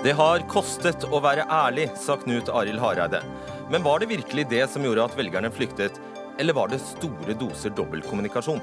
Det 0.00 0.14
har 0.16 0.40
kostet 0.48 1.02
å 1.12 1.18
være 1.20 1.42
ærlig, 1.52 1.90
sa 2.00 2.14
Knut 2.16 2.48
Arild 2.56 2.80
Hareide. 2.80 3.18
Men 3.68 3.82
var 3.84 4.00
det 4.00 4.06
virkelig 4.08 4.46
det 4.48 4.62
som 4.72 4.86
gjorde 4.86 5.04
at 5.04 5.16
velgerne 5.18 5.50
flyktet, 5.52 5.98
eller 6.40 6.56
var 6.56 6.70
det 6.72 6.78
store 6.80 7.36
doser 7.36 7.74
dobbeltkommunikasjon? 7.76 8.62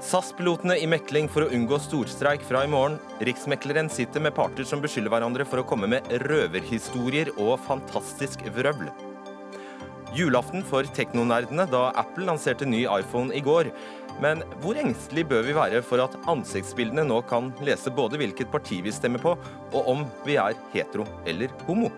SAS-pilotene 0.00 0.78
i 0.80 0.88
mekling 0.88 1.28
for 1.28 1.44
å 1.44 1.50
unngå 1.52 1.76
storstreik 1.76 2.40
fra 2.48 2.62
i 2.64 2.70
morgen. 2.72 2.96
Riksmekleren 3.20 3.92
sitter 3.92 4.24
med 4.24 4.32
parter 4.36 4.64
som 4.64 4.80
beskylder 4.80 5.12
hverandre 5.12 5.44
for 5.44 5.60
å 5.60 5.66
komme 5.68 5.92
med 5.92 6.08
røverhistorier 6.24 7.34
og 7.36 7.58
fantastisk 7.68 8.46
vrøvl. 8.56 8.88
Julaften 10.16 10.64
for 10.64 10.88
teknonerdene 10.96 11.68
da 11.68 11.90
Apple 12.00 12.30
lanserte 12.30 12.64
ny 12.64 12.86
iPhone 12.88 13.34
i 13.36 13.44
går. 13.44 13.74
Men 14.22 14.44
hvor 14.62 14.78
engstelig 14.78 15.26
bør 15.30 15.42
vi 15.46 15.56
være 15.56 15.82
for 15.86 16.02
at 16.04 16.14
ansiktsbildene 16.30 17.06
nå 17.08 17.18
kan 17.28 17.50
lese 17.66 17.92
både 17.94 18.20
hvilket 18.20 18.52
parti 18.52 18.78
vi 18.84 18.94
stemmer 18.94 19.22
på, 19.22 19.34
og 19.74 19.90
om 19.90 20.04
vi 20.26 20.38
er 20.40 20.58
hetero 20.74 21.06
eller 21.26 21.52
homo? 21.66 21.90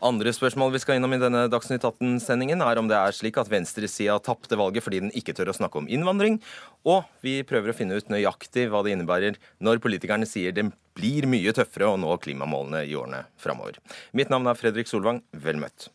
Andre 0.00 0.32
spørsmål 0.32 0.70
vi 0.72 0.78
skal 0.80 0.96
innom 0.96 1.12
i 1.12 1.18
denne 1.20 1.42
Dagsnytt 1.52 1.84
18-sendingen, 1.84 2.62
er 2.64 2.78
om 2.80 2.86
det 2.88 2.96
er 2.96 3.12
slik 3.12 3.36
at 3.40 3.50
venstresida 3.52 4.14
tapte 4.24 4.56
valget 4.56 4.84
fordi 4.86 5.02
den 5.02 5.10
ikke 5.16 5.34
tør 5.36 5.50
å 5.52 5.54
snakke 5.58 5.76
om 5.76 5.88
innvandring, 5.92 6.38
og 6.88 7.04
vi 7.20 7.42
prøver 7.44 7.72
å 7.72 7.76
finne 7.76 7.98
ut 8.00 8.08
nøyaktig 8.08 8.70
hva 8.72 8.80
det 8.86 8.94
innebærer 8.94 9.36
når 9.60 9.82
politikerne 9.84 10.28
sier 10.28 10.56
det 10.56 10.70
blir 10.96 11.28
mye 11.28 11.52
tøffere 11.56 11.90
å 11.92 11.98
nå 12.00 12.16
klimamålene 12.24 12.86
i 12.88 12.96
årene 12.96 13.26
framover. 13.40 13.76
Mitt 14.16 14.32
navn 14.32 14.48
er 14.48 14.56
Fredrik 14.56 14.88
Solvang, 14.88 15.20
vel 15.36 15.60
møtt. 15.60 15.90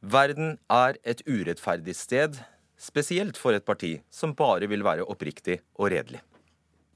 Verden 0.00 0.56
er 0.72 0.96
et 1.04 1.20
urettferdig 1.28 1.98
sted, 2.00 2.40
spesielt 2.80 3.36
for 3.36 3.52
et 3.52 3.68
parti 3.68 3.98
som 4.08 4.32
bare 4.38 4.70
vil 4.72 4.86
være 4.86 5.04
oppriktig 5.04 5.60
og 5.76 5.92
redelig. 5.92 6.24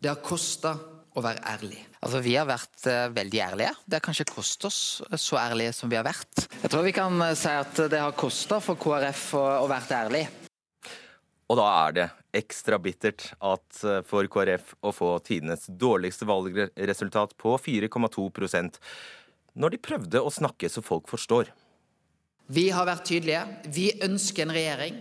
Det 0.01 0.09
har 0.09 0.25
kosta 0.25 0.78
å 1.13 1.23
være 1.25 1.43
ærlig. 1.53 1.81
Altså, 2.01 2.23
Vi 2.25 2.37
har 2.37 2.49
vært 2.49 2.87
uh, 2.89 3.09
veldig 3.15 3.41
ærlige. 3.47 3.73
Det 3.87 3.99
har 3.99 4.05
kanskje 4.05 4.29
kostet 4.31 4.69
oss 4.71 4.81
så 5.21 5.39
ærlige 5.41 5.75
som 5.77 5.93
vi 5.93 5.99
har 5.99 6.07
vært. 6.07 6.47
Jeg 6.63 6.73
tror 6.73 6.87
vi 6.87 6.95
kan 6.97 7.17
uh, 7.21 7.35
si 7.39 7.53
at 7.53 7.83
det 7.93 8.01
har 8.01 8.17
kosta 8.19 8.61
for 8.65 8.81
KrF 8.81 9.27
å, 9.39 9.45
å 9.65 9.71
være 9.71 9.99
ærlig. 10.07 10.27
Og 11.53 11.59
da 11.61 11.67
er 11.83 11.97
det 11.97 12.07
ekstra 12.39 12.79
bittert 12.81 13.27
at 13.45 13.83
for 14.09 14.25
KrF 14.33 14.71
å 14.81 14.93
få 14.97 15.09
tidenes 15.21 15.67
dårligste 15.69 16.25
valgresultat 16.25 17.35
på 17.37 17.59
4,2% 17.61 18.79
når 19.61 19.75
de 19.75 19.81
prøvde 19.85 20.23
å 20.23 20.33
snakke 20.33 20.71
så 20.73 20.81
folk 20.85 21.11
forstår. 21.13 21.51
Vi 22.53 22.71
har 22.73 22.89
vært 22.89 23.05
tydelige. 23.11 23.43
Vi 23.69 23.91
ønsker 24.05 24.47
en 24.47 24.55
regjering 24.57 24.97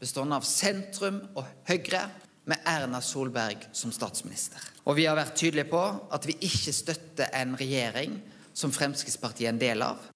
bestående 0.00 0.38
av 0.38 0.46
sentrum 0.46 1.22
og 1.38 1.48
Høyre 1.68 2.04
med 2.44 2.60
Erna 2.68 3.00
Solberg 3.00 3.68
som 3.72 3.92
statsminister. 3.92 4.60
Og 4.84 4.98
vi 4.98 5.06
har 5.08 5.16
vært 5.18 5.36
tydelige 5.38 5.70
på 5.72 5.82
at 6.12 6.26
vi 6.28 6.36
ikke 6.44 6.74
støtter 6.76 7.32
en 7.32 7.56
regjering 7.60 8.18
som 8.54 8.72
Fremskrittspartiet 8.74 9.48
er 9.48 9.54
en 9.54 9.62
del 9.62 9.86
av. 9.86 10.10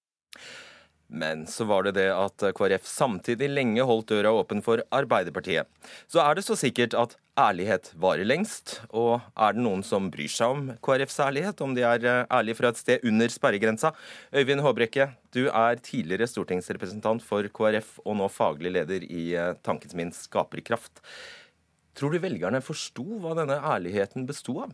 Men 1.09 1.47
så 1.49 1.65
var 1.65 1.87
det 1.87 1.95
det 1.97 2.11
at 2.13 2.43
KrF 2.53 2.85
samtidig 2.85 3.47
lenge 3.49 3.81
holdt 3.81 4.11
døra 4.11 4.29
åpen 4.37 4.61
for 4.61 4.83
Arbeiderpartiet. 4.93 5.65
Så 6.05 6.21
er 6.21 6.37
det 6.37 6.43
så 6.45 6.53
sikkert 6.59 6.93
at 6.93 7.15
ærlighet 7.39 7.89
varer 7.97 8.27
lengst, 8.27 8.75
og 8.93 9.23
er 9.33 9.55
det 9.55 9.63
noen 9.65 9.81
som 9.85 10.11
bryr 10.13 10.29
seg 10.29 10.53
om 10.53 10.69
KrFs 10.85 11.17
ærlighet, 11.25 11.63
om 11.65 11.73
de 11.73 11.81
er 11.87 12.05
eh, 12.05 12.27
ærlige 12.29 12.59
fra 12.59 12.69
et 12.69 12.81
sted 12.81 13.09
under 13.09 13.33
sperregrensa? 13.33 13.93
Øyvind 14.35 14.61
Håbrekke, 14.61 15.09
du 15.33 15.47
er 15.47 15.81
tidligere 15.81 16.29
stortingsrepresentant 16.29 17.25
for 17.25 17.49
KrF 17.57 17.95
og 18.05 18.19
nå 18.19 18.29
faglig 18.29 18.75
leder 18.77 19.09
i 19.09 19.31
eh, 19.33 19.55
Tankens 19.65 19.97
Min 19.97 20.13
Skaperkraft. 20.13 21.01
Tror 21.99 22.15
du 22.15 22.21
velgerne 22.23 22.61
forsto 22.63 23.03
hva 23.19 23.33
denne 23.35 23.57
ærligheten 23.59 24.23
besto 24.29 24.61
av? 24.63 24.71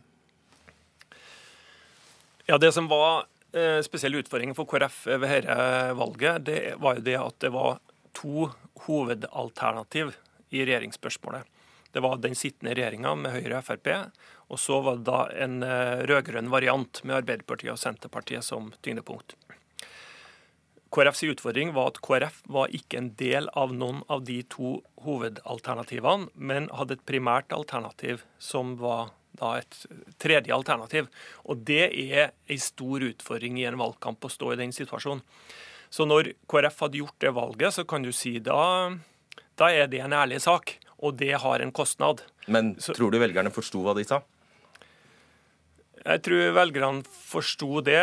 Ja, 2.46 2.58
Det 2.58 2.70
som 2.72 2.86
var 2.86 3.26
eh, 3.50 3.80
spesiell 3.82 4.14
utfordring 4.20 4.54
for 4.54 4.68
KrF 4.70 5.00
ved 5.08 5.26
dette 5.26 5.56
valget, 5.98 6.44
det 6.46 6.60
var 6.78 7.00
jo 7.00 7.06
det 7.08 7.16
at 7.18 7.40
det 7.42 7.50
var 7.50 7.80
to 8.14 8.46
hovedalternativ 8.86 10.14
i 10.54 10.62
regjeringsspørsmålet. 10.62 11.42
Det 11.90 12.02
var 12.04 12.20
den 12.22 12.38
sittende 12.38 12.76
regjeringa 12.76 13.16
med 13.18 13.34
Høyre 13.34 13.58
og 13.58 13.66
Frp, 13.66 13.90
og 14.52 14.60
så 14.62 14.78
var 14.84 15.00
det 15.00 15.08
da 15.08 15.20
en 15.42 15.62
eh, 15.66 16.06
rød-grønn 16.06 16.52
variant 16.52 17.02
med 17.02 17.22
Arbeiderpartiet 17.22 17.72
og 17.74 17.82
Senterpartiet 17.82 18.46
som 18.46 18.70
tyngdepunkt. 18.86 19.34
KrFs 20.94 21.24
utfordring 21.26 21.72
var 21.74 21.90
at 21.90 22.00
KrF 22.04 22.40
var 22.52 22.72
ikke 22.74 23.00
en 23.00 23.10
del 23.18 23.48
av 23.58 23.74
noen 23.74 24.02
av 24.12 24.24
de 24.28 24.38
to 24.52 24.78
hovedalternativene, 25.02 26.30
men 26.34 26.68
hadde 26.74 26.98
et 26.98 27.06
primært 27.08 27.54
alternativ 27.54 28.22
som 28.38 28.76
var 28.80 29.10
da 29.36 29.56
et 29.60 29.78
tredje 30.22 30.54
alternativ. 30.54 31.10
Og 31.44 31.64
det 31.68 31.90
er 31.90 32.32
en 32.32 32.62
stor 32.62 33.04
utfordring 33.10 33.58
i 33.60 33.66
en 33.68 33.78
valgkamp 33.80 34.24
å 34.24 34.32
stå 34.32 34.54
i 34.54 34.60
den 34.62 34.72
situasjonen. 34.72 35.24
Så 35.90 36.06
når 36.08 36.32
KrF 36.50 36.80
hadde 36.86 37.02
gjort 37.02 37.20
det 37.22 37.34
valget, 37.36 37.76
så 37.76 37.84
kan 37.88 38.02
du 38.06 38.12
si 38.14 38.38
da, 38.42 38.90
da 39.58 39.68
er 39.70 39.90
det 39.90 40.02
en 40.04 40.16
ærlig 40.16 40.40
sak. 40.44 40.78
Og 41.04 41.18
det 41.20 41.34
har 41.42 41.60
en 41.60 41.74
kostnad. 41.76 42.22
Men 42.48 42.74
tror 42.80 43.12
du 43.12 43.20
velgerne 43.20 43.52
forsto 43.52 43.82
hva 43.84 43.94
de 43.96 44.06
sa? 44.08 44.22
Jeg 46.06 46.22
tror 46.22 46.52
velgerne 46.54 47.02
forsto 47.06 47.80
det, 47.86 47.98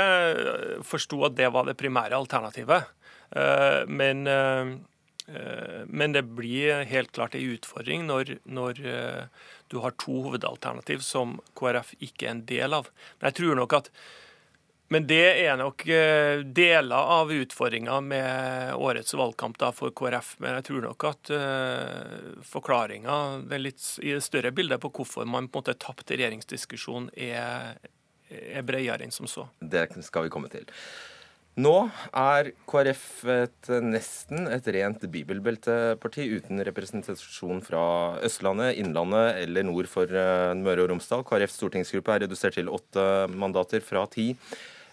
forsto 0.83 1.21
at 1.27 1.37
det 1.37 1.47
var 1.55 1.69
det 1.69 1.77
primære 1.79 2.17
alternativet. 2.17 2.89
Eh, 3.31 3.83
men, 3.87 4.27
eh, 4.27 5.85
men 5.87 6.15
det 6.15 6.25
blir 6.35 6.83
helt 6.89 7.13
klart 7.15 7.35
en 7.35 7.53
utfordring 7.55 8.03
når, 8.09 8.37
når, 8.43 8.81
eh, 8.83 9.23
du 9.71 9.79
har 9.79 9.95
to 9.97 10.19
hovedalternativ 10.27 11.01
som 11.01 11.39
KrF 11.57 11.95
ikke 12.03 12.27
er 12.27 12.35
en 12.35 12.45
del 12.45 12.75
av. 12.75 12.91
Men 13.19 13.31
jeg 13.31 13.39
tror 13.39 13.55
nok 13.57 13.79
at 13.79 13.89
men 14.93 15.07
det 15.09 15.23
er 15.43 15.57
nok 15.57 15.85
deler 16.53 17.13
av 17.17 17.31
utfordringa 17.33 17.97
med 18.05 18.75
årets 18.77 19.15
valgkamp 19.17 19.57
da 19.61 19.71
for 19.73 19.93
KrF. 19.95 20.35
Men 20.43 20.59
jeg 20.59 20.67
tror 20.69 20.85
nok 20.85 21.07
at 21.09 21.31
uh, 21.33 22.43
forklaringa 22.45 23.17
i 23.43 24.13
det 24.13 24.21
større 24.25 24.53
bildet 24.53 24.83
på 24.83 24.91
hvorfor 24.93 25.25
man 25.25 25.49
på 25.49 25.59
en 25.59 25.63
måte 25.63 25.77
tapte 25.81 26.17
regjeringsdiskusjonen, 26.17 27.09
er, 27.17 27.79
er 28.29 28.67
bredere 28.67 29.05
enn 29.05 29.15
som 29.15 29.29
så. 29.29 29.47
Det 29.59 29.87
skal 30.05 30.27
vi 30.27 30.33
komme 30.33 30.51
til. 30.53 30.69
Nå 31.53 31.73
er 32.17 32.47
KrF 32.65 33.03
et, 33.29 33.67
nesten 33.85 34.47
et 34.49 34.67
rent 34.73 35.03
bibelbelteparti 35.13 36.25
uten 36.39 36.63
representasjon 36.65 37.61
fra 37.61 37.83
Østlandet, 38.25 38.79
Innlandet 38.81 39.37
eller 39.43 39.67
nord 39.67 39.89
for 39.91 40.09
uh, 40.09 40.49
Møre 40.57 40.87
og 40.87 40.89
Romsdal. 40.89 41.21
KrFs 41.29 41.59
stortingsgruppe 41.59 42.15
er 42.15 42.25
redusert 42.25 42.57
til 42.57 42.71
åtte 42.73 43.05
mandater 43.29 43.85
fra 43.85 44.07
ti. 44.09 44.31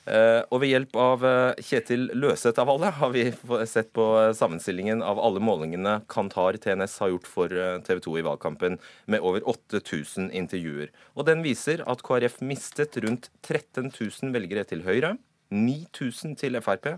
Uh, 0.09 0.43
og 0.49 0.63
ved 0.63 0.73
hjelp 0.73 0.97
av 0.99 1.25
uh, 1.27 1.61
Kjetil 1.61 2.09
Løseth 2.17 2.61
av 2.63 2.71
alle 2.73 2.93
har 2.97 3.13
vi 3.15 3.27
sett 3.69 3.93
på 3.97 4.07
sammenstillingen 4.37 5.05
av 5.05 5.21
alle 5.21 5.43
målingene 5.45 5.99
Kantar 6.11 6.57
TNS 6.63 6.97
har 7.05 7.13
gjort 7.13 7.29
for 7.29 7.53
TV 7.87 8.01
2 8.07 8.17
i 8.21 8.27
valgkampen, 8.27 8.79
med 9.07 9.25
over 9.27 9.45
8000 9.49 10.31
intervjuer. 10.33 10.91
Og 11.15 11.29
den 11.29 11.45
viser 11.47 11.85
at 11.87 12.05
KrF 12.07 12.41
mistet 12.45 12.97
rundt 13.05 13.29
13 13.43 13.93
000 13.93 14.35
velgere 14.35 14.65
til 14.69 14.87
Høyre. 14.89 15.19
9000 15.51 16.37
til 16.39 16.59
Frp, 16.63 16.95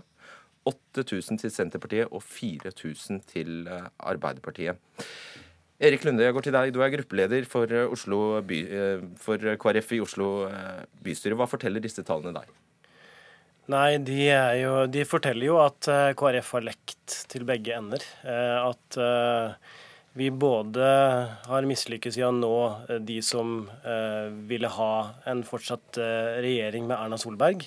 8000 0.69 1.41
til 1.41 1.51
Senterpartiet 1.51 2.11
og 2.11 2.23
4000 2.23 3.23
til 3.27 3.67
eh, 3.67 3.87
Arbeiderpartiet. 3.99 4.77
Erik 5.83 6.05
Lunde, 6.05 6.23
jeg 6.23 6.35
går 6.35 6.45
til 6.45 6.55
deg. 6.55 6.71
Du 6.71 6.79
er 6.85 6.93
gruppeleder 6.93 7.47
for, 7.49 7.67
Oslo 7.91 8.39
by, 8.47 8.59
eh, 8.63 9.07
for 9.19 9.55
KrF 9.59 9.95
i 9.97 10.03
Oslo 10.05 10.29
bystyre. 11.03 11.35
Hva 11.39 11.49
forteller 11.49 11.83
disse 11.83 12.05
tallene 12.07 12.37
deg? 12.37 12.53
Nei, 13.71 13.97
de, 14.03 14.19
jo, 14.59 14.73
de, 14.91 15.05
forteller 15.07 15.47
jo 15.47 15.61
at 15.63 15.87
KrF 16.19 16.49
har 16.57 16.65
lekt 16.67 17.15
til 17.31 17.45
begge 17.47 17.77
ender. 17.77 18.03
At 18.27 18.97
vi 20.19 20.27
både 20.29 20.89
har 21.47 21.69
mislykkes 21.69 22.19
i 22.19 22.25
å 22.27 22.33
nå 22.35 22.57
de 23.07 23.21
som 23.23 23.61
ville 24.51 24.67
ha 24.75 24.91
en 25.31 25.45
fortsatt 25.47 26.01
regjering 26.43 26.91
med 26.91 26.97
Erna 26.97 27.21
Solberg, 27.21 27.63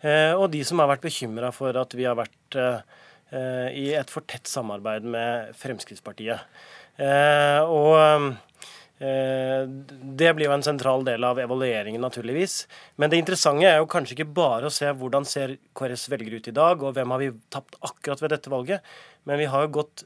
Eh, 0.00 0.32
og 0.32 0.48
de 0.54 0.62
som 0.64 0.80
har 0.80 0.88
vært 0.94 1.04
bekymra 1.04 1.50
for 1.52 1.76
at 1.76 1.94
vi 1.96 2.06
har 2.08 2.16
vært 2.18 2.56
eh, 2.56 3.68
i 3.76 3.90
et 3.96 4.12
for 4.12 4.24
tett 4.28 4.48
samarbeid 4.48 5.04
med 5.04 5.52
Fremskrittspartiet. 5.60 6.46
Eh, 7.00 7.60
og 7.60 8.32
det 9.00 10.30
blir 10.36 10.44
jo 10.44 10.52
en 10.52 10.64
sentral 10.64 11.06
del 11.06 11.24
av 11.24 11.38
evalueringen, 11.40 12.02
naturligvis. 12.04 12.66
Men 13.00 13.08
det 13.08 13.20
interessante 13.22 13.64
er 13.64 13.78
jo 13.80 13.88
kanskje 13.88 14.18
ikke 14.18 14.34
bare 14.36 14.68
å 14.68 14.74
se 14.74 14.90
hvordan 14.92 15.24
ser 15.24 15.56
KrFs 15.78 16.10
velgere 16.12 16.36
ut 16.36 16.50
i 16.52 16.56
dag, 16.56 16.84
og 16.84 16.92
hvem 16.98 17.14
har 17.14 17.22
vi 17.22 17.30
tapt 17.48 17.78
akkurat 17.80 18.20
ved 18.20 18.34
dette 18.34 18.52
valget, 18.52 18.92
men 19.24 19.40
vi 19.40 19.48
har 19.48 19.64
jo 19.64 19.74
gått 19.80 20.04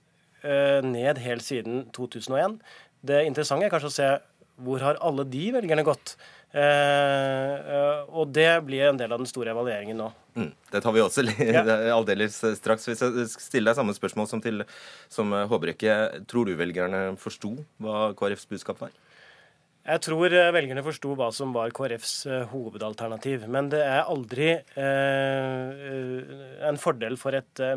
ned 0.85 1.19
helt 1.25 1.43
siden 1.43 1.87
2001. 1.97 2.59
Det 3.05 3.25
interessante 3.27 3.67
er 3.67 3.73
kanskje 3.73 3.91
å 3.91 3.99
se 3.99 4.13
Hvor 4.55 4.79
har 4.85 5.01
alle 5.03 5.25
de 5.27 5.49
velgerne 5.51 5.83
gått? 5.83 6.13
Eh, 6.55 8.03
og 8.15 8.31
det 8.31 8.51
blir 8.67 8.85
en 8.87 8.99
del 8.99 9.11
av 9.11 9.19
den 9.19 9.27
store 9.31 9.51
evalueringen 9.51 9.99
nå. 9.99 10.11
Mm, 10.39 10.53
det 10.71 10.83
tar 10.83 10.95
vi 10.95 11.03
også 11.03 11.25
ja. 11.43 11.65
aldeles 11.99 12.37
straks. 12.61 12.87
Hvis 12.87 13.03
jeg 13.03 13.27
stiller 13.33 13.73
deg 13.73 13.81
samme 13.81 13.95
spørsmål 13.97 14.31
som 14.31 14.43
til 14.45 14.63
som 15.13 15.35
Håbrekke, 15.51 15.97
tror 16.31 16.47
du 16.47 16.55
velgerne 16.59 17.09
forsto 17.21 17.57
hva 17.83 18.13
KrFs 18.19 18.47
budskap 18.51 18.83
var? 18.85 18.95
Jeg 19.85 20.01
tror 20.01 20.33
eh, 20.33 20.49
velgerne 20.49 20.81
forsto 20.81 21.11
hva 21.13 21.27
som 21.37 21.51
var 21.53 21.73
KrFs 21.77 22.13
eh, 22.25 22.45
hovedalternativ. 22.49 23.43
Men 23.53 23.67
det 23.69 23.83
er 23.85 24.09
aldri 24.09 24.47
eh, 24.81 26.31
en 26.71 26.81
fordel 26.81 27.19
for 27.21 27.37
et 27.37 27.61
eh, 27.61 27.77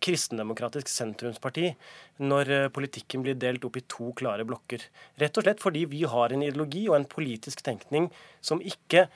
kristendemokratisk 0.00 0.88
sentrumsparti 0.88 1.66
når 2.24 2.52
eh, 2.56 2.70
politikken 2.72 3.26
blir 3.26 3.36
delt 3.36 3.66
opp 3.68 3.76
i 3.76 3.84
to 3.84 4.14
klare 4.16 4.48
blokker. 4.48 4.88
Rett 5.20 5.36
og 5.36 5.44
slett 5.44 5.60
fordi 5.60 5.84
vi 5.92 6.06
har 6.08 6.32
en 6.32 6.46
ideologi 6.46 6.86
og 6.88 6.96
en 7.02 7.08
politisk 7.12 7.60
tenkning 7.66 8.08
som 8.40 8.64
ikke 8.64 9.10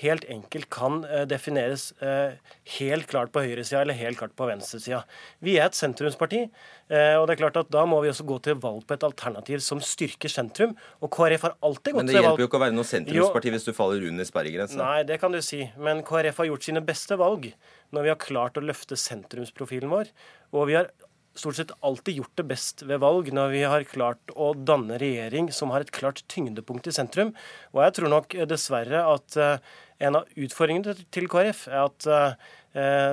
helt 0.00 0.24
enkelt 0.30 0.68
kan 0.72 1.02
eh, 1.04 1.24
defineres 1.28 1.90
eh, 2.02 2.38
helt 2.78 3.08
klart 3.10 3.32
på 3.34 3.42
høyresida 3.44 3.82
eller 3.82 3.96
helt 3.98 4.18
klart 4.20 4.34
på 4.38 4.48
venstresida. 4.48 5.02
Vi 5.44 5.58
er 5.58 5.68
et 5.68 5.76
sentrumsparti, 5.76 6.46
eh, 6.88 7.14
og 7.18 7.26
det 7.28 7.36
er 7.36 7.42
klart 7.42 7.58
at 7.60 7.70
da 7.74 7.84
må 7.88 8.00
vi 8.04 8.10
også 8.12 8.26
gå 8.28 8.38
til 8.46 8.56
valg 8.62 8.86
på 8.88 8.96
et 8.96 9.06
alternativ 9.06 9.60
som 9.64 9.82
styrker 9.84 10.32
sentrum. 10.32 10.74
Og 11.04 11.12
KrF 11.12 11.46
har 11.48 11.56
alltid 11.60 11.92
gått 11.92 11.92
til 11.92 11.92
valg 11.92 12.00
Men 12.00 12.12
det 12.12 12.18
hjelper 12.20 12.44
jo 12.44 12.50
ikke 12.50 12.60
å 12.60 12.64
være 12.64 12.76
noe 12.78 12.88
sentrumsparti 12.88 13.52
jo, 13.52 13.56
hvis 13.58 13.68
du 13.68 13.72
faller 13.76 14.08
under 14.08 14.28
sperregrensa. 14.28 14.80
Nei, 14.80 14.98
det 15.08 15.20
kan 15.22 15.36
du 15.36 15.42
si. 15.44 15.62
Men 15.76 16.04
KrF 16.08 16.42
har 16.42 16.50
gjort 16.52 16.68
sine 16.70 16.84
beste 16.92 17.20
valg 17.20 17.52
når 17.92 18.06
vi 18.06 18.14
har 18.14 18.20
klart 18.20 18.56
å 18.56 18.64
løfte 18.64 18.96
sentrumsprofilen 18.96 19.92
vår. 19.92 20.14
Og 20.56 20.70
vi 20.70 20.80
har 20.80 20.88
stort 21.34 21.56
sett 21.56 21.72
alltid 21.80 22.20
gjort 22.20 22.36
det 22.36 22.46
best 22.48 22.82
ved 22.86 23.00
valg 23.02 23.30
når 23.34 23.52
vi 23.54 23.62
har 23.68 23.86
klart 23.88 24.32
å 24.34 24.52
danne 24.56 24.98
regjering 25.00 25.50
som 25.54 25.72
har 25.72 25.84
et 25.84 25.92
klart 25.94 26.22
tyngdepunkt 26.32 26.88
i 26.88 26.94
sentrum. 26.94 27.32
Og 27.72 27.84
jeg 27.86 27.96
tror 27.98 28.12
nok 28.12 28.36
dessverre 28.48 29.04
at 29.08 29.38
uh, 29.40 29.54
en 30.02 30.18
av 30.18 30.28
utfordringene 30.36 31.06
til 31.14 31.28
KrF 31.30 31.66
er 31.70 31.78
at 31.84 32.08
uh, 32.10 32.50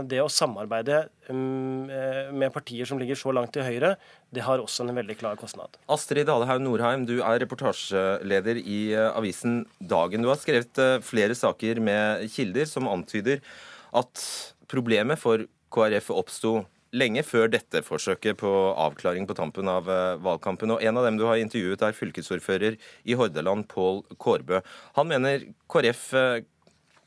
det 0.08 0.22
å 0.24 0.30
samarbeide 0.32 1.02
um, 1.28 1.88
med 2.32 2.54
partier 2.56 2.88
som 2.88 3.00
ligger 3.00 3.20
så 3.20 3.34
langt 3.36 3.52
til 3.56 3.66
høyre, 3.68 3.94
det 4.32 4.46
har 4.46 4.64
også 4.64 4.86
en 4.86 4.96
veldig 4.96 5.18
klar 5.20 5.40
kostnad. 5.40 5.76
Astrid 5.92 6.30
Dalehaug 6.30 6.64
Norheim, 6.64 7.04
du 7.08 7.18
er 7.20 7.42
reportasjeleder 7.44 8.62
i 8.64 8.80
avisen 9.10 9.66
Dagen. 9.80 10.24
Du 10.24 10.32
har 10.32 10.40
skrevet 10.40 11.04
flere 11.04 11.36
saker 11.36 11.84
med 11.84 12.24
kilder 12.32 12.72
som 12.72 12.88
antyder 12.88 13.44
at 13.92 14.24
problemet 14.72 15.20
for 15.20 15.44
KrF 15.74 16.14
oppsto 16.16 16.62
lenge 16.96 17.24
før 17.26 17.50
dette 17.52 17.82
forsøket 17.86 18.40
på 18.42 18.52
avklaring 18.74 19.28
på 19.30 19.36
tampen 19.38 19.70
av 19.70 19.90
eh, 19.90 20.20
valgkampen. 20.24 20.76
Og 20.76 20.84
En 20.84 20.98
av 20.98 21.06
dem 21.06 21.20
du 21.20 21.26
har 21.30 21.42
intervjuet, 21.42 21.82
er 21.86 21.98
fylkesordfører 21.98 22.80
i 23.06 23.18
Hordaland, 23.20 23.68
Pål 23.70 24.04
Kårbø. 24.18 24.62
Han 24.98 25.12
mener 25.12 25.46
KrF 25.72 26.06
eh, 26.18 26.48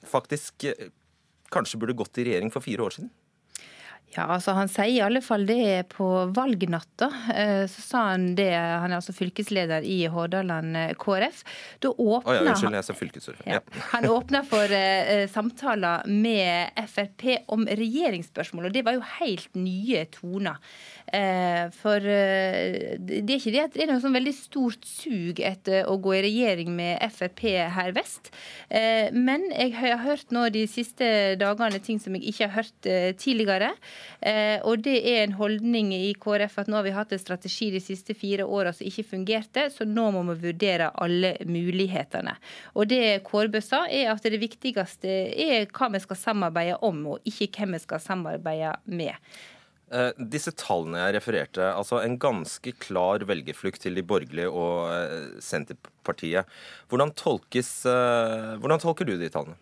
faktisk 0.06 0.68
eh, 0.70 0.92
kanskje 1.52 1.80
burde 1.82 1.98
gått 1.98 2.18
i 2.18 2.28
regjering 2.30 2.52
for 2.52 2.64
fire 2.64 2.86
år 2.86 2.96
siden? 2.96 3.12
Ja, 4.12 4.26
altså 4.28 4.52
Han 4.56 4.68
sier 4.70 4.92
i 4.92 5.00
alle 5.04 5.22
fall 5.24 5.46
det 5.48 5.88
på 5.94 6.06
valgnatta. 6.36 7.08
Eh, 7.34 7.64
så 7.70 7.84
sa 7.84 8.02
han 8.10 8.32
det, 8.36 8.50
han 8.52 8.90
er 8.90 8.98
altså 8.98 9.14
fylkesleder 9.16 9.86
i 9.88 10.02
Hordaland 10.12 10.76
eh, 10.76 10.92
KrF. 11.00 11.42
Da 11.82 11.92
åpna, 11.92 12.20
oh, 12.20 12.36
ja, 12.36 12.44
unnskyld, 12.44 12.76
jeg 12.76 12.88
sa 12.88 12.96
fylkesordfører. 12.98 13.56
Ja. 13.56 13.84
Han 13.94 14.08
åpna 14.12 14.42
for 14.48 14.76
uh, 14.76 15.24
samtaler 15.32 16.08
med 16.08 16.82
Frp 16.90 17.24
om 17.52 17.64
regjeringsspørsmål, 17.66 18.68
og 18.68 18.76
det 18.76 18.84
var 18.86 18.98
jo 18.98 19.04
helt 19.18 19.48
nye 19.56 20.04
toner. 20.12 20.60
Uh, 21.12 21.68
for 21.76 22.00
uh, 22.00 22.96
det 22.96 23.20
er 23.20 23.36
ikke 23.36 23.52
det 23.52 23.66
det 23.74 23.84
er 23.84 23.90
noe 23.92 24.00
sånn 24.00 24.16
veldig 24.16 24.34
stort 24.36 24.86
sug 24.88 25.42
etter 25.44 25.88
å 25.90 25.98
gå 26.00 26.14
i 26.16 26.22
regjering 26.24 26.72
med 26.76 27.02
Frp 27.12 27.42
her 27.72 27.92
vest. 27.96 28.30
men 29.12 29.44
jeg 29.50 29.74
har 29.76 30.00
hørt 30.02 30.30
nå 30.32 30.46
de 30.54 30.62
siste 30.70 31.36
dagene 31.40 31.80
ting 31.84 31.98
som 32.00 32.14
jeg 32.16 32.32
ikke 32.32 32.48
har 32.48 32.62
hørt 32.62 32.88
tidligere. 33.20 33.72
Eh, 34.20 34.58
og 34.62 34.82
det 34.84 34.96
er 35.08 35.24
en 35.24 35.34
holdning 35.36 35.92
i 35.96 36.12
KrF 36.18 36.60
at 36.62 36.70
nå 36.70 36.78
har 36.78 36.86
vi 36.86 36.94
hatt 36.94 37.14
en 37.14 37.20
strategi 37.20 37.70
de 37.74 37.80
siste 37.82 38.14
fire 38.18 38.46
åra 38.46 38.72
som 38.74 38.86
ikke 38.86 39.06
fungerte, 39.12 39.66
så 39.74 39.86
nå 39.88 40.08
må 40.14 40.22
vi 40.30 40.38
vurdere 40.48 40.92
alle 41.02 41.34
mulighetene. 41.48 42.36
Og 42.76 42.90
det 42.92 43.22
Kårbø 43.26 43.62
sa, 43.64 43.84
er 43.90 44.12
at 44.12 44.22
det 44.22 44.40
viktigste 44.42 45.10
er 45.10 45.66
hva 45.72 45.90
vi 45.92 46.02
skal 46.02 46.20
samarbeide 46.20 46.78
om, 46.86 47.02
og 47.14 47.28
ikke 47.28 47.50
hvem 47.56 47.76
vi 47.76 47.82
skal 47.82 48.02
samarbeide 48.02 48.76
med. 48.86 49.18
Eh, 49.92 50.22
disse 50.32 50.54
tallene 50.56 51.02
jeg 51.02 51.16
refererte, 51.18 51.66
altså 51.68 52.00
en 52.00 52.16
ganske 52.20 52.72
klar 52.80 53.24
velgerflukt 53.28 53.82
til 53.84 53.98
de 53.98 54.04
borgerlige 54.06 54.48
og 54.48 54.88
eh, 54.88 55.34
Senterpartiet. 55.44 56.48
Hvordan, 56.88 57.12
tolkes, 57.18 57.74
hvordan 57.84 58.80
tolker 58.82 59.08
du 59.08 59.18
de 59.20 59.28
tallene? 59.32 59.58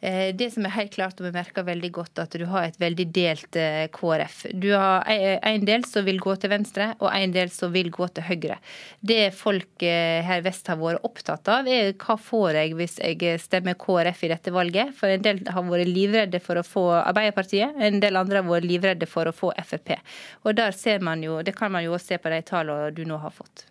Eh, 0.00 0.34
det 0.36 0.50
som 0.52 0.66
er 0.66 0.74
helt 0.74 0.92
klart, 0.94 1.20
og 1.20 1.26
vi 1.26 1.32
merker 1.34 1.64
veldig 1.64 1.88
godt, 1.96 2.20
at 2.20 2.34
du 2.36 2.44
har 2.50 2.68
et 2.68 2.76
veldig 2.80 3.06
delt 3.16 3.56
eh, 3.58 3.86
KrF. 3.92 4.42
Du 4.52 4.68
har 4.74 5.06
en 5.08 5.64
del 5.66 5.86
som 5.88 6.04
vil 6.06 6.20
gå 6.22 6.34
til 6.40 6.52
venstre, 6.52 6.90
og 7.00 7.08
en 7.10 7.32
del 7.32 7.50
som 7.54 7.72
vil 7.72 7.88
gå 7.94 8.08
til 8.14 8.26
høyre. 8.28 8.58
Det 9.00 9.32
folk 9.36 9.82
eh, 9.86 10.20
her 10.26 10.44
vest 10.44 10.68
har 10.70 10.80
vært 10.80 11.04
opptatt 11.06 11.48
av, 11.52 11.68
er 11.68 11.94
hva 11.96 12.18
får 12.20 12.60
jeg 12.60 12.76
hvis 12.78 12.98
jeg 13.00 13.42
stemmer 13.42 13.78
KrF 13.80 14.24
i 14.26 14.32
dette 14.34 14.54
valget. 14.54 14.92
For 14.96 15.12
en 15.12 15.24
del 15.24 15.42
har 15.48 15.66
vært 15.66 15.90
livredde 15.90 16.42
for 16.44 16.60
å 16.60 16.66
få 16.66 16.86
Arbeiderpartiet, 17.00 17.78
en 17.80 18.00
del 18.02 18.20
andre 18.20 18.42
har 18.42 18.50
vært 18.50 18.68
livredde 18.68 19.08
for 19.10 19.28
å 19.28 19.34
få 19.34 19.54
Frp. 19.66 19.96
Og 20.44 20.56
der 20.58 20.74
ser 20.76 21.00
man 21.04 21.22
jo, 21.24 21.40
Det 21.46 21.54
kan 21.56 21.72
man 21.72 21.84
jo 21.84 21.94
også 21.96 22.14
se 22.14 22.18
på 22.20 22.30
de 22.30 22.42
tallene 22.44 22.92
du 22.94 23.04
nå 23.08 23.16
har 23.22 23.32
fått. 23.32 23.64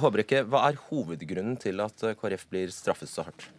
Håbrekke, 0.00 0.44
hva 0.48 0.62
er 0.70 0.78
hovedgrunnen 0.88 1.58
til 1.60 1.82
at 1.84 2.00
KrF 2.20 2.48
blir 2.48 2.72
straffet 2.72 3.10
så 3.10 3.26
hardt? 3.26 3.50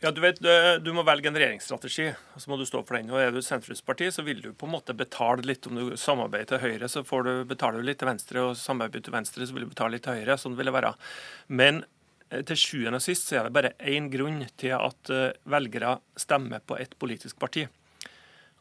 Ja, 0.00 0.10
du 0.10 0.22
vet, 0.24 0.38
du 0.80 0.94
må 0.96 1.02
velge 1.04 1.28
en 1.28 1.36
regjeringsstrategi, 1.36 2.06
og 2.32 2.40
så 2.40 2.48
må 2.48 2.56
du 2.56 2.62
stå 2.64 2.80
for 2.88 2.96
den. 2.96 3.10
Og 3.12 3.20
Er 3.20 3.34
du 3.34 3.42
sentrumsparti, 3.44 4.06
så 4.08 4.22
vil 4.24 4.38
du 4.40 4.54
på 4.56 4.64
en 4.64 4.72
måte 4.72 4.94
betale 4.96 5.44
litt. 5.44 5.66
Om 5.68 5.76
du 5.76 5.96
samarbeider 6.00 6.54
til 6.54 6.62
høyre, 6.62 6.88
så 6.88 7.02
får 7.04 7.26
du, 7.26 7.32
betaler 7.50 7.82
du 7.82 7.88
litt 7.90 8.00
til 8.00 8.08
venstre, 8.08 8.40
og 8.40 8.56
samarbeider 8.56 9.10
til 9.10 9.16
venstre, 9.18 9.44
så 9.44 9.52
vil 9.52 9.66
du 9.66 9.74
betale 9.74 9.98
litt 9.98 10.06
til 10.08 10.16
høyre. 10.16 10.38
Sånn 10.40 10.56
vil 10.56 10.70
det 10.70 10.74
være. 10.78 10.94
Men 11.52 11.82
eh, 12.30 12.40
til 12.48 12.62
sjuende 12.62 13.02
og 13.02 13.04
sist 13.04 13.28
så 13.28 13.42
er 13.42 13.50
det 13.50 13.56
bare 13.58 13.74
én 13.92 14.08
grunn 14.08 14.40
til 14.56 14.72
at 14.78 15.12
eh, 15.12 15.36
velgere 15.44 15.98
stemmer 16.16 16.64
på 16.64 16.80
ett 16.80 16.96
politisk 16.96 17.36
parti. 17.36 17.68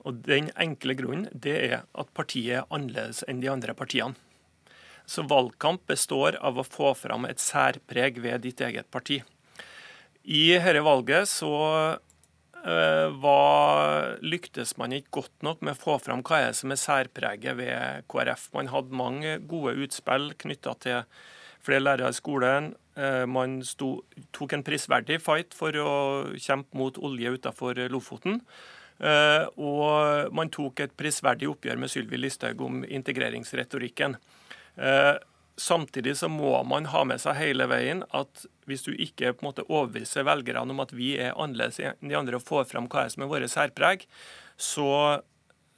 Og 0.04 0.20
Den 0.28 0.52
enkle 0.60 1.00
grunnen 1.00 1.32
det 1.32 1.58
er 1.72 1.80
at 1.88 2.16
partiet 2.20 2.66
er 2.66 2.68
annerledes 2.68 3.24
enn 3.32 3.40
de 3.40 3.54
andre 3.56 3.80
partiene. 3.80 4.20
Så 5.08 5.24
valgkamp 5.24 5.88
består 5.88 6.36
av 6.44 6.60
å 6.60 6.68
få 6.68 6.92
fram 7.00 7.32
et 7.32 7.40
særpreg 7.40 8.20
ved 8.28 8.44
ditt 8.44 8.60
eget 8.60 8.92
parti. 8.92 9.24
I 10.30 10.44
dette 10.54 10.82
valget 10.86 11.26
så 11.26 11.50
uh, 11.98 13.08
var, 13.18 14.20
lyktes 14.22 14.76
man 14.78 14.94
ikke 14.94 15.16
godt 15.24 15.46
nok 15.46 15.64
med 15.66 15.74
å 15.74 15.80
få 15.80 15.96
fram 16.04 16.22
hva 16.22 16.44
er 16.46 16.58
som 16.58 16.70
er 16.70 16.78
særpreget 16.78 17.58
ved 17.58 18.06
KrF. 18.14 18.52
Man 18.54 18.70
hadde 18.70 19.00
mange 19.00 19.40
gode 19.50 19.74
utspill 19.82 20.30
knytta 20.38 20.76
til 20.86 21.02
flere 21.66 21.82
lærere 21.82 22.14
i 22.14 22.18
skolen. 22.20 22.76
Uh, 22.94 23.26
man 23.26 23.58
sto, 23.66 24.04
tok 24.36 24.54
en 24.54 24.66
prisverdig 24.68 25.18
fight 25.24 25.58
for 25.58 25.74
å 25.82 25.96
kjempe 26.38 26.78
mot 26.78 27.02
olje 27.02 27.34
utenfor 27.40 27.82
Lofoten. 27.90 28.38
Uh, 29.02 29.50
og 29.58 30.30
man 30.36 30.54
tok 30.54 30.86
et 30.86 30.94
prisverdig 31.00 31.50
oppgjør 31.50 31.82
med 31.82 31.90
Sylvi 31.90 32.22
Listhaug 32.22 32.62
om 32.68 32.84
integreringsretorikken. 32.86 34.20
Samtidig 35.60 36.14
så 36.22 36.30
må 36.32 36.54
man 36.64 36.86
ha 36.94 37.02
med 37.08 37.20
seg 37.20 37.36
hele 37.36 37.66
veien 37.68 38.06
at 38.16 38.46
hvis 38.70 38.86
du 38.86 38.94
ikke 38.94 39.34
på 39.34 39.44
en 39.44 39.50
måte 39.50 39.66
overbeviser 39.68 40.28
velgerne 40.28 40.76
om 40.76 40.84
at 40.84 40.94
vi 40.96 41.16
er 41.20 41.36
annerledes 41.36 41.82
enn 41.82 42.12
de 42.12 42.18
andre 42.20 42.40
og 42.40 42.46
får 42.48 42.70
fram 42.70 42.88
hva 42.92 43.08
som 43.12 43.26
er 43.26 43.32
våre 43.32 43.50
særpreg, 43.52 44.06
så, 44.60 44.90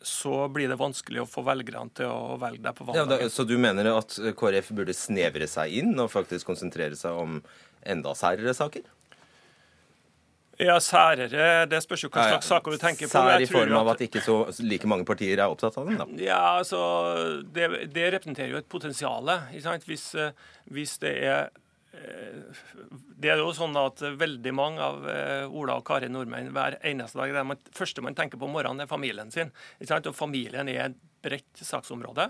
så 0.01 0.45
blir 0.53 0.71
det 0.71 0.79
vanskelig 0.81 1.23
å 1.23 1.29
få 1.29 1.45
velgerne 1.47 1.93
til 1.97 2.11
å 2.11 2.37
velge 2.41 2.63
deg 2.65 2.77
på 2.77 2.87
valgdagen. 2.87 3.27
Ja, 3.27 3.33
så 3.33 3.47
du 3.47 3.57
mener 3.61 3.93
at 3.95 4.17
KrF 4.37 4.73
burde 4.77 4.97
snevre 4.97 5.49
seg 5.49 5.81
inn 5.81 5.93
og 5.97 6.11
faktisk 6.13 6.49
konsentrere 6.51 6.99
seg 6.99 7.17
om 7.17 7.39
enda 7.81 8.15
særere 8.17 8.53
saker? 8.57 8.85
Ja, 10.61 10.75
særere 10.83 11.65
Det 11.69 11.79
spørs 11.81 12.03
jo 12.05 12.09
hva 12.13 12.27
slags 12.27 12.49
saker 12.51 12.75
du 12.75 12.81
tenker 12.81 13.09
på. 13.09 13.13
Sær 13.15 13.41
i 13.41 13.47
form 13.49 13.73
av 13.79 13.93
at 13.95 14.03
ikke 14.05 14.21
så 14.21 14.35
like 14.61 14.89
mange 14.89 15.07
partier 15.07 15.39
er 15.39 15.49
opptatt 15.49 15.77
av 15.79 15.89
dem, 15.89 15.97
da? 16.01 16.07
Ja, 16.21 16.41
altså 16.59 16.81
Det, 17.55 17.87
det 17.93 18.11
representerer 18.17 18.53
jo 18.53 18.61
et 18.61 18.69
potensial. 18.69 19.31
Hvis, 19.87 20.11
eh, 20.15 20.35
hvis 20.69 20.97
det 21.01 21.15
er 21.25 21.49
det 21.91 23.29
er 23.33 23.41
jo 23.41 23.51
sånn 23.51 23.75
at 23.75 23.99
veldig 24.15 24.51
mange 24.55 24.83
av 24.83 25.03
eh, 25.11 25.43
Ola 25.51 25.75
og 25.81 25.85
Kari 25.87 26.07
nordmenn 26.11 26.53
hver 26.55 26.77
eneste 26.87 27.19
dag 27.19 27.33
det 27.35 27.75
første 27.75 28.03
man 28.05 28.15
tenker 28.15 28.39
på 28.39 28.47
om 28.47 28.55
morgenen, 28.55 28.85
er 28.85 28.91
familien 28.91 29.31
sin. 29.33 29.51
Og 29.81 30.15
familien 30.15 30.71
er 30.71 30.85
et 30.85 31.01
bredt 31.21 31.61
saksområde, 31.61 32.29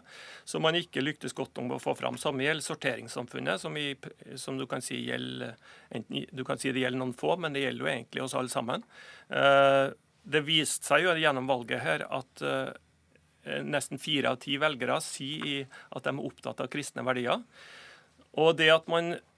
som 0.50 0.65
man 0.65 0.75
ikke 0.75 1.03
lyktes 1.03 1.38
godt 1.38 1.62
om 1.62 1.72
å 1.72 1.80
få 1.80 1.94
fram. 1.96 2.18
Samme 2.20 2.44
gjelder 2.44 2.65
sorteringssamfunnet, 2.65 3.62
som, 3.62 3.77
i, 3.77 3.94
som 4.36 4.58
du, 4.60 4.65
kan 4.68 4.84
si 4.84 4.98
gjelder, 5.06 5.56
enten, 5.94 6.25
du 6.27 6.44
kan 6.48 6.60
si 6.60 6.74
det 6.74 6.84
gjelder 6.84 7.03
noen 7.03 7.15
få, 7.15 7.38
men 7.39 7.56
det 7.56 7.63
gjelder 7.63 7.86
jo 7.86 7.94
egentlig 7.94 8.25
oss 8.25 8.36
alle 8.36 8.51
sammen. 8.51 8.84
Eh, 9.30 9.94
det 10.22 10.46
viste 10.46 10.89
seg 10.89 11.06
jo 11.06 11.15
gjennom 11.22 11.48
valget 11.50 11.86
her 11.86 12.10
at 12.10 12.44
eh, 12.44 12.74
nesten 13.63 14.01
fire 14.01 14.34
av 14.34 14.41
ti 14.41 14.58
velgere 14.62 15.00
sier 15.06 15.70
at 15.94 16.03
de 16.03 16.18
er 16.18 16.27
opptatt 16.27 16.65
av 16.65 16.74
kristne 16.74 17.06
verdier. 17.06 17.46
Og 18.41 18.56
det 18.58 18.74
at 18.74 18.89
man 18.91 19.13
Eh, 19.13 19.31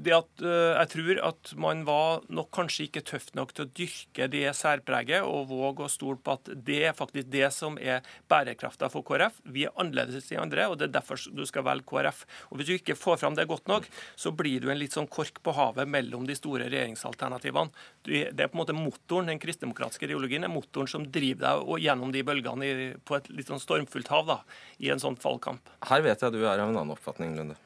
det 0.00 0.14
at 0.16 0.42
eh, 0.42 0.72
Jeg 0.80 0.90
tror 0.94 1.20
at 1.28 1.52
man 1.60 1.82
var 1.84 2.22
nok 2.32 2.50
kanskje 2.54 2.86
ikke 2.86 3.04
tøff 3.04 3.28
nok 3.36 3.52
til 3.52 3.66
å 3.66 3.70
dyrke 3.76 4.28
det 4.32 4.44
særpreget 4.56 5.26
og 5.28 5.50
våge 5.50 5.86
å 5.86 5.92
stole 5.92 6.20
på 6.22 6.36
at 6.38 6.50
det 6.66 6.78
er 6.88 6.96
faktisk 6.96 7.28
det 7.32 7.50
som 7.54 7.76
er 7.80 8.00
bærekrafta 8.32 8.88
for 8.92 9.04
KrF. 9.06 9.40
Vi 9.52 9.66
er 9.68 9.74
annerledes 9.76 10.30
enn 10.32 10.44
andre, 10.46 10.68
og 10.70 10.78
det 10.80 10.88
er 10.88 10.94
derfor 10.96 11.20
du 11.32 11.44
skal 11.48 11.66
velge 11.66 11.88
KrF. 11.88 12.24
Og 12.50 12.58
Hvis 12.58 12.70
du 12.70 12.74
ikke 12.76 12.98
får 12.98 13.20
fram 13.22 13.36
det 13.38 13.48
godt 13.50 13.68
nok, 13.70 13.88
så 14.16 14.32
blir 14.36 14.62
du 14.62 14.70
en 14.72 14.80
litt 14.80 14.96
sånn 14.96 15.10
kork 15.10 15.42
på 15.44 15.54
havet 15.56 15.90
mellom 15.90 16.26
de 16.28 16.36
store 16.38 16.70
regjeringsalternativene. 16.72 17.72
Det 18.08 18.32
er 18.32 18.48
på 18.48 18.56
en 18.56 18.62
måte 18.62 18.76
motoren, 18.76 19.28
Den 19.32 19.40
kristdemokratiske 19.40 20.08
ideologien 20.08 20.44
er 20.44 20.50
motoren 20.52 20.88
som 20.90 21.04
driver 21.06 21.62
deg 21.62 21.84
gjennom 21.84 22.12
de 22.12 22.22
bølgene 22.26 22.70
på 23.06 23.16
et 23.16 23.28
litt 23.30 23.48
sånn 23.48 23.62
stormfullt 23.62 24.10
hav 24.12 24.26
da, 24.28 24.38
i 24.82 24.90
en 24.92 25.00
sånn 25.00 25.16
fallkamp. 25.16 25.72
Her 25.88 26.02
vet 26.04 26.22
jeg 26.22 26.34
du 26.34 26.42
er 26.42 26.58
av 26.58 26.68
en 26.68 26.76
annen 26.76 26.96
oppfatning, 26.96 27.36
Lunde. 27.38 27.56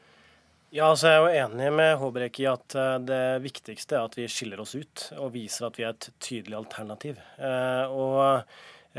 Ja, 0.74 0.88
altså 0.90 1.06
Jeg 1.06 1.16
er 1.16 1.22
jo 1.22 1.42
enig 1.44 1.66
med 1.78 1.92
Håbrekke 2.00 2.42
i 2.42 2.46
at 2.50 2.74
eh, 2.74 2.96
det 3.06 3.20
viktigste 3.44 3.94
er 3.94 4.08
at 4.08 4.16
vi 4.18 4.24
skiller 4.26 4.58
oss 4.58 4.72
ut 4.74 5.04
og 5.14 5.30
viser 5.36 5.68
at 5.68 5.78
vi 5.78 5.84
er 5.86 5.92
et 5.94 6.08
tydelig 6.18 6.56
alternativ. 6.58 7.20
Eh, 7.38 7.94
og 7.94 8.18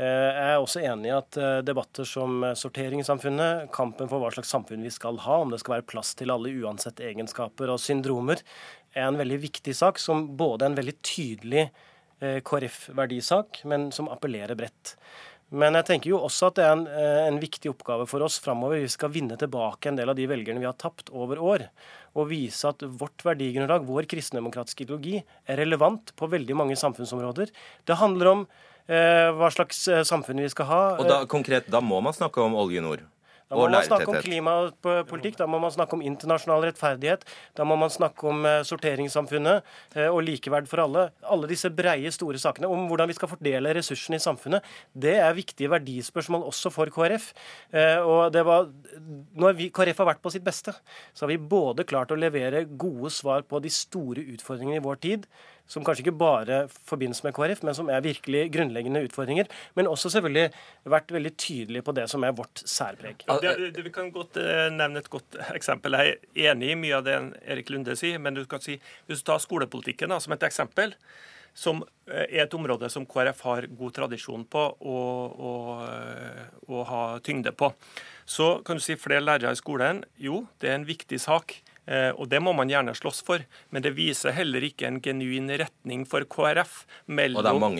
jeg 0.00 0.54
er 0.54 0.62
også 0.62 0.80
enig 0.88 1.10
i 1.10 1.12
at 1.18 1.38
debatter 1.68 2.08
som 2.08 2.40
sortering 2.56 3.02
i 3.02 3.06
samfunnet, 3.06 3.68
kampen 3.74 4.08
for 4.08 4.24
hva 4.24 4.32
slags 4.32 4.48
samfunn 4.54 4.86
vi 4.86 4.94
skal 4.94 5.20
ha, 5.26 5.42
om 5.42 5.52
det 5.52 5.60
skal 5.60 5.76
være 5.76 5.88
plass 5.92 6.14
til 6.16 6.32
alle 6.32 6.54
uansett 6.56 7.04
egenskaper 7.04 7.74
og 7.74 7.82
syndromer, 7.84 8.40
er 8.96 9.10
en 9.10 9.20
veldig 9.20 9.42
viktig 9.44 9.76
sak, 9.76 10.00
som 10.00 10.24
både 10.40 10.64
er 10.64 10.72
en 10.72 10.80
veldig 10.80 10.96
tydelig 11.04 11.68
KrF-verdisak, 12.18 13.60
men 13.70 13.92
som 13.94 14.08
appellerer 14.10 14.56
bredt. 14.58 14.96
Men 15.48 15.78
jeg 15.78 15.86
tenker 15.88 16.12
jo 16.12 16.20
også 16.26 16.50
at 16.50 16.58
det 16.58 16.64
er 16.66 16.74
en, 16.74 16.84
eh, 16.86 17.26
en 17.28 17.38
viktig 17.40 17.70
oppgave 17.72 18.04
for 18.10 18.24
oss 18.24 18.36
framover. 18.44 18.82
Vi 18.82 18.92
skal 18.92 19.12
vinne 19.14 19.38
tilbake 19.40 19.88
en 19.88 19.96
del 19.96 20.12
av 20.12 20.16
de 20.18 20.26
velgerne 20.28 20.60
vi 20.60 20.68
har 20.68 20.76
tapt 20.76 21.08
over 21.08 21.40
år. 21.40 21.68
Og 22.20 22.28
vise 22.28 22.68
at 22.68 22.84
vårt 22.84 23.24
verdigrunnlag, 23.24 23.86
vår 23.88 24.08
kristendemokratiske 24.10 24.84
ideologi, 24.84 25.22
er 25.48 25.56
relevant 25.56 26.12
på 26.16 26.28
veldig 26.28 26.56
mange 26.56 26.76
samfunnsområder. 26.76 27.48
Det 27.88 27.96
handler 27.96 28.32
om 28.34 28.46
eh, 28.88 29.32
hva 29.32 29.48
slags 29.54 29.86
eh, 29.88 30.04
samfunn 30.04 30.44
vi 30.44 30.52
skal 30.52 30.68
ha. 30.68 30.82
Og 30.98 31.08
da, 31.08 31.22
konkret, 31.24 31.70
da 31.72 31.80
må 31.80 32.02
man 32.04 32.16
snakke 32.16 32.44
om 32.44 32.58
Olje 32.58 32.84
Nord? 32.84 33.06
Da 33.48 33.56
må 33.56 33.64
man 33.72 33.86
snakke 33.86 34.12
om 34.12 34.18
klimapolitikk, 34.20 35.38
da 35.40 35.46
må 35.48 35.60
man 35.62 35.72
snakke 35.72 35.96
om 35.96 36.02
internasjonal 36.04 36.66
rettferdighet. 36.68 37.24
Da 37.56 37.64
må 37.64 37.78
man 37.80 37.92
snakke 37.92 38.28
om 38.28 38.44
eh, 38.44 38.60
sorteringssamfunnet 38.68 39.70
eh, 39.96 40.08
og 40.08 40.20
likeverd 40.26 40.68
for 40.68 40.84
alle. 40.84 41.06
Alle 41.24 41.48
disse 41.48 41.70
breie, 41.72 42.12
store 42.12 42.40
sakene 42.42 42.68
om 42.68 42.84
hvordan 42.90 43.08
vi 43.08 43.16
skal 43.16 43.32
fordele 43.32 43.72
ressursene 43.78 44.20
i 44.20 44.24
samfunnet. 44.24 44.68
Det 44.92 45.16
er 45.22 45.36
viktige 45.38 45.72
verdispørsmål 45.72 46.44
også 46.50 46.72
for 46.74 46.92
KrF. 46.92 47.30
Eh, 47.72 47.96
og 48.04 48.34
det 48.36 48.44
var, 48.44 48.68
Når 49.40 49.56
vi, 49.56 49.70
KrF 49.72 50.04
har 50.04 50.12
vært 50.12 50.24
på 50.24 50.34
sitt 50.34 50.44
beste, 50.44 50.76
så 51.16 51.24
har 51.24 51.32
vi 51.32 51.40
både 51.40 51.88
klart 51.88 52.12
å 52.12 52.20
levere 52.20 52.66
gode 52.68 53.12
svar 53.14 53.48
på 53.48 53.62
de 53.64 53.72
store 53.72 54.28
utfordringene 54.34 54.82
i 54.82 54.84
vår 54.84 55.00
tid, 55.08 55.24
som 55.68 55.84
kanskje 55.84 56.06
ikke 56.06 56.16
bare 56.18 56.60
forbindes 56.88 57.20
med 57.24 57.36
KrF, 57.36 57.62
men 57.66 57.76
som 57.76 57.90
er 57.92 58.04
virkelig 58.04 58.46
grunnleggende 58.54 59.04
utfordringer. 59.06 59.50
Men 59.76 59.90
også 59.90 60.10
selvfølgelig 60.16 60.48
vært 60.88 61.14
veldig 61.14 61.34
tydelig 61.36 61.84
på 61.84 61.94
det 61.96 62.08
som 62.10 62.24
er 62.24 62.36
vårt 62.36 62.64
særpreg. 62.64 63.26
Ja, 63.28 63.38
det, 63.44 63.72
det, 63.76 63.84
vi 63.84 63.94
kan 63.94 64.10
godt 64.14 64.40
uh, 64.40 64.66
nevne 64.72 65.04
et 65.04 65.10
godt 65.12 65.38
eksempel. 65.54 65.98
Jeg 66.00 66.18
er 66.18 66.52
enig 66.52 66.72
i 66.72 66.78
mye 66.80 67.00
av 67.00 67.06
det 67.06 67.18
Erik 67.44 67.72
Lunde 67.74 67.96
sier, 68.00 68.20
men 68.22 68.38
du 68.38 68.44
kan 68.48 68.64
si, 68.64 68.78
hvis 69.06 69.22
du 69.22 69.28
tar 69.28 69.42
skolepolitikken 69.44 70.14
da, 70.14 70.20
som 70.24 70.34
et 70.34 70.48
eksempel, 70.48 70.96
som 71.58 71.82
eh, 72.06 72.26
er 72.28 72.44
et 72.44 72.54
område 72.54 72.90
som 72.92 73.06
KrF 73.08 73.40
har 73.46 73.66
god 73.78 73.96
tradisjon 73.96 74.44
på 74.50 74.64
og, 74.78 75.40
og, 75.50 75.70
eh, 75.88 76.44
og 76.68 76.84
ha 76.90 77.02
tyngde 77.24 77.52
på. 77.56 77.72
Så 78.28 78.58
kan 78.66 78.78
du 78.78 78.84
si 78.84 78.98
flere 79.00 79.24
lærere 79.24 79.54
i 79.54 79.58
skolen. 79.58 80.04
Jo, 80.20 80.44
det 80.60 80.70
er 80.70 80.78
en 80.78 80.88
viktig 80.88 81.20
sak. 81.22 81.56
Eh, 81.88 82.10
og 82.12 82.28
Det 82.28 82.40
må 82.44 82.52
man 82.52 82.68
gjerne 82.68 82.92
slåss 82.96 83.22
for, 83.24 83.44
men 83.72 83.84
det 83.84 83.94
viser 83.96 84.34
heller 84.36 84.64
ikke 84.66 84.88
en 84.88 85.00
genuin 85.04 85.48
retning 85.60 86.04
for 86.08 86.26
KrF 86.28 86.82
mellom, 87.06 87.72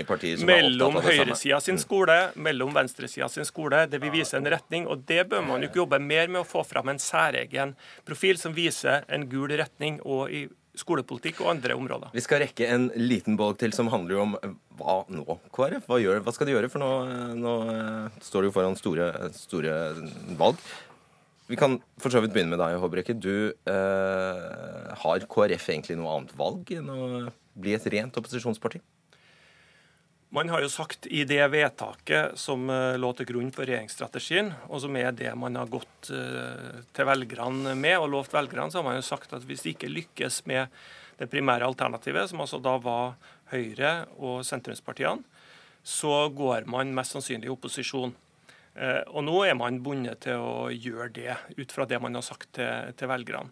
mellom 0.49 1.00
høyresida 1.05 1.61
sin 1.61 1.77
mm. 1.77 1.83
skole, 1.85 2.19
mellom 2.35 2.73
venstresida 2.77 3.29
sin 3.29 3.49
skole. 3.49 3.85
Det 3.93 4.00
vil 4.00 4.15
vise 4.15 4.38
en 4.38 4.49
retning, 4.49 4.88
og 4.88 5.05
det 5.09 5.27
bør 5.29 5.45
man 5.45 5.61
jo 5.61 5.69
ikke 5.69 5.83
jobbe 5.83 6.00
mer 6.00 6.33
med 6.33 6.43
å 6.43 6.49
få 6.49 6.65
fram 6.65 6.88
en 6.95 7.03
særegen 7.03 7.77
profil 8.09 8.41
som 8.41 8.57
viser 8.57 9.05
en 9.12 9.29
gul 9.29 9.53
retning 9.59 10.00
og 10.05 10.33
i 10.33 10.47
skolepolitikk 10.79 11.43
og 11.43 11.53
andre 11.57 11.77
områder. 11.77 12.12
Vi 12.15 12.23
skal 12.23 12.43
rekke 12.45 12.69
en 12.71 12.88
liten 12.97 13.37
bolk 13.38 13.59
til 13.61 13.75
som 13.75 13.91
handler 13.93 14.23
om 14.23 14.37
hva 14.79 15.00
nå, 15.11 15.38
KrF? 15.55 15.88
Hva, 15.91 15.99
gjør, 16.00 16.21
hva 16.23 16.35
skal 16.35 16.49
de 16.49 16.55
gjøre? 16.55 16.71
For 16.71 16.83
nå, 16.83 16.91
nå 17.38 17.55
eh, 17.73 18.21
står 18.25 18.45
de 18.45 18.50
jo 18.50 18.55
foran 18.55 18.79
store, 18.79 19.09
store 19.35 19.75
valg. 20.38 20.62
Vi 21.49 21.57
kan 21.57 21.78
for 21.97 22.12
så 22.12 22.21
vidt 22.21 22.35
begynne 22.35 22.52
med 22.52 22.61
deg, 22.61 22.76
Håbrekke. 22.76 23.17
Du 23.17 23.49
eh, 23.49 24.95
Har 25.00 25.25
KrF 25.33 25.71
egentlig 25.73 25.97
noe 25.97 26.19
annet 26.19 26.35
valg 26.37 26.69
enn 26.76 26.93
å 26.93 27.02
bli 27.59 27.73
et 27.73 27.87
rent 27.95 28.21
opposisjonsparti? 28.21 28.83
Man 30.28 30.50
har 30.52 30.61
jo 30.61 30.69
sagt 30.69 31.07
i 31.09 31.23
det 31.25 31.40
vedtaket 31.49 32.37
som 32.37 32.69
eh, 32.69 32.99
lå 33.00 33.14
til 33.17 33.31
grunn 33.31 33.49
for 33.55 33.64
regjeringsstrategien, 33.64 34.52
og 34.69 34.83
som 34.85 34.99
er 35.00 35.14
det 35.17 35.33
man 35.40 35.57
har 35.57 35.73
gått 35.73 36.11
eh, 36.12 36.83
til 36.93 37.09
velgerne 37.09 37.73
med 37.73 37.97
og 37.97 38.11
lovt 38.12 38.37
velgerne, 38.37 38.69
så 38.69 38.83
har 38.83 38.88
man 38.90 38.99
jo 38.99 39.07
sagt 39.09 39.33
at 39.33 39.49
hvis 39.49 39.64
det 39.64 39.73
ikke 39.73 39.93
lykkes 39.95 40.43
med 40.50 40.69
det 41.17 41.31
primære 41.33 41.64
alternativet, 41.64 42.28
som 42.28 42.45
altså 42.45 42.61
da 42.61 42.76
var 42.76 43.17
Høyre 43.49 44.02
og 44.21 44.43
sentrumspartiene, 44.45 45.25
så 45.81 46.26
går 46.28 46.69
man 46.69 46.93
mest 46.93 47.17
sannsynlig 47.17 47.49
i 47.49 47.55
opposisjon. 47.55 48.12
Eh, 48.78 49.02
og 49.11 49.25
nå 49.26 49.40
er 49.42 49.56
man 49.58 49.80
bundet 49.82 50.23
til 50.28 50.38
å 50.38 50.68
gjøre 50.70 51.11
det, 51.16 51.35
ut 51.58 51.75
fra 51.75 51.87
det 51.90 51.99
man 52.02 52.14
har 52.14 52.26
sagt 52.26 52.52
til, 52.58 52.92
til 52.99 53.11
velgerne. 53.11 53.50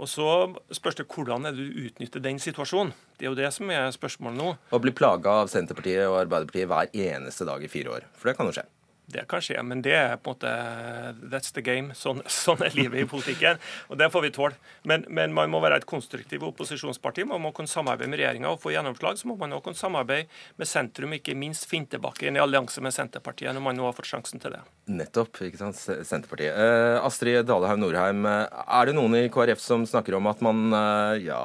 Og 0.00 0.08
Så 0.08 0.26
spørs 0.72 0.96
det 0.96 1.04
hvordan 1.12 1.50
du 1.52 1.62
utnytter 1.84 2.22
den 2.24 2.38
situasjonen. 2.40 2.94
Det 3.18 3.26
er 3.26 3.34
jo 3.34 3.36
det 3.36 3.50
som 3.52 3.68
er 3.70 3.90
spørsmålet 3.92 4.38
nå. 4.40 4.54
Å 4.72 4.80
bli 4.80 4.94
plaga 4.96 5.42
av 5.42 5.50
Senterpartiet 5.52 6.06
og 6.08 6.22
Arbeiderpartiet 6.22 6.70
hver 6.70 6.88
eneste 6.96 7.44
dag 7.44 7.60
i 7.60 7.68
fire 7.68 7.98
år. 7.98 8.06
For 8.16 8.30
det 8.30 8.38
kan 8.38 8.48
jo 8.48 8.54
skje. 8.56 8.64
Det 9.10 9.26
kan 9.30 9.42
skje, 9.42 9.58
men 9.66 9.82
det 9.84 9.94
er 9.96 10.16
på 10.20 10.32
en 10.32 10.36
måte 10.36 11.30
that's 11.32 11.54
the 11.56 11.64
game. 11.64 11.94
Sånn, 11.98 12.22
sånn 12.30 12.62
er 12.66 12.74
livet 12.76 13.02
i 13.02 13.08
politikken. 13.08 13.60
Og 13.90 13.98
det 14.00 14.10
får 14.12 14.26
vi 14.26 14.32
tåle. 14.34 14.58
Men, 14.86 15.04
men, 15.08 15.34
man 15.36 15.50
må 15.52 15.60
være 15.62 15.80
et 15.80 15.88
konstruktivt 15.88 16.44
opposisjonsparti. 16.46 17.26
Man 17.28 17.42
må 17.42 17.52
kunne 17.56 17.70
samarbeide 17.70 18.10
med 18.10 18.22
regjeringa 18.22 18.52
og 18.52 18.60
få 18.62 18.74
gjennomslag. 18.74 19.18
Så 19.18 19.30
må 19.30 19.36
man 19.40 19.56
også 19.56 19.68
kunne 19.68 19.80
samarbeide 19.80 20.28
med 20.60 20.70
sentrum, 20.70 21.16
ikke 21.16 21.36
minst 21.38 21.66
finne 21.70 21.90
tilbake 21.90 22.28
i 22.28 22.40
allianse 22.40 22.82
med 22.84 22.94
Senterpartiet, 22.94 23.52
når 23.56 23.64
man 23.64 23.78
nå 23.78 23.88
har 23.88 23.96
fått 23.96 24.10
sjansen 24.10 24.42
til 24.42 24.54
det. 24.54 24.62
Nettopp. 24.90 25.40
ikke 25.46 25.60
sant, 25.60 25.78
Senterpartiet. 25.78 26.54
Eh, 26.54 26.96
Astrid 27.06 27.46
Dalehaug 27.48 27.80
Norheim, 27.80 28.26
er 28.26 28.88
det 28.88 28.96
noen 28.96 29.16
i 29.18 29.24
KrF 29.32 29.62
som 29.62 29.86
snakker 29.88 30.16
om 30.18 30.28
at 30.30 30.42
man 30.44 30.74
eh, 30.76 31.26
ja, 31.28 31.40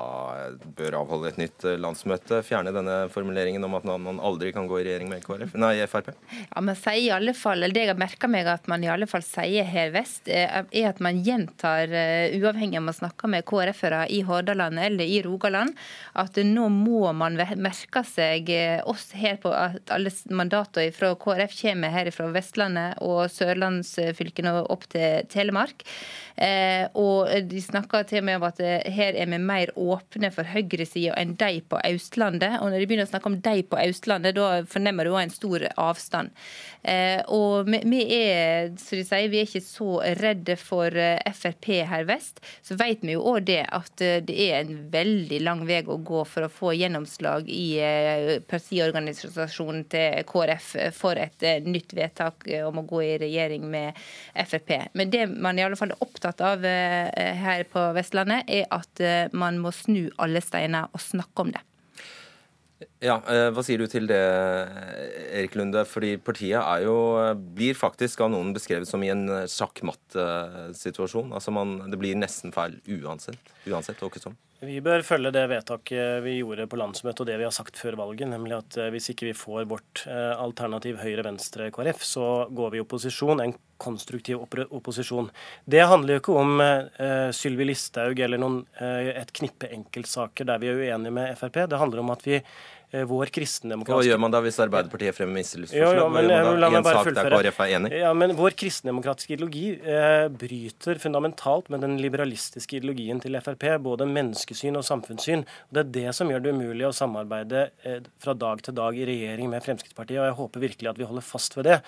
bør 0.77 0.99
avholde 1.01 1.31
et 1.31 1.41
nytt 1.41 1.65
eh, 1.67 1.79
landsmøte? 1.81 2.41
Fjerne 2.45 2.73
denne 2.75 2.97
formuleringen 3.13 3.63
om 3.67 3.77
at 3.77 3.87
man 3.87 4.19
aldri 4.19 4.53
kan 4.55 4.69
gå 4.69 4.81
i 4.81 4.87
regjering 4.87 5.11
med 5.11 5.25
KrF? 5.25 5.55
Nei, 5.61 5.77
Frp? 5.89 6.11
Ja, 6.31 6.63
men 6.65 6.77
sier 6.79 7.01
i 7.01 7.13
alle 7.15 7.35
fall 7.37 7.54
fall, 7.55 7.63
eller 7.63 7.73
det 7.73 7.85
jeg 7.85 7.93
har 7.93 7.99
merka 7.99 8.27
meg 8.27 8.47
at 8.47 8.67
man 8.67 8.83
i 8.83 8.89
alle 8.91 9.07
fall 9.07 9.23
sier 9.23 9.65
her 9.65 9.91
vest, 9.93 10.27
er 10.27 10.65
at 10.89 10.99
man 11.03 11.21
gjentar, 11.23 11.91
eh, 11.91 12.35
uavhengig 12.39 12.79
om 12.79 12.85
man 12.89 12.97
snakker 12.97 13.27
med 13.31 13.45
KrF-ere 13.45 14.07
i 14.09 14.21
Hordaland 14.21 14.79
eller 14.79 15.05
i 15.05 15.21
Rogaland, 15.23 15.75
at 16.15 16.35
nå 16.35 16.67
må 16.69 17.11
man 17.13 17.37
merke 17.37 18.03
seg 18.03 18.49
eh, 18.49 18.81
oss 18.85 19.11
her 19.15 19.37
på 19.37 19.51
at 19.53 19.91
alle 19.91 20.11
mandatene 20.29 20.91
fra 20.95 21.13
KrF 21.15 21.55
kommer 21.61 21.93
her 21.93 22.11
fra 22.11 22.29
Vestlandet 22.33 23.01
og 23.01 23.29
sørlandsfylkene 23.31 24.55
opp 24.65 24.87
til 24.91 25.25
Telemark. 25.31 25.85
Eh, 26.35 26.87
og 26.99 27.31
de 27.47 27.61
snakker 27.63 28.03
til 28.09 28.19
og 28.19 28.27
med 28.27 28.39
om 28.41 28.47
at 28.49 28.59
her 28.91 29.15
er 29.15 29.29
vi 29.31 29.39
mer 29.39 29.71
åpne 29.79 30.31
for 30.35 30.47
høyresida 30.51 31.15
enn 31.19 31.35
de 31.39 31.61
på 31.63 31.79
Østlandet. 31.79 32.59
Og 32.59 32.71
når 32.71 32.81
de 32.81 32.89
begynner 32.89 33.07
å 33.07 33.13
snakke 33.13 33.31
om 33.31 33.39
de 33.39 33.63
på 33.63 33.79
Østlandet, 33.79 34.35
da 34.35 34.65
fornemmer 34.67 35.07
du 35.07 35.13
òg 35.13 35.23
en 35.25 35.35
stor 35.35 35.67
avstand. 35.79 36.33
Og 37.33 37.44
og 37.45 37.69
vi, 37.69 38.01
er 38.15 38.71
som 38.81 38.99
de 38.99 39.05
sier, 39.05 39.29
vi 39.31 39.41
er 39.41 39.47
ikke 39.47 39.61
så 39.63 39.89
redde 40.19 40.55
for 40.59 40.95
eh, 40.99 41.33
Frp 41.35 41.69
her 41.89 42.05
vest. 42.07 42.41
Så 42.65 42.77
vet 42.79 43.03
vi 43.05 43.15
jo 43.15 43.23
òg 43.31 43.45
det 43.49 43.61
at 43.63 44.03
eh, 44.03 44.21
det 44.25 44.37
er 44.47 44.63
en 44.63 44.79
veldig 44.93 45.41
lang 45.45 45.63
vei 45.67 45.81
å 45.85 45.97
gå 45.97 46.23
for 46.29 46.47
å 46.47 46.51
få 46.51 46.73
gjennomslag 46.77 47.49
i 47.51 47.65
eh, 47.83 48.31
partiorganisasjonen 48.49 49.85
til 49.91 50.25
KrF 50.29 50.71
for 50.95 51.19
et 51.21 51.45
nytt 51.65 51.95
vedtak 51.97 52.47
om 52.65 52.81
å 52.81 52.87
gå 52.87 53.03
i 53.05 53.13
regjering 53.21 53.67
med 53.71 53.97
Frp. 54.47 54.73
Men 54.97 55.13
det 55.13 55.27
man 55.31 55.59
i 55.59 55.65
alle 55.65 55.79
fall 55.79 55.93
er 55.93 56.03
opptatt 56.05 56.41
av 56.45 56.65
her 56.65 57.63
på 57.69 57.85
Vestlandet, 57.95 58.49
er 58.49 58.67
at 58.73 59.31
man 59.35 59.59
må 59.61 59.73
snu 59.75 60.07
alle 60.21 60.41
steiner 60.43 60.91
og 60.93 61.03
snakke 61.03 61.45
om 61.45 61.53
det. 61.55 61.63
Ja, 62.99 63.21
eh, 63.31 63.49
Hva 63.55 63.63
sier 63.63 63.79
du 63.79 63.87
til 63.87 64.07
det, 64.09 64.19
Erik 65.31 65.55
Lunde? 65.55 65.85
Fordi 65.87 66.17
partiet 66.19 66.59
er 66.59 66.83
jo, 66.83 66.95
blir 67.55 67.77
faktisk 67.77 68.21
av 68.25 68.33
noen 68.33 68.51
beskrevet 68.55 68.89
som 68.89 69.03
i 69.05 69.11
en 69.13 69.27
sjakkmatt-situasjon. 69.47 71.31
Altså 71.35 71.53
man, 71.55 71.77
Det 71.89 71.99
blir 72.01 72.15
nesten 72.19 72.51
feil 72.55 72.79
uansett. 73.01 73.39
uansett 73.67 74.01
og 74.03 74.11
ikke 74.11 74.25
sånn. 74.27 74.37
Vi 74.65 74.79
bør 74.81 75.03
følge 75.05 75.29
det 75.35 75.43
vedtaket 75.51 76.23
vi 76.25 76.39
gjorde 76.39 76.65
på 76.69 76.77
landsmøtet 76.79 77.21
og 77.21 77.27
det 77.29 77.37
vi 77.37 77.45
har 77.45 77.53
sagt 77.53 77.77
før 77.77 77.97
valget, 77.99 78.29
nemlig 78.31 78.55
at 78.57 78.77
eh, 78.81 78.89
hvis 78.93 79.11
ikke 79.13 79.27
vi 79.29 79.35
får 79.37 79.67
vårt 79.69 80.05
eh, 80.09 80.33
alternativ 80.41 80.97
Høyre-Venstre-KrF, 81.03 82.01
så 82.05 82.29
går 82.49 82.73
vi 82.73 82.79
i 82.79 82.83
opposisjon. 82.85 83.43
En 83.43 83.53
konstruktiv 83.77 84.39
opposisjon. 84.45 85.27
Det 85.67 85.83
handler 85.83 86.15
jo 86.15 86.21
ikke 86.23 86.37
om 86.39 86.63
eh, 86.63 87.27
Sylvi 87.35 87.67
Listhaug 87.67 88.21
eller 88.23 88.41
noen, 88.41 88.61
eh, 88.79 89.11
et 89.19 89.33
knippe 89.35 89.69
enkeltsaker 89.75 90.47
der 90.49 90.63
vi 90.63 90.71
er 90.71 90.81
uenige 90.81 91.13
med 91.19 91.35
Frp. 91.37 91.65
Det 91.69 91.81
handler 91.81 92.01
om 92.05 92.15
at 92.15 92.25
vi 92.25 92.39
Eh, 92.84 92.84
vår 93.09 93.31
kristendemokratiske 93.35 93.97
Hva 93.99 94.13
gjør 94.13 94.21
man 94.23 94.33
da 94.33 94.41
hvis 94.45 94.59
Arbeiderpartiet 94.63 95.17
fremmer 95.17 95.39
mistillitsforslag? 95.41 95.85
Hva 95.85 96.23
gjør 96.23 96.49
man 96.49 96.61
da 96.63 96.69
i 96.69 96.79
en 96.79 96.87
sak 96.87 97.09
der 97.17 97.29
KrF 97.33 97.59
er 97.65 97.73
enig? 97.77 97.91
Ja, 97.99 98.13
men 98.17 98.35
Vår 98.37 98.55
kristendemokratiske 98.59 99.35
ideologi 99.35 99.65
eh, 99.75 100.27
bryter 100.31 100.99
fundamentalt 101.01 101.69
med 101.73 101.83
den 101.85 101.97
liberalistiske 102.01 102.79
ideologien 102.79 103.21
til 103.23 103.37
Frp. 103.43 103.67
Både 103.85 104.07
menneskesyn 104.09 104.79
og 104.79 104.85
samfunnssyn. 104.87 105.45
Og 105.45 105.77
Det 105.77 105.83
er 105.83 105.91
det 105.99 106.15
som 106.17 106.31
gjør 106.31 106.43
det 106.45 106.55
umulig 106.55 106.87
å 106.87 106.93
samarbeide 106.95 107.67
eh, 107.83 107.99
fra 108.21 108.35
dag 108.37 108.63
til 108.65 108.77
dag 108.77 108.97
i 108.97 109.07
regjering 109.09 109.51
med 109.51 109.65
Fremskrittspartiet. 109.65 110.21
og 110.21 110.29
Jeg 110.29 110.39
håper 110.39 110.65
virkelig 110.67 110.91
at 110.91 111.01
vi 111.01 111.09
holder 111.09 111.25
fast 111.25 111.57
ved 111.57 111.69
det. 111.69 111.79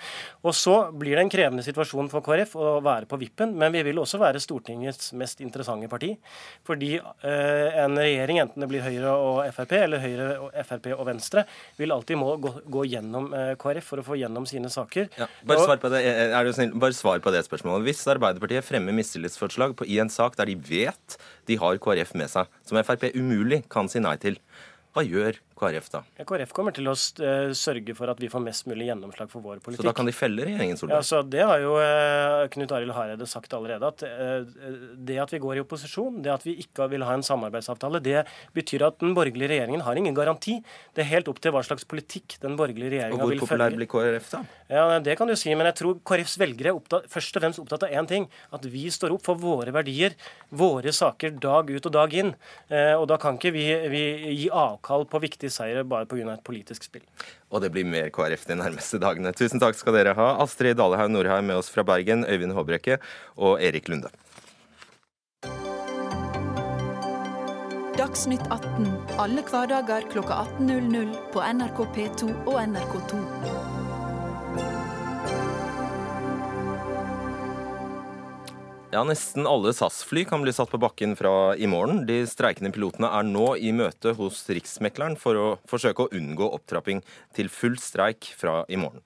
Og 0.42 0.56
Så 0.56 0.76
blir 0.92 1.16
det 1.16 1.26
en 1.26 1.32
krevende 1.32 1.64
situasjon 1.66 2.10
for 2.12 2.24
KrF 2.26 2.56
å 2.58 2.76
være 2.84 3.08
på 3.10 3.20
vippen, 3.20 3.54
men 3.58 3.72
vi 3.74 3.84
vil 3.86 4.02
også 4.02 4.20
være 4.20 4.42
Stortingets 4.42 5.12
mest 5.18 5.40
interessante 5.44 5.88
parti. 5.90 6.14
Fordi 6.66 6.94
eh, 6.98 7.78
en 7.84 7.98
regjering, 7.98 8.42
enten 8.44 8.64
det 8.64 8.70
blir 8.70 8.84
Høyre 8.84 9.14
og 9.14 9.42
Frp 9.54 9.76
eller 9.78 10.02
Høyre 10.02 10.28
og 10.46 10.58
Frp 10.66 10.90
og 10.98 11.08
Venstre 11.08 11.44
vil 11.78 11.94
alltid 11.94 12.18
må 12.20 12.34
gå, 12.42 12.52
gå 12.68 12.84
gjennom 12.92 13.30
eh, 13.36 13.54
KrF 13.60 13.90
for 13.92 14.02
å 14.02 14.06
få 14.06 14.18
gjennom 14.20 14.46
sine 14.50 14.70
saker. 14.72 15.08
Ja, 15.18 15.28
bare, 15.48 15.64
svar 15.64 15.82
på 15.82 15.92
det, 15.92 16.02
er 16.04 16.46
du 16.46 16.52
snill, 16.56 16.74
bare 16.78 16.96
svar 16.96 17.22
på 17.24 17.32
det 17.34 17.44
spørsmålet. 17.46 17.86
Hvis 17.88 18.04
Arbeiderpartiet 18.10 18.66
fremmer 18.66 18.96
mistillitsforslag 18.96 19.78
i 19.86 20.00
en 20.02 20.12
sak 20.12 20.38
der 20.38 20.50
de 20.50 20.58
vet 20.68 21.18
de 21.48 21.58
har 21.60 21.80
KrF 21.82 22.14
med 22.18 22.32
seg, 22.32 22.50
som 22.68 22.80
Frp 22.84 23.10
umulig 23.16 23.62
kan 23.72 23.90
si 23.90 24.02
nei 24.02 24.16
til, 24.20 24.38
hva 24.96 25.04
gjør 25.06 25.38
KrF 25.58 25.88
da? 25.92 26.02
Ja, 26.18 26.24
KrF 26.28 26.52
kommer 26.56 26.74
til 26.74 26.88
å 26.90 26.94
uh, 26.94 27.50
sørge 27.56 27.94
for 27.98 28.10
at 28.12 28.20
vi 28.22 28.30
får 28.30 28.42
mest 28.44 28.68
mulig 28.70 28.88
gjennomslag 28.88 29.30
for 29.32 29.44
vår 29.44 29.60
politikk. 29.64 29.82
Så 29.82 29.88
da 29.88 29.94
kan 29.96 30.08
de 30.08 30.14
felle 30.14 30.46
regjeringen 30.46 30.78
Solberg? 30.78 31.00
Ja, 31.00 31.06
så 31.06 31.22
Det 31.26 31.42
har 31.44 31.62
jo 31.62 31.74
uh, 31.76 32.46
Knut 32.54 32.74
Arild 32.76 32.94
Hareide 32.96 33.28
sagt 33.30 33.54
allerede. 33.56 33.90
at 33.90 34.04
uh, 34.06 34.46
Det 34.94 35.18
at 35.22 35.34
vi 35.34 35.40
går 35.42 35.58
i 35.58 35.64
opposisjon, 35.64 36.20
det 36.24 36.32
at 36.34 36.46
vi 36.46 36.56
ikke 36.62 36.88
vil 36.92 37.04
ha 37.06 37.16
en 37.16 37.26
samarbeidsavtale, 37.26 38.00
det 38.04 38.24
betyr 38.56 38.86
at 38.88 39.00
den 39.02 39.16
borgerlige 39.18 39.50
regjeringen 39.54 39.84
har 39.86 39.98
ingen 39.98 40.16
garanti. 40.16 40.58
Det 40.94 41.04
er 41.04 41.10
helt 41.12 41.30
opp 41.32 41.42
til 41.42 41.54
hva 41.54 41.64
slags 41.66 41.86
politikk 41.88 42.38
den 42.44 42.56
borgerlige 42.58 42.94
regjeringa 42.94 43.18
vil 43.18 43.34
følge. 43.34 43.42
Og 43.42 43.44
Hvor 43.44 43.52
populær 43.52 43.78
blir 43.78 43.90
KrF 43.90 44.30
da? 44.36 44.42
Ja, 44.70 44.86
Det 45.02 45.18
kan 45.18 45.28
du 45.30 45.36
si, 45.38 45.52
men 45.54 45.68
jeg 45.70 45.80
tror 45.82 46.00
KrFs 46.06 46.38
velgere 46.40 46.72
er 46.72 46.78
opptatt, 46.78 47.08
først 47.10 47.36
og 47.36 47.44
fremst 47.44 47.62
opptatt 47.62 47.88
av 47.88 47.94
én 47.98 48.08
ting. 48.08 48.28
At 48.54 48.64
vi 48.68 48.86
står 48.92 49.16
opp 49.16 49.26
for 49.26 49.40
våre 49.40 49.72
verdier, 49.74 50.14
våre 50.50 50.92
saker 50.94 51.36
dag 51.40 51.70
ut 51.70 51.88
og 51.88 51.94
dag 51.94 52.14
inn. 52.14 52.34
Og 52.70 53.06
da 53.10 53.16
kan 53.20 53.38
ikke 53.38 53.52
vi, 53.54 53.64
vi 53.92 54.02
gi 54.42 54.48
avkall 54.52 55.06
på 55.08 55.20
viktige 55.22 55.47
seire 55.52 55.84
bare 55.88 56.08
pga 56.10 56.32
et 56.34 56.44
politisk 56.46 56.86
spill. 56.88 57.04
Og 57.50 57.62
det 57.64 57.72
blir 57.74 57.88
mer 57.88 58.10
KrF 58.14 58.46
de 58.48 58.58
nærmeste 58.60 59.00
dagene. 59.02 59.32
Tusen 59.36 59.62
takk 59.62 59.78
skal 59.78 59.96
dere 59.96 60.16
ha. 60.18 60.30
Astrid 60.44 60.78
Dalehaug 60.78 61.12
Nordheim 61.14 61.50
med 61.50 61.60
oss 61.60 61.70
fra 61.72 61.86
Bergen, 61.86 62.24
Øyvind 62.28 62.56
Håbrekke 62.56 62.98
og 63.36 63.62
Erik 63.62 63.88
Lunde. 63.88 64.12
Dagsnytt 67.98 68.44
18 68.54 68.86
alle 69.18 69.42
hverdager 69.42 70.04
kl 70.12 70.20
18.00 70.22 71.16
på 71.34 71.42
NRK 71.42 71.80
P2 71.96 72.30
og 72.46 72.60
NRK2. 72.62 73.37
Ja, 78.88 79.02
Nesten 79.04 79.44
alle 79.44 79.74
SAS-fly 79.76 80.22
kan 80.24 80.40
bli 80.40 80.52
satt 80.56 80.70
på 80.72 80.78
bakken 80.80 81.12
fra 81.16 81.52
i 81.60 81.66
morgen. 81.68 82.06
De 82.08 82.22
streikende 82.24 82.70
pilotene 82.72 83.10
er 83.12 83.26
nå 83.28 83.50
i 83.60 83.68
møte 83.76 84.14
hos 84.16 84.38
Riksmekleren 84.48 85.18
for 85.20 85.36
å 85.36 85.48
forsøke 85.68 86.06
å 86.06 86.16
unngå 86.16 86.46
opptrapping 86.56 87.02
til 87.36 87.50
full 87.52 87.76
streik 87.84 88.30
fra 88.40 88.62
i 88.72 88.78
morgen. 88.80 89.02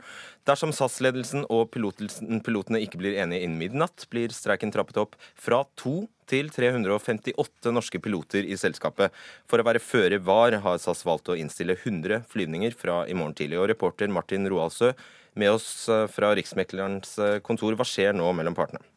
Dersom 0.46 0.70
SAS-ledelsen 0.70 1.48
og 1.50 1.74
pilotene 1.74 2.82
ikke 2.84 3.00
blir 3.02 3.18
enige 3.24 3.42
innen 3.42 3.58
midnatt, 3.58 4.06
blir 4.14 4.30
streiken 4.30 4.70
trappet 4.70 5.02
opp 5.02 5.18
fra 5.34 5.64
to 5.74 6.04
til 6.30 6.54
358 6.54 7.74
norske 7.74 7.98
piloter 8.06 8.46
i 8.46 8.54
selskapet. 8.54 9.10
For 9.50 9.58
å 9.58 9.66
være 9.66 9.82
føre 9.82 10.22
var 10.22 10.60
har 10.62 10.78
SAS 10.78 11.02
valgt 11.08 11.34
å 11.34 11.38
innstille 11.42 11.74
100 11.74 12.22
flyvninger 12.30 12.78
fra 12.78 13.02
i 13.10 13.18
morgen 13.18 13.34
tidlig. 13.34 13.58
Og 13.58 13.66
reporter 13.74 14.14
Martin 14.14 14.46
Roaldsø 14.46 14.94
med 15.34 15.50
oss 15.58 15.88
eh, 15.90 16.06
fra 16.06 16.36
Riksmeklerens 16.38 17.18
eh, 17.18 17.38
kontor, 17.42 17.74
hva 17.74 17.88
skjer 17.88 18.14
nå 18.14 18.30
mellom 18.38 18.54
partene? 18.54 18.91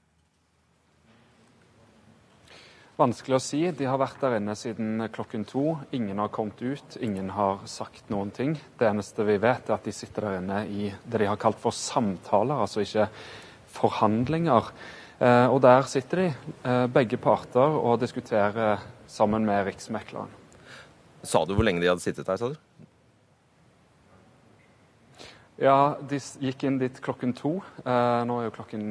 Vanskelig 2.96 3.36
å 3.36 3.44
si. 3.44 3.58
De 3.76 3.88
har 3.90 4.00
vært 4.00 4.22
der 4.24 4.38
inne 4.38 4.54
siden 4.56 5.04
klokken 5.12 5.42
to. 5.44 5.74
Ingen 5.98 6.22
har 6.22 6.30
kommet 6.32 6.62
ut, 6.64 6.96
ingen 7.04 7.28
har 7.36 7.58
sagt 7.68 8.08
noen 8.08 8.30
ting. 8.32 8.54
Det 8.80 8.88
eneste 8.88 9.26
vi 9.28 9.36
vet, 9.44 9.68
er 9.68 9.76
at 9.76 9.84
de 9.84 9.92
sitter 9.92 10.30
der 10.30 10.38
inne 10.40 10.62
i 10.72 10.86
det 11.04 11.20
de 11.20 11.28
har 11.28 11.40
kalt 11.42 11.60
for 11.60 11.76
samtaler, 11.76 12.56
altså 12.56 12.86
ikke 12.86 13.10
forhandlinger. 13.76 14.72
Eh, 15.20 15.48
og 15.52 15.60
der 15.68 15.84
sitter 15.92 16.22
de, 16.24 16.30
eh, 16.64 16.86
begge 16.88 17.20
parter, 17.20 17.76
og 17.76 18.00
diskuterer 18.00 18.80
sammen 19.12 19.44
med 19.44 19.66
Riksmekleren. 19.68 20.32
Sa 21.22 21.44
du 21.44 21.52
hvor 21.52 21.68
lenge 21.68 21.84
de 21.84 21.92
hadde 21.92 22.06
sittet 22.06 22.26
der, 22.26 22.40
sa 22.40 22.48
du? 22.48 22.56
Ja, 25.62 25.96
de 26.04 26.20
gikk 26.44 26.66
inn 26.68 26.80
dit 26.82 26.98
klokken 27.04 27.32
to. 27.38 27.58
Eh, 27.86 28.22
nå 28.28 28.40
er 28.42 28.50
jo 28.50 28.56
klokken 28.58 28.90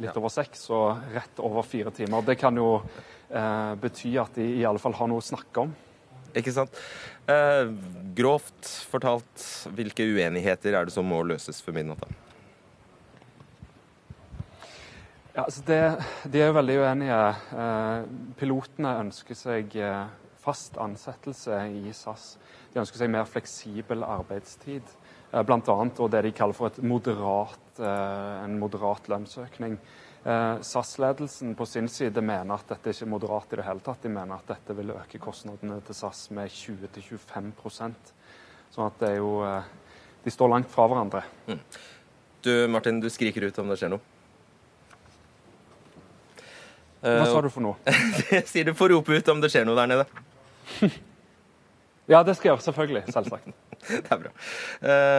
litt 0.00 0.16
over 0.16 0.32
seks, 0.32 0.64
og 0.72 1.02
rett 1.12 1.42
over 1.44 1.66
fire 1.66 1.92
timer. 1.92 2.24
Det 2.24 2.38
kan 2.40 2.56
jo 2.56 2.78
eh, 2.80 3.74
bety 3.82 4.14
at 4.22 4.38
de 4.38 4.46
i 4.60 4.64
alle 4.64 4.80
fall 4.80 4.96
har 4.96 5.10
noe 5.12 5.20
å 5.20 5.26
snakke 5.26 5.66
om. 5.66 5.74
Ikke 6.36 6.52
sant. 6.52 6.76
Eh, 7.26 7.70
grovt 8.16 8.68
fortalt, 8.90 9.44
hvilke 9.74 10.04
uenigheter 10.04 10.76
er 10.76 10.86
det 10.86 10.94
som 10.94 11.06
må 11.08 11.22
løses 11.24 11.62
før 11.64 11.78
midnatt? 11.78 12.04
Ja, 15.36 15.44
altså 15.44 15.64
det, 15.68 15.80
de 16.32 16.40
er 16.40 16.50
jo 16.50 16.58
veldig 16.58 16.76
uenige. 16.84 17.22
Eh, 17.64 18.04
pilotene 18.40 18.94
ønsker 19.02 19.38
seg 19.38 19.74
eh, 19.80 20.04
fast 20.44 20.78
ansettelse 20.80 21.58
i 21.72 21.92
SAS. 21.96 22.36
De 22.72 22.80
ønsker 22.84 23.00
seg 23.00 23.12
mer 23.12 23.28
fleksibel 23.28 24.04
arbeidstid. 24.06 24.94
Eh, 25.36 25.42
Bl.a. 25.42 25.76
og 25.98 26.10
det 26.10 26.22
de 26.24 26.32
kaller 26.32 26.56
for 26.56 26.82
moderat, 26.86 27.78
eh, 27.78 28.44
en 28.44 28.58
moderat 28.58 29.08
lønnsøkning. 29.12 29.76
Eh, 30.24 30.60
SAS-ledelsen 30.64 31.54
på 31.54 31.66
sin 31.66 31.88
side 31.88 32.22
mener 32.24 32.56
at 32.56 32.72
dette 32.72 32.90
ikke 32.90 33.04
er 33.04 33.12
moderat 33.12 33.52
i 33.52 33.60
det 33.60 33.66
hele 33.66 33.84
tatt. 33.84 34.02
De 34.02 34.12
mener 34.12 34.38
at 34.38 34.48
dette 34.48 34.76
vil 34.78 34.94
øke 34.96 35.20
kostnadene 35.22 35.78
til 35.86 35.94
SAS 35.94 36.28
med 36.34 36.50
20-25% 36.50 38.14
Sånn 38.74 38.88
at 38.88 38.96
det 38.98 39.10
er 39.14 39.20
jo 39.22 39.38
De 40.26 40.30
står 40.34 40.50
langt 40.50 40.68
fra 40.68 40.88
hverandre. 40.90 41.20
Mm. 41.46 41.60
Du 42.42 42.50
Martin, 42.68 42.98
du 43.00 43.06
skriker 43.08 43.46
ut 43.46 43.58
om 43.62 43.68
det 43.70 43.76
skjer 43.78 43.92
noe. 43.92 44.02
Hva 47.00 47.28
sa 47.30 47.40
du 47.44 47.48
for 47.54 47.62
noe? 47.62 47.78
Jeg 48.32 48.42
sier 48.50 48.66
du 48.66 48.74
får 48.74 48.90
rope 48.90 49.14
ut 49.14 49.28
om 49.30 49.40
det 49.40 49.52
skjer 49.54 49.68
noe 49.68 49.78
der 49.78 49.92
nede. 49.92 50.08
ja, 52.06 52.22
det 52.22 52.36
skal 52.36 52.48
jeg 52.48 52.54
gjøre. 52.54 52.64
Selvfølgelig. 52.66 53.02
Selvsagt. 53.10 53.48
det 53.90 54.12
er 54.14 54.20
bra. 54.20 54.30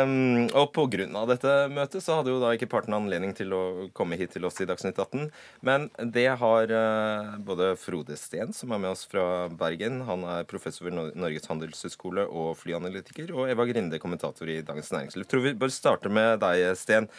Um, 0.04 0.48
og 0.58 0.72
pga. 0.76 1.08
dette 1.30 1.54
møtet 1.74 2.04
så 2.04 2.20
hadde 2.20 2.32
jo 2.32 2.40
da 2.42 2.54
ikke 2.56 2.70
partene 2.72 3.00
anledning 3.00 3.36
til 3.38 3.54
å 3.56 3.62
komme 3.98 4.18
hit 4.20 4.34
til 4.36 4.48
oss 4.48 4.60
i 4.64 4.68
Dagsnytt 4.70 5.00
18. 5.00 5.28
Men 5.68 5.90
det 6.16 6.28
har 6.42 6.74
uh, 6.74 7.36
både 7.44 7.74
Frode 7.80 8.18
Steen, 8.20 8.56
som 8.56 8.72
er 8.72 8.84
med 8.84 8.94
oss 8.94 9.06
fra 9.10 9.48
Bergen, 9.52 10.02
han 10.08 10.26
er 10.38 10.48
professor 10.50 10.88
ved 10.88 10.98
Norges 11.20 11.48
handelshøyskole 11.52 12.28
og 12.28 12.56
flyanalytiker, 12.62 13.36
og 13.36 13.52
Eva 13.52 13.68
Grinde, 13.70 14.02
kommentator 14.04 14.50
i 14.52 14.62
Dagens 14.66 14.92
Næringsliv. 14.96 15.28
Tror 15.28 15.46
vi 15.46 15.56
bør 15.60 15.74
starte 15.74 16.12
med 16.12 16.40
deg, 16.44 16.70
Steen. 16.80 17.12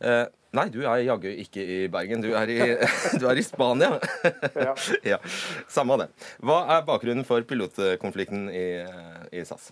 Uh, 0.00 0.26
nei, 0.56 0.66
du 0.72 0.80
er 0.84 1.04
jaggu 1.06 1.28
ikke 1.30 1.62
i 1.62 1.78
Bergen. 1.92 2.24
Du 2.24 2.32
er 2.38 2.50
i, 2.52 2.58
du 3.20 3.28
er 3.30 3.38
i 3.38 3.44
Spania. 3.46 3.92
ja. 4.54 4.74
ja. 5.14 5.20
Samme 5.68 5.98
det. 6.02 6.10
Hva 6.42 6.62
er 6.76 6.88
bakgrunnen 6.88 7.26
for 7.28 7.44
pilotkonflikten 7.46 8.48
i, 8.50 8.66
i 9.34 9.44
SAS? 9.46 9.70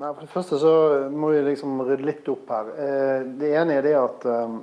Nei, 0.00 0.14
For 0.14 0.24
det 0.24 0.32
første 0.32 0.58
så 0.60 0.74
må 1.12 1.32
vi 1.34 1.44
liksom 1.50 1.80
rydde 1.84 2.08
litt 2.08 2.28
opp 2.32 2.50
her. 2.54 2.74
Eh, 2.80 3.16
det 3.40 3.54
ene 3.60 3.76
er 3.76 3.84
det 3.84 3.96
at 4.00 4.24
um, 4.28 4.62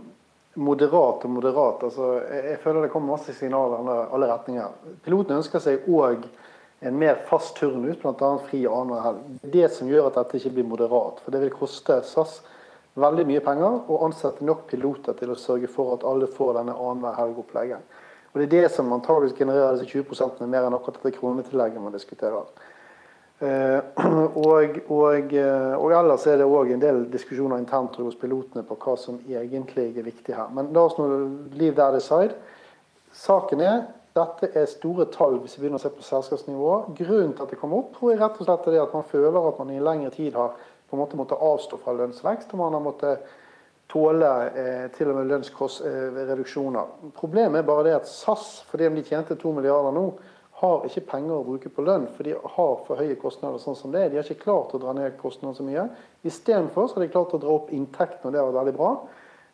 moderat 0.58 1.25
og 1.27 1.34
moderat 1.36 1.84
altså 1.86 2.15
Jeg 2.25 2.58
føler 2.63 2.88
det 2.88 2.91
kommer 2.93 3.13
masse 3.13 3.36
signaler 3.38 3.86
i 3.86 3.97
alle 4.17 4.30
retninger. 4.32 4.93
Pilotene 5.06 5.41
ønsker 5.43 5.62
seg 5.62 5.86
òg 5.93 6.25
en 6.86 6.97
mer 6.97 7.21
fast 7.30 7.56
turnus, 7.58 7.97
bl.a. 8.01 8.32
fri 8.49 8.63
annenhver 8.69 9.06
helg. 9.06 9.38
Det 9.53 9.69
som 9.73 9.89
gjør 9.89 10.10
at 10.10 10.19
dette 10.19 10.41
ikke 10.41 10.56
blir 10.58 10.69
moderat. 10.69 11.21
For 11.23 11.34
det 11.34 11.41
vil 11.45 11.53
koste 11.53 12.01
SAS 12.06 12.39
veldig 12.97 13.25
mye 13.29 13.43
penger 13.45 13.79
og 13.88 14.05
ansette 14.07 14.45
nok 14.45 14.65
piloter 14.71 15.17
til 15.17 15.31
å 15.33 15.39
sørge 15.39 15.69
for 15.71 15.95
at 15.95 16.05
alle 16.07 16.29
får 16.31 16.55
denne 16.60 16.75
annenhver 16.75 17.17
helg-opplegget. 17.19 17.99
Og 18.33 18.41
Det 18.41 18.47
er 18.47 18.67
det 18.67 18.71
som 18.73 18.91
antageligvis 18.93 19.38
genererer 19.38 19.77
disse 19.77 19.89
20 19.89 20.41
med 20.41 20.49
mer 20.49 20.67
enn 20.67 20.75
akkurat 20.77 20.99
dette 21.01 21.17
kronetillegget 21.17 21.81
man 21.81 21.95
diskuterer. 21.95 22.45
Eh, 23.39 23.79
og, 24.45 24.79
og, 24.89 25.33
eh, 25.33 25.73
og, 25.77 25.91
ellers 25.93 26.25
er 26.27 26.38
det 26.41 26.45
òg 26.49 26.73
en 26.73 26.81
del 26.81 27.03
diskusjoner 27.13 27.62
internt 27.62 27.97
hos 28.01 28.17
pilotene 28.17 28.65
på 28.65 28.77
hva 28.81 28.95
som 28.97 29.19
egentlig 29.29 29.91
er 29.91 30.05
viktig 30.05 30.33
her. 30.36 30.49
Men 30.53 30.73
la 30.73 30.86
oss 30.88 30.97
nå 30.97 31.07
leave 31.53 31.77
that 31.77 31.97
aside. 31.97 32.33
Saken 33.13 33.62
er 33.62 33.86
dette 34.17 34.49
er 34.57 34.65
store 34.69 35.05
tall 35.13 35.38
hvis 35.43 35.57
vi 35.57 35.63
begynner 35.65 35.77
å 35.77 35.83
se 35.83 35.93
på 35.93 36.05
selskapsnivå. 36.05 36.73
Grunnen 36.97 37.36
til 37.38 37.45
at 37.45 37.53
det 37.53 37.60
kommer 37.62 37.83
opp, 37.83 37.93
tror 37.97 38.13
jeg 38.13 38.21
rett 38.21 38.39
og 38.41 38.47
slett 38.49 38.69
er 38.71 38.81
at 38.81 38.95
man 38.97 39.05
føler 39.12 39.49
at 39.51 39.62
man 39.62 39.73
i 39.73 39.83
lengre 39.83 40.13
tid 40.15 40.38
har 40.38 40.57
på 40.88 40.95
en 40.95 41.04
måte 41.04 41.19
måtte 41.19 41.36
avstå 41.36 41.80
fra 41.82 41.95
lønnsvekst, 41.97 42.54
og 42.54 42.62
man 42.62 42.78
har 42.78 42.84
måttet 42.84 43.28
tåle 43.91 44.32
eh, 44.52 44.88
til 44.95 45.12
og 45.12 45.19
med 45.19 45.30
lønnsreduksjoner. 45.32 46.89
Eh, 47.06 47.13
Problemet 47.15 47.62
er 47.62 47.67
bare 47.67 47.86
det 47.88 47.95
at 48.02 48.10
SAS, 48.10 48.63
fordi 48.71 48.89
om 48.89 48.97
de 48.97 49.06
tjente 49.08 49.38
to 49.39 49.54
milliarder 49.56 49.95
nå, 49.95 50.10
har 50.58 50.88
ikke 50.88 51.04
penger 51.12 51.36
å 51.36 51.45
bruke 51.45 51.69
på 51.69 51.84
lønn, 51.86 52.08
for 52.15 52.26
de 52.26 52.34
har 52.34 52.71
for 52.88 52.97
høye 52.97 53.17
kostnader 53.21 53.62
sånn 53.62 53.78
som 53.78 53.91
det 53.93 54.02
er. 54.02 54.10
De 54.10 54.17
har 54.17 54.26
ikke 54.26 54.47
klart 54.47 54.73
å 54.73 54.82
dra 54.82 54.95
ned 54.97 55.19
kostnadene 55.19 55.60
så 55.60 55.65
mye. 55.67 55.84
Istedenfor 56.26 56.89
har 56.95 57.04
de 57.06 57.12
klart 57.13 57.36
å 57.38 57.41
dra 57.43 57.52
opp 57.60 57.69
inntektene, 57.76 58.26
og 58.26 58.34
det 58.34 58.41
har 58.41 58.50
vært 58.50 58.62
veldig 58.63 58.78
bra. 58.80 58.91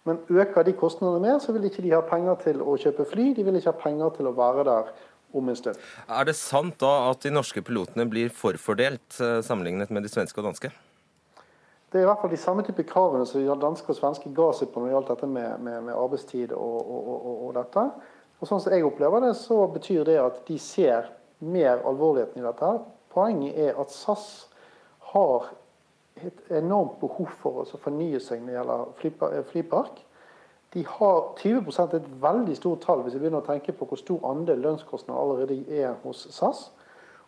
Men 0.08 0.22
øker 0.32 0.64
de 0.68 0.76
kostnadene 0.80 1.24
mer, 1.24 1.42
så 1.44 1.56
vil 1.56 1.68
ikke 1.68 1.84
de 1.84 1.92
ha 1.96 2.00
penger 2.08 2.40
til 2.46 2.64
å 2.64 2.78
kjøpe 2.80 3.08
fly. 3.12 3.28
De 3.36 3.44
vil 3.44 3.60
ikke 3.60 3.74
ha 3.74 3.84
penger 3.84 4.16
til 4.16 4.32
å 4.32 4.36
være 4.38 4.66
der 4.70 4.96
om 5.36 5.52
en 5.52 5.60
stund. 5.60 5.84
Er 6.08 6.28
det 6.30 6.38
sant 6.40 6.80
da 6.80 6.94
at 7.10 7.24
de 7.26 7.34
norske 7.36 7.64
pilotene 7.66 8.08
blir 8.08 8.32
forfordelt 8.32 9.20
eh, 9.20 9.40
sammenlignet 9.44 9.92
med 9.92 10.08
de 10.08 10.12
svenske 10.12 10.40
og 10.40 10.52
danske? 10.52 10.72
Det 11.94 12.00
er 12.02 12.08
i 12.08 12.10
hvert 12.10 12.24
fall 12.24 12.32
de 12.34 12.42
samme 12.42 12.64
type 12.66 12.84
kravene 12.90 13.26
som 13.30 13.44
danske 13.62 13.92
og 13.94 13.98
svenske 14.00 14.32
ga 14.34 14.48
seg 14.58 14.72
på 14.74 14.82
når 14.82 14.88
det 14.88 14.94
gjaldt 14.96 15.12
dette 15.12 15.28
med, 15.30 15.60
med, 15.62 15.76
med 15.86 15.94
arbeidstid 15.94 16.56
og, 16.58 16.80
og, 16.82 17.12
og, 17.14 17.36
og 17.46 17.52
dette. 17.60 17.84
Og 18.42 18.50
sånn 18.50 18.64
som 18.64 18.74
jeg 18.74 18.88
opplever 18.88 19.22
det, 19.22 19.36
så 19.38 19.60
betyr 19.70 20.08
det 20.08 20.16
at 20.18 20.40
de 20.48 20.58
ser 20.58 21.12
mer 21.46 21.84
alvorligheten 21.86 22.42
i 22.42 22.48
dette. 22.48 22.72
Poenget 23.14 23.60
er 23.62 23.78
at 23.78 23.94
SAS 23.94 24.26
har 25.14 25.52
et 26.18 26.52
enormt 26.58 26.98
behov 26.98 27.30
for 27.44 27.62
å 27.62 27.80
fornye 27.86 28.18
seg 28.26 28.42
når 28.42 28.50
det 28.50 28.58
gjelder 28.58 29.30
eh, 29.30 29.46
flypark. 29.54 30.02
De 30.74 30.82
har 30.90 31.20
20% 31.38 31.94
et 32.00 32.12
veldig 32.26 32.56
stort 32.58 32.82
tall 32.88 33.06
hvis 33.06 33.20
vi 33.20 33.28
begynner 33.28 33.46
å 33.46 33.52
tenke 33.52 33.78
på 33.78 33.86
hvor 33.86 34.02
stor 34.02 34.26
andel 34.32 34.66
lønnskostnader 34.66 35.22
allerede 35.22 35.60
er 35.70 35.94
hos 36.02 36.26
SAS. 36.34 36.72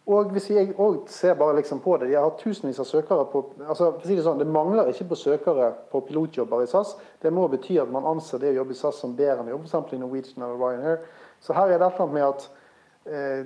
Og 0.06 0.30
hvis 0.36 0.50
vi 0.52 0.66
ser 1.10 1.38
bare 1.38 1.56
liksom 1.58 1.80
på 1.82 1.98
det, 1.98 2.12
De 2.12 2.16
har 2.16 2.36
tusenvis 2.38 2.80
av 2.80 2.86
søkere 2.86 3.26
på 3.32 3.42
altså 3.66 3.92
for 3.96 4.04
å 4.04 4.06
si 4.06 4.18
Det 4.18 4.26
sånn, 4.26 4.42
det 4.42 4.46
mangler 4.48 4.92
ikke 4.92 5.08
på 5.10 5.18
søkere 5.18 5.72
på 5.92 6.04
pilotjobber 6.06 6.62
i 6.62 6.68
SAS. 6.70 6.94
Det 7.22 7.32
må 7.34 7.48
bety 7.50 7.80
at 7.82 7.90
man 7.92 8.06
anser 8.06 8.44
det 8.44 8.54
å 8.54 8.60
jobbe 8.62 8.76
i 8.76 8.78
SAS 8.78 9.02
som 9.02 9.16
bedre 9.18 9.42
enn 9.42 9.50
å 9.50 9.56
jobbe 9.56 9.96
i 9.96 10.02
Norwegian 10.04 10.46
eller 10.46 10.62
Ryanair. 10.62 11.02
Så 11.42 11.58
her 11.58 11.74
er 11.74 11.80
det 11.82 11.88
et 11.88 11.98
eller 11.98 12.06
annet 12.06 12.14
med 12.14 12.28
at 12.28 12.46
eh, 13.10 13.44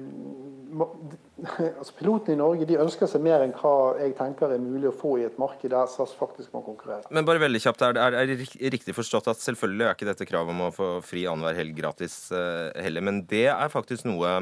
altså 1.80 1.96
Pilotene 1.96 2.36
i 2.36 2.42
Norge 2.42 2.68
de 2.68 2.82
ønsker 2.84 3.08
seg 3.08 3.24
mer 3.24 3.46
enn 3.46 3.56
hva 3.56 3.96
jeg 4.02 4.18
tenker 4.20 4.52
er 4.52 4.60
mulig 4.60 4.92
å 4.92 4.98
få 5.00 5.16
i 5.22 5.26
et 5.30 5.40
marked 5.40 5.72
der 5.72 5.88
SAS 5.88 6.12
faktisk 6.20 6.52
må 6.58 6.64
konkurrere. 6.68 7.08
Men 7.08 7.28
bare 7.28 7.40
veldig 7.46 7.64
kjapt, 7.64 7.88
er 7.88 7.96
det, 7.96 8.04
er 8.20 8.34
det 8.34 8.76
riktig 8.76 8.98
forstått 9.00 9.32
at 9.32 9.40
selvfølgelig 9.48 9.88
er 9.88 9.96
ikke 9.96 10.12
dette 10.12 10.28
kravet 10.28 10.58
om 10.58 10.68
å 10.68 10.76
få 10.76 10.92
fri 11.08 11.24
annenhver 11.24 11.56
helg 11.64 11.80
gratis 11.80 12.20
eh, 12.36 12.68
heller, 12.84 13.08
men 13.08 13.24
det 13.32 13.48
er 13.56 13.72
faktisk 13.72 14.12
noe 14.12 14.42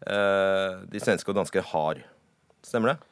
de 0.00 1.00
svenske 1.02 1.28
og 1.28 1.36
danske 1.36 1.60
har. 1.72 1.98
Stemmer 2.64 2.94
det? 2.94 3.10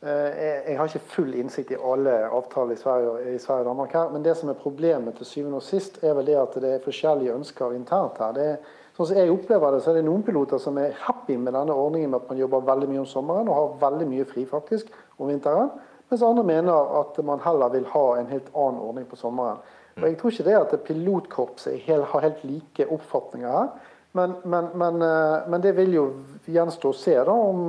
Eh, 0.00 0.70
jeg 0.70 0.78
har 0.78 0.86
ikke 0.86 1.10
full 1.10 1.32
innsikt 1.34 1.72
i 1.74 1.78
alle 1.82 2.12
avtaler 2.30 2.76
i 2.76 2.78
Sverige, 2.78 3.32
i 3.34 3.38
Sverige 3.42 3.64
og 3.64 3.70
Danmark 3.72 3.94
her, 3.96 4.12
men 4.14 4.22
det 4.22 4.36
som 4.38 4.48
er 4.48 4.60
problemet 4.60 5.16
til 5.18 5.26
syvende 5.26 5.58
og 5.58 5.64
sist, 5.66 5.98
er 6.04 6.14
vel 6.14 6.28
det 6.28 6.36
at 6.38 6.54
det 6.62 6.70
er 6.70 6.84
forskjellige 6.84 7.34
ønsker 7.34 7.74
internt 7.74 8.20
her. 8.22 8.36
Det 8.36 8.44
er, 8.52 8.76
sånn 8.94 9.08
som 9.10 9.18
jeg 9.18 9.32
opplever 9.32 9.74
det, 9.74 9.80
så 9.82 9.90
er 9.90 9.98
det 9.98 10.04
noen 10.06 10.22
piloter 10.22 10.62
som 10.62 10.78
er 10.78 10.94
happy 11.02 11.34
med 11.34 11.50
denne 11.58 11.74
ordningen 11.74 12.12
med 12.12 12.20
at 12.20 12.30
man 12.30 12.38
jobber 12.38 12.62
veldig 12.70 12.92
mye 12.92 13.02
om 13.02 13.10
sommeren 13.10 13.50
og 13.50 13.58
har 13.58 13.90
veldig 13.90 14.08
mye 14.12 14.28
fri 14.30 14.46
faktisk 14.46 14.94
om 15.18 15.32
vinteren, 15.32 15.74
mens 16.08 16.22
andre 16.22 16.46
mener 16.46 16.94
at 17.00 17.18
man 17.26 17.42
heller 17.42 17.74
vil 17.74 17.90
ha 17.90 18.06
en 18.20 18.30
helt 18.30 18.54
annen 18.54 18.80
ordning 18.80 19.10
på 19.10 19.18
sommeren. 19.18 19.58
Og 19.98 20.06
Jeg 20.06 20.18
tror 20.18 20.30
ikke 20.30 20.46
det 20.46 20.54
at 20.54 20.80
pilotkorpset 20.86 21.82
har 21.90 22.22
helt 22.22 22.44
like 22.46 22.86
oppfatninger 22.86 23.50
her. 23.50 23.72
Men, 24.18 24.34
men, 24.44 24.68
men, 24.74 25.00
eh, 25.02 25.48
men, 25.48 25.62
det 25.62 25.76
vil 25.78 25.94
jo 25.94 26.04
gjenstå 26.50 26.92
å 26.92 26.96
se 26.96 27.14
da 27.14 27.34
om 27.34 27.64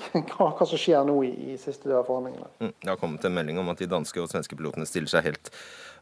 hva, 0.14 0.46
hva, 0.54 0.64
som 0.64 0.78
skjer 0.80 1.02
nå 1.08 1.16
i, 1.26 1.30
i 1.52 1.58
siste 1.60 1.90
del 1.90 1.98
av 1.98 2.06
forhandlingene. 2.08 2.48
Mm, 2.62 2.72
det 2.78 2.90
har 2.92 2.98
kommet 3.00 3.26
en 3.26 3.36
melding 3.36 3.58
om 3.60 3.70
at 3.72 3.82
de 3.82 3.88
danske 3.90 4.22
og 4.22 4.30
svenske 4.30 4.56
pilotene 4.56 4.86
stiller 4.88 5.10
seg 5.12 5.26
helt, 5.26 5.50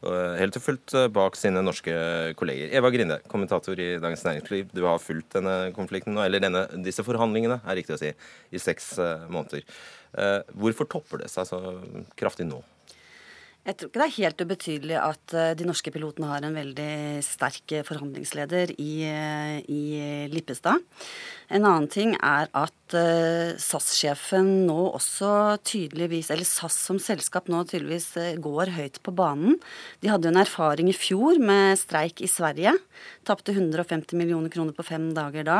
eh, 0.05 0.35
helt 0.39 0.59
og 0.59 0.65
fullt 0.65 0.95
eh, 0.95 1.09
bak 1.15 1.39
sine 1.39 1.63
norske 1.65 1.93
kolleger. 2.39 2.71
Eva 2.79 2.93
Grinde, 2.93 3.19
kommentator 3.31 3.81
i 3.81 3.91
Dagens 3.99 4.25
Næringsliv. 4.27 4.73
Du 4.77 4.85
har 4.87 5.01
fulgt 5.03 5.33
denne 5.39 5.57
konflikten 5.75 6.15
nå, 6.15 6.23
eller 6.25 6.45
denne, 6.45 6.67
disse 6.85 7.05
forhandlingene, 7.07 7.61
er 7.65 7.81
riktig 7.81 7.97
å 7.97 8.01
si, 8.01 8.13
i 8.53 8.61
seks 8.61 8.93
måneder. 9.29 9.65
Hvorfor 10.57 10.87
topper 10.89 11.21
det 11.21 11.27
seg 11.29 11.45
så 11.49 11.59
kraftig 12.17 12.47
nå? 12.49 12.63
Jeg 13.69 13.75
tror 13.77 13.89
ikke 13.91 13.99
det 14.01 14.05
er 14.07 14.15
helt 14.15 14.39
ubetydelig 14.41 14.95
at 14.97 15.33
eh, 15.37 15.51
de 15.53 15.65
norske 15.67 15.91
pilotene 15.93 16.25
har 16.31 16.45
en 16.45 16.55
veldig 16.57 17.21
sterk 17.21 17.73
eh, 17.77 17.83
forhandlingsleder 17.85 18.71
i, 18.81 18.93
eh, 19.05 19.59
i 19.69 19.81
Lippestad. 20.31 20.81
En 21.53 21.67
annen 21.67 21.85
ting 21.89 22.15
er 22.17 22.49
at 22.57 22.95
SAS-sjefen 23.61 24.49
nå 24.65 24.77
også 24.87 25.59
tydeligvis, 25.65 26.31
eller 26.33 26.49
SAS 26.49 26.77
som 26.87 26.97
selskap 27.01 27.49
nå 27.49 27.61
tydeligvis 27.69 28.37
går 28.41 28.73
høyt 28.73 28.97
på 29.05 29.13
banen. 29.17 29.59
De 30.01 30.09
hadde 30.09 30.29
jo 30.29 30.33
en 30.33 30.41
erfaring 30.41 30.89
i 30.89 30.97
fjor 30.97 31.37
med 31.41 31.77
streik 31.81 32.21
i 32.25 32.29
Sverige. 32.29 32.73
Tapte 33.25 33.53
150 33.53 34.17
millioner 34.17 34.53
kroner 34.53 34.77
på 34.77 34.85
fem 34.89 35.11
dager 35.17 35.45
da. 35.45 35.59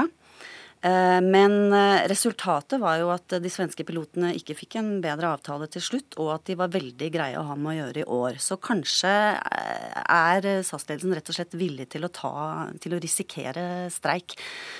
Eh, 0.82 1.22
men 1.22 1.74
eh, 1.74 2.08
resultatet 2.08 2.80
var 2.80 3.02
jo 3.02 3.10
at 3.12 3.34
de 3.44 3.50
svenske 3.52 3.84
pilotene 3.84 4.32
ikke 4.38 4.56
fikk 4.62 4.78
en 4.80 4.92
bedre 5.04 5.34
avtale 5.34 5.68
til 5.72 5.84
slutt, 5.84 6.16
og 6.24 6.32
at 6.38 6.46
de 6.48 6.56
var 6.60 6.72
veldig 6.72 7.10
greie 7.12 7.40
å 7.40 7.44
ha 7.50 7.58
med 7.60 7.74
å 7.74 7.76
gjøre 7.82 8.04
i 8.06 8.08
år. 8.16 8.40
Så 8.40 8.56
kanskje 8.64 9.12
eh, 9.36 10.00
er 10.00 10.48
SAS-ledelsen 10.64 11.18
rett 11.18 11.34
og 11.34 11.36
slett 11.36 11.60
villig 11.60 11.90
til 11.92 12.08
å, 12.08 12.12
ta, 12.16 12.32
til 12.80 12.96
å 12.96 13.02
risikere 13.04 13.66
streik. 13.92 14.38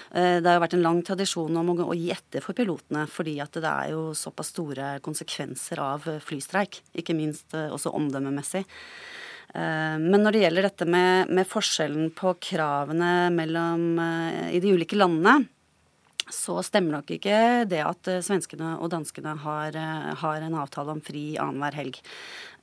Det 0.10 0.46
har 0.46 0.56
jo 0.56 0.64
vært 0.64 0.78
en 0.78 0.86
lang 0.86 1.04
tradisjon 1.06 1.60
om 1.60 1.74
å, 1.76 1.94
gi 1.94 2.10
etter 2.14 2.44
for 2.44 2.58
pilotene, 2.58 3.04
fordi 3.12 3.36
at 3.44 3.60
det 3.60 3.70
er 3.70 3.92
jo 3.94 4.10
såpass 4.18 4.54
store 4.54 4.96
konsekvenser 5.06 5.82
av 5.84 6.08
flystreik. 6.24 6.80
Ikke 6.98 7.18
minst 7.18 7.54
også 7.60 7.92
omdømmemessig. 7.98 8.64
Men 9.54 10.24
når 10.24 10.36
det 10.36 10.42
gjelder 10.44 10.68
dette 10.68 10.88
med, 10.90 11.32
med 11.34 11.48
forskjellen 11.50 12.12
på 12.18 12.36
kravene 12.50 13.30
mellom, 13.34 13.86
i 14.50 14.62
de 14.62 14.74
ulike 14.74 14.98
landene, 14.98 15.48
så 16.34 16.60
stemmer 16.66 16.98
nok 16.98 17.14
ikke 17.16 17.40
det 17.70 17.82
at 17.86 18.10
eh, 18.12 18.22
svenskene 18.26 18.76
og 18.80 18.92
danskene 18.94 19.36
har, 19.44 19.76
eh, 19.78 20.10
har 20.22 20.46
en 20.46 20.58
avtale 20.62 20.96
om 20.96 21.02
fri 21.04 21.24
annenhver 21.42 21.78
helg. 21.80 22.02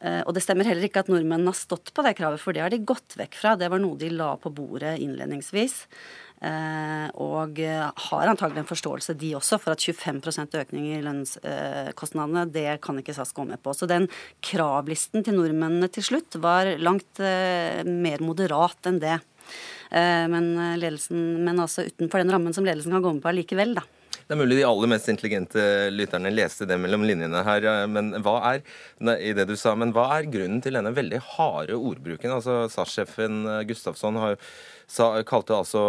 Eh, 0.01 0.23
og 0.25 0.35
det 0.37 0.45
stemmer 0.45 0.69
heller 0.69 0.87
ikke 0.87 1.03
at 1.05 1.11
nordmennene 1.13 1.53
har 1.53 1.59
stått 1.59 1.93
på 1.95 2.05
det 2.07 2.17
kravet, 2.19 2.43
for 2.43 2.57
det 2.57 2.65
har 2.65 2.73
de 2.73 2.83
gått 2.87 3.19
vekk 3.19 3.39
fra. 3.39 3.57
Det 3.59 3.71
var 3.73 3.83
noe 3.83 3.99
de 4.01 4.13
la 4.15 4.35
på 4.41 4.53
bordet 4.55 4.97
innledningsvis. 5.03 5.85
Og 6.37 7.57
har 7.57 8.29
antagelig 8.29 8.61
en 8.61 8.69
forståelse, 8.69 9.15
de 9.17 9.31
også, 9.39 9.57
for 9.57 9.73
at 9.73 9.81
25% 9.81 10.59
økning 10.61 10.91
i 10.93 10.99
lønnskostnadene, 11.01 12.43
det 12.53 12.75
kan 12.85 13.01
ikke 13.01 13.15
SAS 13.17 13.33
gå 13.33 13.47
med 13.49 13.63
på. 13.65 13.73
Så 13.73 13.89
den 13.89 14.05
kravlisten 14.45 15.25
til 15.25 15.39
nordmennene 15.39 15.89
til 15.89 16.05
slutt 16.05 16.37
var 16.45 16.69
langt 16.77 17.23
mer 17.25 18.21
moderat 18.21 18.93
enn 18.93 19.01
det. 19.01 19.17
Eh, 19.91 20.27
men, 20.29 20.59
eh, 20.59 20.79
ledelsen, 20.81 21.45
men 21.45 21.61
altså 21.63 21.87
utenfor 21.87 22.23
den 22.23 22.33
rammen 22.35 22.55
som 22.55 22.67
ledelsen 22.67 22.93
kan 22.93 23.05
gå 23.05 23.15
med 23.15 23.23
på 23.23 23.33
allikevel, 23.33 23.77
da. 23.79 23.87
Det 24.27 24.35
er 24.35 24.41
mulig 24.41 24.57
de 24.59 24.65
aller 24.67 24.91
mest 24.91 25.07
intelligente 25.07 25.65
lytterne 25.95 26.33
leste 26.35 26.67
det 26.67 26.81
mellom 26.83 27.05
linjene 27.07 27.45
her. 27.47 27.87
Men 27.87 28.11
hva 28.25 28.41
er, 28.49 28.65
i 29.23 29.31
det 29.37 29.45
du 29.47 29.55
sa, 29.55 29.77
men 29.79 29.93
hva 29.95 30.09
er 30.17 30.27
grunnen 30.27 30.59
til 30.65 30.75
denne 30.75 30.91
veldig 30.91 31.21
harde 31.37 31.79
ordbruken? 31.79 32.35
Altså 32.35 32.65
SAS-sjefen 32.73 33.45
eh, 33.47 33.63
Gustafsson 33.69 34.19
har, 34.19 34.35
sa, 34.91 35.13
kalte, 35.23 35.55
altså, 35.55 35.85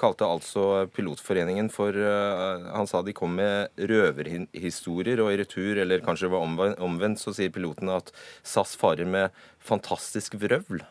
kalte 0.00 0.26
altså 0.26 0.66
Pilotforeningen 0.94 1.70
for 1.70 1.94
Han 1.94 2.86
sa 2.90 3.02
de 3.06 3.14
kom 3.14 3.34
med 3.38 3.70
røverhistorier, 3.78 5.22
og 5.22 5.30
i 5.30 5.40
retur, 5.44 5.78
eller 5.84 6.02
kanskje 6.02 6.26
det 6.26 6.34
var 6.34 6.80
omvendt, 6.82 7.22
så 7.22 7.34
sier 7.34 7.54
pilotene 7.54 7.98
at 8.02 8.10
SAS 8.42 8.74
farer 8.78 9.06
med 9.06 9.30
fantastisk 9.62 10.34
vrøvl. 10.40 10.82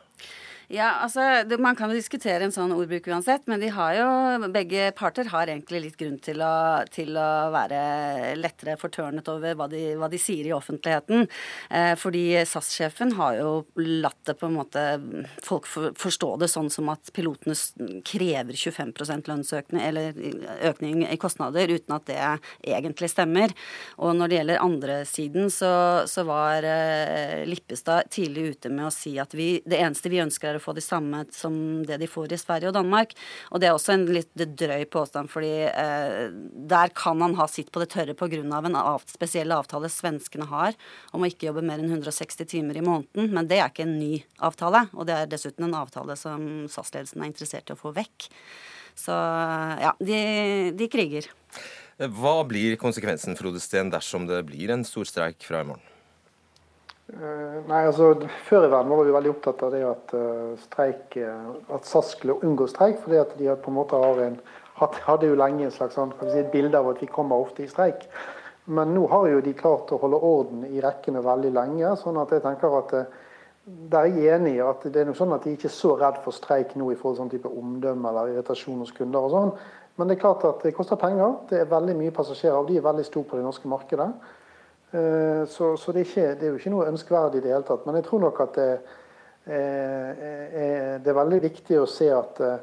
Ja, 0.70 0.92
altså, 1.02 1.22
Man 1.58 1.74
kan 1.76 1.90
jo 1.90 1.98
diskutere 1.98 2.46
en 2.46 2.52
sånn 2.54 2.70
ordbruk 2.76 3.08
uansett, 3.10 3.48
men 3.50 3.58
de 3.58 3.72
har 3.74 3.96
jo, 3.98 4.50
begge 4.54 4.92
parter 4.94 5.26
har 5.32 5.50
egentlig 5.50 5.80
litt 5.82 5.96
grunn 5.98 6.20
til 6.22 6.44
å, 6.46 6.86
til 6.94 7.16
å 7.18 7.50
være 7.50 8.36
lettere 8.38 8.76
fortørnet 8.78 9.32
over 9.34 9.56
hva 9.58 9.66
de, 9.72 9.96
hva 9.98 10.06
de 10.12 10.20
sier 10.22 10.46
i 10.46 10.54
offentligheten. 10.54 11.26
Eh, 11.74 11.96
fordi 11.98 12.22
SAS-sjefen 12.46 13.16
har 13.18 13.40
jo 13.40 13.54
latt 13.82 14.20
det 14.30 14.36
på 14.38 14.46
en 14.46 14.60
måte 14.60 14.84
folk 15.42 15.66
for, 15.66 15.90
forstå 15.98 16.30
det 16.44 16.52
sånn 16.54 16.70
som 16.70 16.94
at 16.94 17.10
pilotene 17.18 17.58
krever 18.06 18.54
25% 18.54 19.32
lønnsøkning 19.32 19.82
eller 19.82 20.22
økning 20.70 21.02
i 21.10 21.18
kostnader, 21.18 21.74
uten 21.74 21.98
at 21.98 22.06
det 22.12 22.20
egentlig 22.76 23.10
stemmer. 23.10 23.58
Og 23.98 24.14
når 24.22 24.30
det 24.30 24.40
gjelder 24.44 24.64
andre 24.68 25.02
siden, 25.10 25.50
så, 25.50 25.74
så 26.06 26.28
var 26.30 26.62
eh, 26.62 27.42
Lippestad 27.50 28.14
tidlig 28.14 28.54
ute 28.54 28.70
med 28.70 28.92
å 28.92 28.94
si 28.94 29.18
at 29.18 29.34
vi, 29.34 29.56
det 29.66 29.82
eneste 29.82 30.14
vi 30.14 30.22
ønsker 30.22 30.59
er 30.59 30.59
å 30.60 30.64
få 30.64 30.76
de 30.78 30.84
samme 30.84 31.24
som 31.36 31.56
det 31.88 31.98
de 32.02 32.10
får 32.10 32.36
i 32.36 32.40
Sverige 32.40 32.70
og 32.70 32.78
Danmark. 32.78 33.16
Og 33.50 33.62
det 33.62 33.70
er 33.70 33.76
også 33.76 33.96
en 33.96 34.06
litt 34.14 34.32
drøy 34.36 34.86
påstand, 34.92 35.32
fordi 35.32 35.54
eh, 35.70 36.30
der 36.70 36.94
kan 36.96 37.22
han 37.24 37.38
ha 37.40 37.48
sitt 37.52 37.72
på 37.74 37.84
det 37.84 37.90
tørre 37.96 38.16
pga. 38.18 38.44
en 38.44 38.80
av, 38.80 39.04
spesiell 39.10 39.52
avtale 39.56 39.90
svenskene 39.90 40.48
har 40.50 40.78
om 41.12 41.24
å 41.24 41.30
ikke 41.30 41.50
jobbe 41.50 41.66
mer 41.66 41.82
enn 41.82 41.92
160 41.92 42.46
timer 42.46 42.78
i 42.78 42.86
måneden. 42.86 43.34
Men 43.34 43.48
det 43.50 43.60
er 43.60 43.72
ikke 43.72 43.88
en 43.88 44.00
ny 44.00 44.24
avtale, 44.38 44.88
og 44.94 45.08
det 45.10 45.16
er 45.16 45.32
dessuten 45.32 45.68
en 45.68 45.78
avtale 45.82 46.16
som 46.20 46.68
SAS-ledelsen 46.70 47.24
er 47.24 47.32
interessert 47.32 47.70
i 47.70 47.76
å 47.76 47.80
få 47.80 47.94
vekk. 47.96 48.30
Så 49.00 49.16
ja, 49.16 49.94
de, 50.00 50.20
de 50.76 50.90
kriger. 50.92 51.30
Hva 52.00 52.42
blir 52.48 52.78
konsekvensen 52.80 53.36
Frode 53.40 53.60
Steen, 53.64 53.92
dersom 53.92 54.28
det 54.28 54.46
blir 54.48 54.72
en 54.72 54.86
stor 54.88 55.08
streik 55.08 55.44
fra 55.44 55.64
i 55.64 55.68
morgen? 55.72 55.99
Uh, 57.10 57.62
nei, 57.66 57.86
altså 57.88 58.12
Før 58.46 58.68
i 58.68 58.70
verden 58.70 58.92
var 58.94 59.08
vi 59.08 59.14
veldig 59.16 59.32
opptatt 59.32 59.64
av 59.66 59.72
det 59.74 59.82
at 59.88 60.12
uh, 60.14 60.52
streik, 60.62 61.16
uh, 61.18 61.56
at 61.74 61.88
SAS 61.90 62.12
skulle 62.14 62.38
unngå 62.46 62.68
streik, 62.70 63.00
fordi 63.02 63.18
at 63.18 63.32
de 63.40 63.48
på 63.50 63.72
en 63.72 63.78
måte 63.80 63.98
har 63.98 64.22
en, 64.28 64.36
hadde 64.78 65.32
jo 65.32 65.40
lenge 65.40 65.66
en 65.66 65.74
slags 65.74 65.98
sånn, 65.98 66.14
si, 66.22 66.38
et 66.38 66.52
bilde 66.54 66.78
av 66.78 66.92
at 66.92 67.02
vi 67.02 67.10
kommer 67.10 67.42
ofte 67.42 67.66
i 67.66 67.72
streik. 67.72 68.06
Men 68.70 68.94
nå 68.94 69.08
har 69.10 69.26
jo 69.32 69.42
de 69.42 69.56
klart 69.58 69.90
å 69.90 69.98
holde 70.04 70.22
orden 70.22 70.68
i 70.70 70.84
rekkene 70.84 71.26
veldig 71.26 71.52
lenge. 71.56 71.96
sånn 71.98 72.22
at 72.22 72.36
jeg 72.36 72.46
tenker 72.46 72.78
at 72.78 72.94
der 73.66 74.06
er 74.06 74.14
jeg 74.14 74.36
enig 74.38 74.56
i 74.58 74.64
at 74.64 74.86
det 74.86 75.02
er 75.02 75.10
nok 75.10 75.18
sånn 75.18 75.34
at 75.36 75.46
de 75.46 75.54
ikke 75.56 75.68
er 75.70 75.74
så 75.74 75.96
redd 75.98 76.22
for 76.24 76.36
streik 76.36 76.76
nå 76.78 76.92
i 76.94 76.98
forhold 76.98 77.18
til 77.18 77.24
sånn 77.24 77.32
type 77.34 77.50
omdømme 77.50 78.10
eller 78.12 78.36
irritasjon 78.36 78.82
hos 78.86 78.94
kunder. 78.96 79.26
og 79.26 79.34
sånn. 79.34 79.52
Men 79.98 80.08
det 80.08 80.16
er 80.16 80.22
klart 80.22 80.46
at 80.48 80.62
det 80.64 80.76
koster 80.78 81.00
penger. 81.02 81.36
Det 81.50 81.60
er 81.60 81.74
veldig 81.74 81.96
mye 81.98 82.14
passasjerer, 82.16 82.58
og 82.62 82.70
de 82.70 82.78
er 82.78 82.86
veldig 82.86 83.06
store 83.06 83.28
på 83.30 83.40
det 83.40 83.46
norske 83.46 83.68
markedet. 83.68 84.10
Eh, 84.92 85.44
så, 85.46 85.78
så 85.78 85.94
det, 85.94 86.02
er 86.02 86.08
ikke, 86.08 86.28
det, 86.40 86.48
er 86.48 86.54
jo 86.54 86.60
ikke 86.62 86.74
noe 86.74 86.90
ønskverdig 86.90 87.42
i 87.42 87.46
det 87.46 87.54
hele 87.54 87.68
tatt. 87.68 87.86
Men 87.86 88.00
jeg 88.00 88.08
tror 88.10 88.26
nok 88.26 88.42
at 88.46 88.58
det, 88.58 88.72
er, 89.50 91.00
det 91.02 91.10
er 91.10 91.18
veldig 91.18 91.40
viktig 91.46 91.80
å 91.82 91.88
se 91.90 92.10
at 92.14 92.42
eh, 92.46 92.60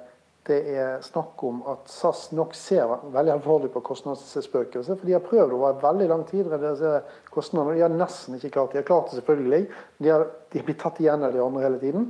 det 0.47 0.59
er 0.79 1.01
snakk 1.03 1.43
om 1.43 1.59
at 1.73 1.89
SAS 1.91 2.29
nok 2.37 2.53
ser 2.55 2.87
veldig 3.15 3.33
alvorlig 3.35 3.71
på 3.75 3.83
kostnadsspøkelset. 3.89 4.95
For 4.95 5.09
de 5.09 5.17
har 5.17 5.25
prøvd 5.25 5.57
over 5.57 5.81
veldig 5.83 6.07
lang 6.13 6.23
tid 6.29 6.47
å 6.47 6.53
redusere 6.55 7.01
kostnadene, 7.35 7.75
de 7.75 7.83
har 7.83 7.95
nesten 7.95 8.39
ikke 8.39 8.53
klart 8.55 8.71
det. 8.71 8.79
De 8.79 8.83
har 8.85 8.91
klart 8.93 9.11
det 9.11 9.19
selvfølgelig, 9.19 9.63
de 9.99 10.13
har, 10.13 10.27
de 10.53 10.61
har 10.61 10.69
blitt 10.69 10.81
tatt 10.83 11.01
igjen 11.03 11.27
av 11.27 11.35
de 11.35 11.43
andre 11.43 11.65
hele 11.67 11.81
tiden. 11.83 12.07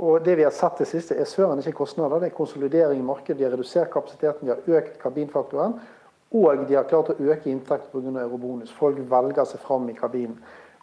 Og 0.00 0.20
det 0.24 0.36
vi 0.38 0.44
har 0.46 0.52
sett 0.56 0.80
det 0.80 0.88
siste, 0.88 1.16
er 1.16 1.28
søren 1.28 1.60
ikke 1.60 1.78
kostnader. 1.80 2.20
Det 2.20 2.30
er 2.30 2.36
konsolidering 2.36 3.00
i 3.00 3.06
markedet. 3.06 3.38
De 3.40 3.48
har 3.48 3.56
redusert 3.56 3.92
kapasiteten, 3.92 4.48
de 4.48 4.54
har 4.54 4.80
økt 4.80 5.00
kabinfaktoren. 5.00 5.80
Og 6.30 6.64
de 6.68 6.76
har 6.78 6.86
klart 6.90 7.10
å 7.10 7.18
øke 7.18 7.50
inntekten 7.50 7.90
pga. 7.90 8.22
eurobonus. 8.22 8.70
Folk 8.70 8.98
velger 9.10 9.48
seg 9.48 9.62
fram 9.64 9.88
i 9.90 9.96
kabinen. 9.98 10.38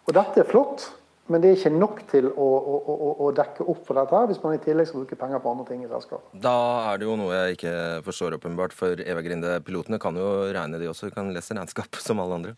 Og 0.06 0.14
dette 0.16 0.42
er 0.42 0.48
flott, 0.48 0.84
men 1.28 1.40
det 1.40 1.50
er 1.50 1.58
ikke 1.58 1.72
nok 1.72 2.02
til 2.08 2.28
å, 2.28 2.48
å, 2.56 2.76
å, 2.88 3.08
å 3.26 3.30
dekke 3.36 3.64
opp 3.68 3.82
for 3.84 4.00
dette 4.00 4.16
her, 4.16 4.28
hvis 4.30 4.40
man 4.40 4.54
i 4.56 4.60
tillegg 4.64 4.88
skal 4.88 5.02
bruke 5.02 5.18
penger 5.20 5.42
på 5.44 5.52
andre 5.52 5.66
ting 5.68 5.82
i 5.84 5.88
selskapet. 5.90 6.38
Da 6.44 6.54
er 6.88 7.00
det 7.00 7.08
jo 7.08 7.16
noe 7.20 7.36
jeg 7.36 7.58
ikke 7.58 7.74
forstår 8.06 8.38
åpenbart, 8.38 8.76
for 8.76 9.00
Eva 9.04 9.24
Grinde, 9.24 9.58
pilotene 9.64 10.00
kan 10.00 10.16
jo 10.16 10.30
regne, 10.56 10.80
de 10.80 10.88
også. 10.88 11.10
De 11.10 11.16
kan 11.16 11.28
lese 11.34 11.56
regnskap 11.56 12.00
som 12.06 12.20
alle 12.24 12.40
andre. 12.40 12.56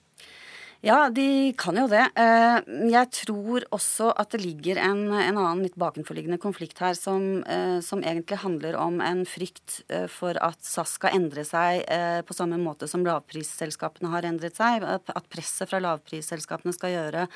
Ja, 0.81 1.11
de 1.13 1.53
kan 1.61 1.77
jo 1.77 1.83
det. 1.93 2.07
Eh, 2.17 2.59
jeg 2.89 3.09
tror 3.13 3.67
også 3.77 4.15
at 4.17 4.33
det 4.33 4.39
ligger 4.41 4.79
en, 4.81 5.11
en 5.13 5.37
annen 5.37 5.61
litt 5.61 5.75
bakenforliggende 5.77 6.39
konflikt 6.41 6.79
her 6.81 6.95
som, 6.97 7.43
eh, 7.45 7.83
som, 7.85 8.01
egentlig 8.01 8.39
handler 8.41 8.79
om 8.81 8.97
en 9.05 9.21
frykt 9.29 9.83
eh, 9.93 10.07
for 10.09 10.41
at 10.41 10.57
SAS 10.65 10.95
skal 10.97 11.19
endre 11.19 11.45
seg 11.45 11.85
på 12.25 12.37
samme 12.37 12.57
måte 12.63 12.89
som 12.89 13.05
lavprisselskapene 13.05 14.09
har 14.15 14.25
endret 14.25 14.57
seg. 14.57 14.87
At 14.89 15.29
presset 15.29 15.69
fra 15.69 15.83
lavprisselskapene 15.85 16.73
skal 16.73 16.95
gjøre 16.95 17.27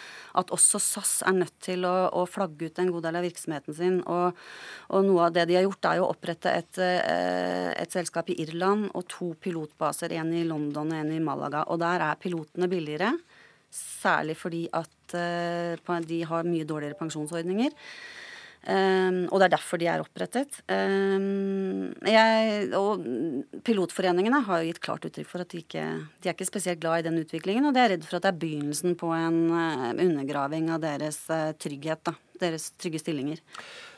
at 0.41 0.55
også 0.57 0.81
SAS 0.81 1.13
er 1.29 1.37
nødt 1.37 1.59
til 1.69 1.85
å, 1.85 1.93
å 2.17 2.25
flagge 2.25 2.73
ut 2.73 2.81
en 2.81 2.95
god 2.97 3.11
del 3.11 3.21
av 3.21 3.29
virksomheten 3.29 3.77
sin. 3.77 4.01
Og, 4.09 4.41
og, 4.89 5.05
noe 5.05 5.29
av 5.29 5.37
det 5.37 5.51
de 5.53 5.61
har 5.61 5.69
gjort, 5.69 5.91
er 5.93 6.01
å 6.01 6.09
opprette 6.15 6.49
et, 6.49 6.81
et 6.81 7.93
selskap 7.93 8.33
i 8.33 8.41
Irland 8.47 8.89
og 8.95 9.05
to 9.13 9.35
pilotbaser, 9.37 10.17
en 10.17 10.33
i 10.33 10.47
London 10.49 10.97
og 10.97 11.01
en 11.03 11.13
i 11.13 11.21
Malaga. 11.21 11.67
Og 11.69 11.83
der 11.85 12.09
er 12.09 12.21
pilotene 12.25 12.73
billigere. 12.73 13.13
Særlig 13.75 14.37
fordi 14.39 14.67
at 14.73 15.17
uh, 15.19 15.97
de 16.07 16.21
har 16.29 16.47
mye 16.47 16.67
dårligere 16.69 16.99
pensjonsordninger. 16.99 17.75
Um, 18.65 19.27
og 19.29 19.43
det 19.43 19.45
er 19.45 19.53
derfor 19.59 19.81
de 19.81 19.89
er 19.93 20.01
opprettet. 20.01 20.57
Um, 20.73 21.91
jeg, 22.09 22.71
og 22.79 23.03
pilotforeningene 23.67 24.41
har 24.47 24.63
jo 24.63 24.71
gitt 24.71 24.81
klart 24.85 25.05
uttrykk 25.05 25.29
for 25.29 25.45
at 25.45 25.53
de 25.53 25.61
ikke 25.61 25.83
de 25.85 26.31
er 26.31 26.33
ikke 26.33 26.49
spesielt 26.49 26.81
glad 26.81 27.03
i 27.03 27.09
den 27.11 27.21
utviklingen, 27.21 27.67
og 27.69 27.75
de 27.77 27.83
er 27.83 27.93
redd 27.93 28.07
for 28.09 28.17
at 28.17 28.25
det 28.25 28.33
er 28.33 28.41
begynnelsen 28.41 28.97
på 29.01 29.11
en 29.13 29.43
uh, 29.53 29.91
undergraving 29.93 30.71
av 30.73 30.81
deres 30.87 31.21
uh, 31.29 31.51
trygghet. 31.61 32.07
Da, 32.09 32.17
deres 32.41 32.71
trygge 32.81 33.03
stillinger. 33.03 33.43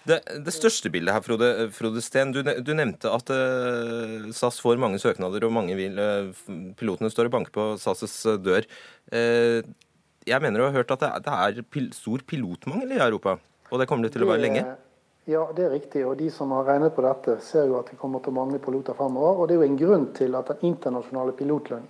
Det, 0.07 0.21
det, 0.47 0.55
største 0.55 0.91
bildet 0.95 1.17
her, 1.17 1.25
Frode, 1.25 1.49
Frode 1.75 2.03
Steen. 2.05 2.31
Du, 2.35 2.41
du, 2.43 2.73
nevnte 2.79 3.11
at 3.11 3.33
uh, 3.33 4.29
SAS 4.37 4.61
får 4.63 4.79
mange 4.83 5.01
søknader, 5.03 5.43
og 5.49 5.55
mange 5.57 5.75
vil, 5.79 5.99
pilotene 6.79 7.11
står 7.11 7.31
og 7.31 7.37
banker 7.39 7.55
på 7.55 7.69
SAS' 7.83 8.39
dør. 8.39 8.69
jeg 10.27 10.43
mener 10.43 10.59
du 10.59 10.67
har 10.69 10.79
hørt 10.79 10.95
at 10.95 11.03
det, 11.03 11.13
det 11.27 11.37
er 11.37 11.63
pil, 11.71 11.91
stor 11.95 12.23
pilotmangel 12.27 12.95
i 12.95 13.03
Europa? 13.03 13.39
Og 13.71 13.81
det 13.81 13.89
kommer 13.91 14.07
det 14.07 14.15
til 14.15 14.27
å 14.27 14.31
være 14.31 14.45
lenge? 14.47 14.65
Ja, 15.27 15.49
det 15.51 15.65
er 15.67 15.73
riktig. 15.75 16.05
Og 16.07 16.15
de 16.21 16.29
som 16.31 16.53
har 16.55 16.69
regnet 16.69 16.95
på 16.95 17.03
dette, 17.03 17.41
ser 17.43 17.67
jo 17.67 17.81
at 17.81 17.89
det 17.91 17.99
kommer 17.99 18.23
til 18.23 18.31
å 18.31 18.39
mangle 18.39 18.61
piloter 18.63 18.95
fremover. 18.95 19.41
Og 19.41 19.49
det 19.49 19.57
er 19.57 19.65
jo 19.65 19.67
en 19.67 19.81
grunn 19.81 20.05
til 20.15 20.39
at 20.39 20.53
den 20.53 20.69
internasjonale 20.71 21.35
pilotlønnen 21.35 21.89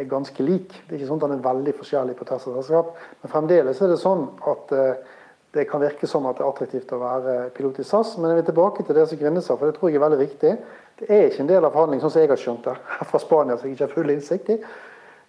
er 0.00 0.06
ganske 0.08 0.44
lik. 0.46 0.72
Det 0.86 0.94
er 0.94 1.00
ikke 1.00 1.10
sånn 1.10 1.20
at 1.20 1.26
den 1.26 1.36
er 1.36 1.44
veldig 1.44 1.74
forskjellig 1.76 2.14
på 2.16 2.26
tvers 2.28 2.46
av 2.48 2.56
selskap, 2.60 2.92
men 3.20 3.32
fremdeles 3.32 3.82
er 3.82 3.90
det 3.90 3.98
sånn 4.00 4.22
at 4.48 4.72
uh, 4.72 5.18
det 5.54 5.64
kan 5.70 5.82
virke 5.82 6.06
som 6.06 6.26
at 6.30 6.38
det 6.38 6.44
er 6.44 6.50
attraktivt 6.52 6.92
å 6.94 7.00
være 7.00 7.34
pilot 7.56 7.80
i 7.82 7.86
SAS. 7.86 8.14
Men 8.18 8.30
jeg 8.30 8.40
vil 8.40 8.48
tilbake 8.52 8.84
til 8.86 8.96
det 8.96 9.08
som 9.10 9.18
Grinde 9.18 9.42
sa, 9.42 9.56
for 9.56 9.66
det 9.66 9.78
tror 9.78 9.90
jeg 9.90 9.98
er 9.98 10.04
veldig 10.04 10.20
viktig. 10.20 10.52
Det 11.00 11.08
er 11.10 11.26
ikke 11.26 11.42
en 11.42 11.50
del 11.50 11.66
av 11.66 11.74
forhandlingene, 11.74 12.04
sånn 12.04 12.14
som 12.14 12.22
jeg 12.22 12.30
har 12.30 12.40
skjønt 12.44 12.68
det, 12.68 12.76
fra 13.10 13.20
Spania, 13.22 13.56
som 13.58 13.66
jeg 13.66 13.76
ikke 13.76 13.88
har 13.88 13.96
full 13.96 14.14
innsikt 14.14 14.52
i. 14.54 14.58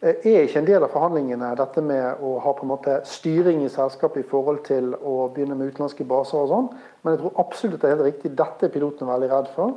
Eh, 0.01 0.27
er 0.29 0.45
ikke 0.45 0.61
en 0.61 0.67
del 0.69 0.85
av 0.85 0.93
forhandlingene 0.93 1.49
dette 1.57 1.81
med 1.85 2.21
å 2.25 2.35
ha 2.41 2.53
på 2.57 2.65
en 2.65 2.71
måte 2.73 2.99
styring 3.05 3.63
i 3.65 3.71
selskapet 3.71 4.21
i 4.23 4.29
forhold 4.29 4.61
til 4.65 4.93
å 4.97 5.15
begynne 5.33 5.57
med 5.57 5.71
utenlandske 5.71 6.05
baser 6.09 6.43
og 6.43 6.53
sånn. 6.53 6.69
Men 7.01 7.15
jeg 7.15 7.23
tror 7.23 7.41
absolutt 7.41 7.81
det 7.81 7.89
er 7.89 7.95
helt 7.95 8.09
riktig. 8.11 8.33
Dette 8.37 8.67
er 8.67 8.73
pilotene 8.73 9.13
veldig 9.13 9.31
redd 9.33 9.49
for. 9.55 9.75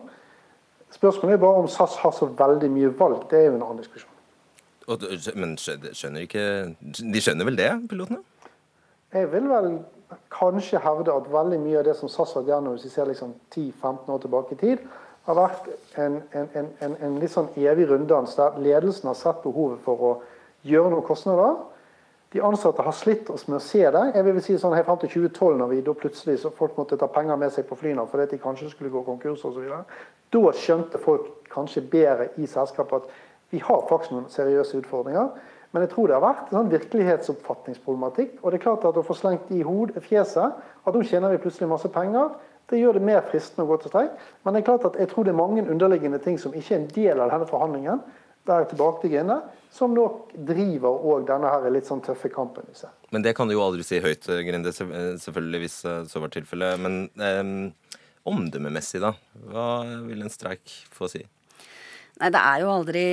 Spørsmålet 0.95 1.39
er 1.39 1.43
bare 1.43 1.65
om 1.65 1.71
SAS 1.73 1.97
har 2.01 2.13
så 2.17 2.29
veldig 2.29 2.71
mye 2.73 2.93
valg. 2.97 3.25
Det 3.31 3.41
er 3.41 3.49
jo 3.49 3.57
en 3.57 3.65
annen 3.65 3.81
diskusjon. 3.81 4.11
Men 5.41 5.55
skjønner 5.57 6.27
ikke 6.27 6.43
De 6.85 7.21
skjønner 7.25 7.49
vel 7.49 7.57
det, 7.57 7.71
pilotene? 7.89 8.21
Jeg 9.15 9.31
vil 9.33 9.47
vel 9.49 9.69
kanskje 10.33 10.83
hevde 10.83 11.15
at 11.15 11.31
veldig 11.33 11.59
mye 11.63 11.81
av 11.81 11.89
det 11.89 11.97
som 11.99 12.11
SAS 12.11 12.35
har 12.35 12.43
vært 12.43 12.53
gjennom 12.53 12.77
hvis 12.77 12.87
vi 12.89 12.93
ser 12.95 13.11
liksom 13.11 13.35
10-15 13.55 14.15
år 14.15 14.23
tilbake 14.23 14.57
i 14.57 14.61
tid, 14.61 14.87
har 15.25 15.39
vært 15.39 15.69
en, 16.01 16.19
en, 16.37 16.49
en, 16.85 16.97
en 17.01 17.21
litt 17.21 17.33
sånn 17.33 17.49
evig 17.57 17.87
runddans 17.89 18.35
der 18.37 18.59
ledelsen 18.61 19.09
har 19.09 19.17
sett 19.17 19.41
behovet 19.45 19.81
for 19.87 20.03
å 20.05 20.11
gjøre 20.69 20.93
noen 20.93 21.07
kostnader. 21.07 21.57
De 22.35 22.43
ansatte 22.43 22.83
har 22.83 22.97
slitt 22.99 23.29
oss 23.31 23.47
med 23.47 23.61
å 23.61 23.63
se 23.63 23.85
det. 23.95 24.03
Jeg 24.17 24.27
vil 24.27 24.41
si 24.43 24.57
sånn 24.59 24.75
Helt 24.75 24.89
fram 24.89 24.99
til 24.99 25.13
2012, 25.13 25.59
når 25.61 25.69
vi 25.71 25.83
da 25.87 25.95
plutselig 25.95 26.41
så 26.43 26.51
folk 26.53 26.75
måtte 26.81 26.99
ta 26.99 27.07
penger 27.07 27.39
med 27.39 27.55
seg 27.55 27.69
på 27.69 27.79
flyene 27.79 28.05
fordi 28.11 28.33
de 28.33 28.41
kanskje 28.43 28.73
skulle 28.73 28.91
gå 28.91 29.05
konkurs 29.07 29.45
osv. 29.47 29.69
Da 30.35 30.55
skjønte 30.59 30.99
folk 30.99 31.29
kanskje 31.53 31.85
bedre 31.93 32.33
i 32.43 32.49
selskapet 32.51 33.05
at 33.05 33.55
vi 33.55 33.61
har 33.63 33.85
faktisk 33.87 34.17
noen 34.17 34.27
seriøse 34.35 34.81
utfordringer. 34.81 35.31
Men 35.75 35.83
jeg 35.83 35.91
tror 35.91 36.07
det 36.07 36.15
har 36.15 36.23
vært 36.23 36.51
en 36.53 36.61
sånn 36.61 36.71
virkelighetsoppfatningsproblematikk. 36.71 38.37
Og 38.41 38.53
det 38.53 38.61
er 38.61 38.63
klart 38.63 38.85
at 38.87 38.99
å 39.01 39.03
få 39.05 39.17
slengt 39.19 39.49
i 39.51 39.65
hodet 39.67 40.05
fjeset 40.07 40.61
at 40.87 40.95
nå 40.95 41.01
tjener 41.03 41.35
vi 41.35 41.41
plutselig 41.43 41.67
masse 41.73 41.91
penger, 41.91 42.37
det 42.71 42.79
gjør 42.79 42.97
det 42.97 43.09
mer 43.09 43.25
fristende 43.27 43.67
å 43.67 43.73
gå 43.73 43.81
til 43.83 43.91
streik. 43.91 44.13
Men 44.45 44.55
det 44.55 44.63
er 44.63 44.69
klart 44.71 44.87
at 44.89 45.01
jeg 45.03 45.11
tror 45.11 45.27
det 45.27 45.35
er 45.35 45.41
mange 45.41 45.65
underliggende 45.67 46.21
ting 46.23 46.39
som 46.41 46.55
ikke 46.55 46.77
er 46.77 46.79
en 46.79 46.93
del 46.95 47.21
av 47.25 47.33
denne 47.35 47.49
forhandlingen, 47.51 48.05
der 48.47 48.69
tilbake 48.69 49.03
til 49.03 49.15
Grinne, 49.15 49.41
som 49.73 49.97
nok 49.97 50.33
driver 50.47 51.05
òg 51.11 51.27
denne 51.29 51.51
her 51.51 51.67
litt 51.73 51.89
sånn 51.89 52.03
tøffe 52.05 52.31
kampen. 52.33 52.71
Men 53.11 53.25
det 53.25 53.35
kan 53.37 53.49
du 53.49 53.57
jo 53.57 53.65
aldri 53.65 53.85
si 53.87 53.99
høyt, 54.05 54.29
Grinde, 54.47 54.73
selvfølgelig, 54.73 55.63
hvis 55.65 55.79
eh, 55.89 56.01
så 56.09 56.23
var 56.23 56.33
tilfellet. 56.33 56.81
Men 56.85 56.99
eh, 57.19 57.91
omdømmemessig, 58.31 59.03
da? 59.03 59.15
Hva 59.51 59.69
vil 60.07 60.23
en 60.23 60.33
streik 60.33 60.79
få 60.95 61.11
si? 61.11 61.25
Nei, 62.21 62.31
det 62.31 62.41
er 62.41 62.63
jo 62.63 62.71
aldri 62.71 63.07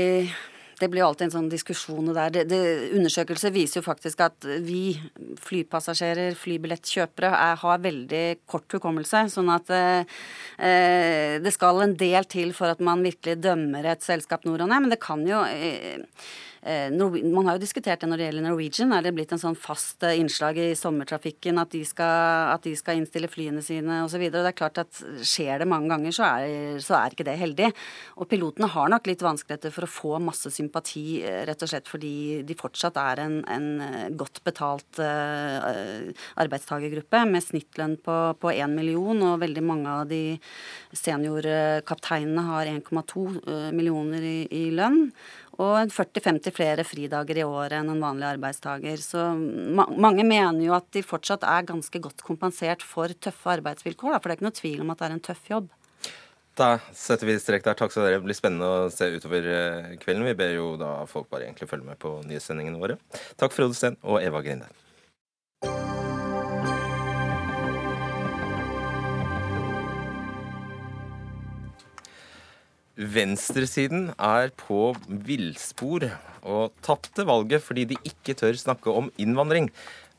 det 0.82 0.90
blir 0.92 1.06
alltid 1.06 1.28
en 1.28 1.34
sånn 1.36 1.50
diskusjon 1.52 2.12
der. 2.12 2.34
Det, 2.34 2.46
det, 2.50 2.62
undersøkelser 2.98 3.54
viser 3.54 3.80
jo 3.80 3.86
faktisk 3.86 4.24
at 4.26 4.48
vi 4.66 4.98
flypassasjerer, 5.46 6.36
flybillettkjøpere, 6.42 7.32
er, 7.32 7.60
har 7.62 7.84
veldig 7.86 8.24
kort 8.50 8.78
hukommelse. 8.78 9.26
Sånn 9.34 9.52
at 9.54 9.70
eh, 9.76 10.22
eh, 10.58 11.36
det 11.44 11.54
skal 11.56 11.86
en 11.86 11.98
del 12.00 12.28
til 12.32 12.56
for 12.58 12.74
at 12.74 12.82
man 12.84 13.06
virkelig 13.06 13.40
dømmer 13.44 13.94
et 13.94 14.06
selskap 14.06 14.48
nord 14.50 14.66
og 14.66 14.74
ned. 14.74 14.88
Men 14.88 14.96
det 14.96 15.02
kan 15.04 15.26
jo 15.28 15.44
Eh, 15.46 16.02
man 16.62 17.48
har 17.48 17.58
jo 17.58 17.64
diskutert 17.64 18.04
det 18.04 18.08
når 18.10 18.20
det 18.20 18.26
gjelder 18.28 18.44
Norwegian. 18.46 18.92
Er 18.94 19.02
det 19.02 19.16
blitt 19.18 19.32
en 19.34 19.42
sånn 19.42 19.56
fast 19.58 20.04
eh, 20.06 20.20
innslag 20.22 20.60
i 20.62 20.68
sommertrafikken 20.78 21.58
at 21.58 21.72
de 21.74 21.82
skal, 21.88 22.52
at 22.54 22.62
de 22.68 22.76
skal 22.78 23.00
innstille 23.00 23.30
flyene 23.32 23.64
sine 23.66 24.04
osv.? 24.06 24.28
Det 24.30 24.44
er 24.46 24.58
klart 24.58 24.78
at 24.84 25.00
skjer 25.26 25.64
det 25.64 25.68
mange 25.70 25.90
ganger, 25.90 26.14
så 26.14 26.28
er, 26.28 26.78
så 26.84 27.00
er, 27.00 27.16
ikke 27.16 27.26
det 27.26 27.40
heldig. 27.42 27.72
Og 28.22 28.30
pilotene 28.30 28.70
har 28.70 28.92
nok 28.94 29.10
litt 29.10 29.26
vanskeligheter 29.26 29.74
for 29.74 29.84
å 29.88 29.90
få 29.90 30.22
masse 30.22 30.54
sympati, 30.54 31.24
eh, 31.26 31.42
rett 31.50 31.66
og 31.66 31.70
slett 31.74 31.90
fordi 31.90 32.14
de 32.46 32.60
fortsatt 32.60 32.98
er 33.02 33.24
en, 33.26 33.42
en 33.50 34.14
godt 34.18 34.44
betalt 34.46 35.02
arbeidstakergruppe 35.02 37.26
med 37.30 37.44
snittlønn 37.44 37.98
på, 38.06 38.18
på 38.38 38.54
1 38.54 38.70
million, 38.76 39.18
og 39.32 39.42
veldig 39.42 39.64
mange 39.66 39.90
av 39.90 40.06
de 40.10 40.38
seniorkapteinene 40.94 42.46
har 42.52 42.70
1,2 42.70 43.72
millioner 43.74 44.22
i, 44.26 44.46
i 44.46 44.70
lønn 44.76 45.08
og 45.60 45.92
40-50 45.92 46.56
flere 46.56 46.86
fridager 46.88 47.42
i 47.42 47.46
året 47.46 47.76
enn 47.80 47.92
en 47.92 48.04
vanlig 48.04 48.30
arbeidstaker. 48.30 49.02
Så 49.04 49.26
ma 49.36 49.88
mange 49.92 50.24
mener 50.28 50.64
jo 50.64 50.76
at 50.78 50.88
de 50.96 51.04
fortsatt 51.06 51.44
er 51.48 51.68
ganske 51.68 52.02
godt 52.04 52.24
kompensert 52.28 52.86
for 52.86 53.12
tøffe 53.20 53.56
arbeidsvilkår, 53.58 54.16
da, 54.16 54.20
for 54.20 54.30
det 54.30 54.38
er 54.38 54.40
ikke 54.40 54.50
noe 54.50 54.60
tvil 54.62 54.84
om 54.86 54.94
at 54.94 55.02
det 55.02 55.10
er 55.10 55.18
en 55.18 55.26
tøff 55.32 55.52
jobb. 55.52 55.72
Da 56.60 56.76
setter 56.96 57.30
vi 57.30 57.38
strek 57.40 57.64
der. 57.64 57.78
Takk 57.80 57.94
skal 57.94 58.10
dere. 58.10 58.20
Det 58.20 58.28
blir 58.28 58.38
spennende 58.38 58.68
å 58.68 58.92
se 58.92 59.08
utover 59.14 59.46
eh, 59.48 59.92
kvelden. 60.02 60.28
Vi 60.28 60.38
ber 60.38 60.52
jo 60.52 60.74
da 60.80 60.92
folk 61.10 61.30
bare 61.32 61.48
egentlig 61.48 61.70
følge 61.72 61.88
med 61.88 62.00
på 62.02 62.18
nyhetssendingene 62.28 62.82
våre. 62.82 63.00
Takk 63.40 63.56
Frode 63.56 63.78
Steen 63.78 63.96
og 64.04 64.20
Eva 64.20 64.44
Grinde. 64.44 64.68
Venstresiden 73.02 74.12
er 74.22 74.52
på 74.54 74.92
villspor 75.26 76.04
og 76.46 76.74
tapte 76.86 77.26
valget 77.26 77.64
fordi 77.66 77.88
de 77.90 77.98
ikke 78.06 78.36
tør 78.38 78.60
snakke 78.60 78.94
om 78.94 79.10
innvandring. 79.22 79.72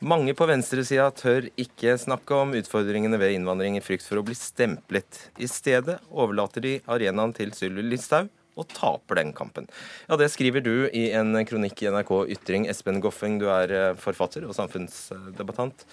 Mange 0.03 0.35
på 0.35 0.49
venstresida 0.51 1.05
tør 1.15 1.47
ikke 1.55 1.95
snakke 2.01 2.35
om 2.35 2.57
utfordringene 2.59 3.21
ved 3.23 3.37
innvandring 3.37 3.77
i 3.79 3.83
frykt 3.85 4.09
for 4.09 4.19
å 4.19 4.25
bli 4.27 4.35
stemplet. 4.35 5.29
I 5.39 5.47
stedet 5.47 6.01
overlater 6.11 6.65
de 6.65 6.73
arenaen 6.91 7.35
til 7.37 7.55
Sylvi 7.55 7.85
Listhaug 7.87 8.33
og 8.59 8.67
taper 8.75 9.21
den 9.21 9.31
kampen. 9.37 9.71
Ja, 10.09 10.19
Det 10.19 10.33
skriver 10.35 10.61
du 10.61 10.89
i 10.91 11.13
en 11.15 11.39
kronikk 11.47 11.85
i 11.85 11.93
NRK 11.93 12.13
Ytring. 12.35 12.67
Espen 12.67 12.99
Goffeng, 13.01 13.39
du 13.39 13.47
er 13.47 13.71
eh, 13.71 13.95
forfatter 13.95 14.43
og 14.49 14.59
samfunnsdebattant. 14.59 15.87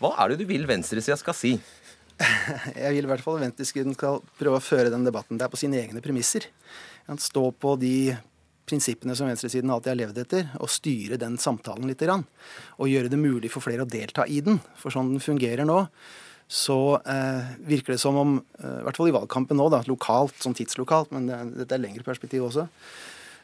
Hva 0.00 0.12
er 0.20 0.30
det 0.30 0.42
du 0.42 0.46
vil 0.52 0.68
venstresida 0.68 1.16
skal 1.20 1.36
si? 1.36 1.56
Jeg 2.76 2.94
vil 2.94 3.06
i 3.06 3.10
hvert 3.10 3.24
fall 3.24 3.38
at 3.38 3.46
venstresiden 3.46 3.96
skal 3.96 4.20
prøve 4.38 4.58
å 4.60 4.64
føre 4.64 4.92
den 4.92 5.06
debatten 5.06 5.40
der 5.40 5.50
på 5.52 5.60
sine 5.60 5.80
egne 5.80 6.02
premisser. 6.04 6.48
Stå 7.18 7.48
på 7.56 7.74
de 7.80 8.12
prinsippene 8.70 9.16
som 9.18 9.26
venstresiden 9.26 9.70
alltid 9.72 9.92
har 9.92 9.98
levd 9.98 10.18
etter, 10.22 10.50
og 10.62 10.70
styre 10.70 11.18
den 11.20 11.38
samtalen 11.40 11.88
litt. 11.90 12.04
Og 12.06 12.90
gjøre 12.90 13.10
det 13.10 13.20
mulig 13.20 13.50
for 13.52 13.64
flere 13.64 13.86
å 13.86 13.90
delta 13.90 14.26
i 14.28 14.40
den. 14.46 14.60
For 14.78 14.94
sånn 14.94 15.14
den 15.14 15.24
fungerer 15.24 15.66
nå, 15.66 15.82
så 16.50 16.98
eh, 17.06 17.54
virker 17.66 17.94
det 17.94 18.02
som 18.02 18.18
om, 18.18 18.36
eh, 18.58 18.80
i 18.80 18.84
hvert 18.86 18.98
fall 18.98 19.10
i 19.10 19.14
valgkampen 19.14 19.58
nå, 19.58 19.68
da, 19.72 19.82
lokalt, 19.90 20.34
sånn 20.42 20.56
tidslokalt, 20.58 21.12
men 21.14 21.28
dette 21.54 21.76
er 21.76 21.82
lengre 21.82 22.06
perspektiv 22.06 22.48
også, 22.48 22.66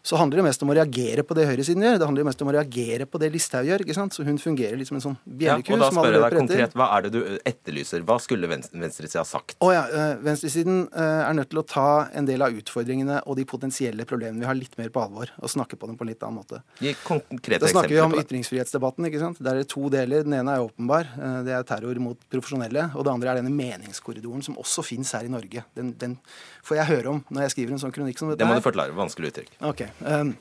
så 0.07 0.17
handler 0.21 0.39
det 0.39 0.47
mest 0.47 0.63
om 0.63 0.71
å 0.71 0.75
reagere 0.77 1.25
på 1.27 1.35
det 1.35 1.49
høyresiden 1.49 1.83
gjør. 1.83 1.97
Det 1.99 2.07
handler 2.07 2.27
mest 2.29 2.43
om 2.45 2.51
å 2.53 2.55
reagere 2.55 3.09
på 3.11 3.19
det 3.19 3.31
Listhaug 3.35 3.67
gjør. 3.67 3.83
ikke 3.83 3.97
sant? 3.97 4.15
Så 4.15 4.23
hun 4.27 4.37
fungerer 4.39 4.79
litt 4.79 4.87
som 4.87 5.01
en 5.01 5.03
sånn 5.03 5.17
bjelleku. 5.27 5.73
Ja, 5.73 5.75
og 5.75 5.83
da 5.83 5.89
spør 5.91 6.15
jeg 6.15 6.23
deg 6.23 6.37
konkret, 6.39 6.77
Hva 6.79 6.87
er 6.95 7.07
det 7.07 7.11
du 7.17 7.19
etterlyser? 7.51 8.05
Hva 8.07 8.19
skulle 8.23 8.47
venstresida 8.47 9.25
sagt? 9.27 9.57
Å 9.59 9.71
ja, 9.75 9.83
øh, 9.91 10.13
Venstresiden 10.23 10.85
øh, 10.87 11.23
er 11.27 11.35
nødt 11.35 11.51
til 11.51 11.59
å 11.59 11.65
ta 11.67 11.89
en 12.15 12.29
del 12.29 12.45
av 12.47 12.55
utfordringene 12.55 13.19
og 13.27 13.35
de 13.41 13.47
potensielle 13.51 14.07
problemene 14.07 14.45
vi 14.45 14.47
har, 14.47 14.55
litt 14.55 14.79
mer 14.79 14.93
på 14.95 15.03
alvor. 15.03 15.33
Og 15.43 15.51
snakke 15.51 15.75
på 15.81 15.91
dem 15.91 15.99
på 15.99 16.07
en 16.07 16.13
litt 16.13 16.23
annen 16.23 16.39
måte. 16.39 16.63
Gi 16.79 16.95
konkrete 17.03 17.67
Da 17.67 17.73
snakker 17.75 17.97
vi 17.97 18.01
om 18.05 18.15
ytringsfrihetsdebatten. 18.23 19.11
ikke 19.11 19.25
sant? 19.25 19.43
Der 19.43 19.57
er 19.57 19.65
det 19.65 19.71
to 19.75 19.91
deler. 19.91 20.23
Den 20.23 20.39
ene 20.39 20.55
er 20.55 20.69
åpenbar. 20.69 21.11
Øh, 21.19 21.41
det 21.51 21.57
er 21.59 21.67
terror 21.67 21.99
mot 22.07 22.23
profesjonelle. 22.31 22.93
Og 22.95 23.03
det 23.03 23.17
andre 23.17 23.35
er 23.35 23.43
denne 23.43 23.51
meningskorridoren 23.51 24.47
som 24.47 24.55
også 24.63 24.87
fins 24.87 25.17
her 25.19 25.27
i 25.27 25.35
Norge. 25.35 25.67
Den, 25.75 25.97
den 25.99 26.15
får 26.63 26.79
jeg 26.79 26.91
høre 26.95 27.17
om 27.17 27.25
når 27.27 27.49
jeg 27.49 27.57
skriver 27.57 27.75
en 27.75 27.85
sånn 27.89 27.99
kronikk 27.99 28.23
som 28.23 28.31
dette. 28.31 28.45
Det 28.45 28.47
må 28.47 28.55
du 28.55 28.63
forklare. 28.63 28.95
Vanskelig 28.95 29.35
uttrykk. 29.35 29.55
Okay. 29.75 29.96
Um, 30.01 30.35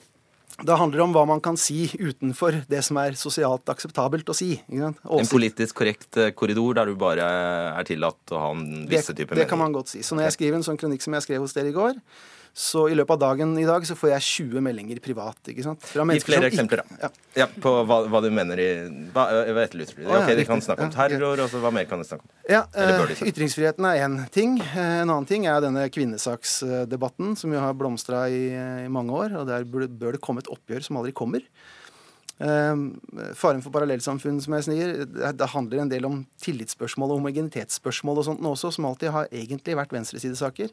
da 0.63 0.77
handler 0.79 1.01
det 1.01 1.03
om 1.03 1.13
hva 1.15 1.25
man 1.27 1.41
kan 1.43 1.57
si 1.59 1.89
utenfor 1.99 2.61
det 2.71 2.79
som 2.87 2.95
er 3.01 3.17
sosialt 3.19 3.67
akseptabelt 3.71 4.29
å 4.31 4.35
si. 4.37 4.53
En 4.71 4.95
politisk 5.27 5.81
korrekt 5.81 6.15
eh, 6.21 6.31
korridor 6.31 6.77
der 6.77 6.87
du 6.87 6.95
bare 6.99 7.25
er 7.73 7.87
tillatt 7.87 8.31
å 8.31 8.39
ha 8.39 8.53
en 8.55 8.85
visse 8.87 9.11
type 9.11 9.33
mening. 9.33 9.43
Det 9.43 9.49
kan 9.51 9.59
man 9.59 9.75
godt 9.75 9.91
si. 9.91 10.03
Så 10.05 10.15
når 10.15 10.29
jeg 10.29 10.37
skriver 10.37 10.59
en 10.59 10.63
sånn 10.67 10.79
kronikk 10.79 11.03
som 11.03 11.17
jeg 11.17 11.27
skrev 11.27 11.43
hos 11.43 11.55
dere 11.57 11.73
i 11.73 11.75
går, 11.75 11.99
så 12.55 12.85
i 12.87 12.93
løpet 12.95 13.17
av 13.17 13.19
dagen 13.19 13.49
i 13.59 13.65
dag 13.67 13.83
så 13.83 13.97
får 13.99 14.13
jeg 14.13 14.23
20 14.23 14.61
meldinger 14.63 14.99
privat. 15.03 15.35
ikke 15.51 15.63
sant? 15.65 15.81
Gi 15.91 16.21
flere 16.23 16.47
eksempler, 16.47 16.85
da. 16.85 16.99
Ja. 17.01 17.09
ja. 17.41 17.47
på 17.51 17.73
hva, 17.83 17.97
hva, 18.07 18.21
du 18.23 18.29
mener 18.31 18.61
i 18.63 18.67
Hva, 19.11 19.25
hva 19.51 19.65
etterlyser 19.65 19.97
du? 19.99 20.05
ok, 20.07 20.29
De 20.39 20.45
kan 20.47 20.61
snakke 20.63 20.85
om 20.87 20.93
terror, 20.93 21.41
og 21.43 21.49
så 21.51 21.59
hva 21.59 21.73
mer 21.75 21.89
kan 21.89 21.99
de 21.99 22.07
snakke 22.07 22.23
om? 22.23 22.29
Ja, 22.47 22.61
uh, 22.71 23.11
Ytringsfriheten 23.27 23.83
er 23.89 24.05
én 24.05 24.15
ting. 24.31 24.53
Uh, 24.69 25.01
en 25.01 25.11
annen 25.11 25.27
ting 25.27 25.49
er 25.51 25.59
denne 25.65 25.83
kvinnesaksdebatten 25.91 27.35
som 27.41 27.51
jo 27.51 27.59
har 27.59 27.75
blomstra 27.75 28.23
i, 28.31 28.45
i, 28.55 28.87
mange 28.87 29.11
år. 29.19 29.35
Og 29.41 29.49
der 29.49 29.67
bør, 29.67 29.89
bør 29.91 30.15
det 30.15 30.21
komme 30.23 30.39
et 30.45 30.51
oppgjør 30.53 30.85
som 30.85 31.01
aldri 31.01 31.11
kommer. 31.17 31.43
Uh, 32.39 32.95
faren 33.35 33.65
for 33.65 33.75
parallellsamfunn, 33.75 34.39
som 34.45 34.55
jeg 34.55 34.67
sier, 34.69 34.93
det, 35.03 35.33
det, 35.41 35.49
handler 35.51 35.83
en 35.83 35.91
del 35.91 36.07
om 36.07 36.21
tillitsspørsmål 36.45 37.11
og 37.17 37.19
homogenitetsspørsmål 37.19 38.23
og 38.23 38.27
sånt 38.29 38.47
også, 38.53 38.71
som 38.77 38.87
alltid 38.87 39.11
har 39.11 39.27
egentlig 39.43 39.75
vært 39.75 39.97
venstresidesaker. 39.99 40.71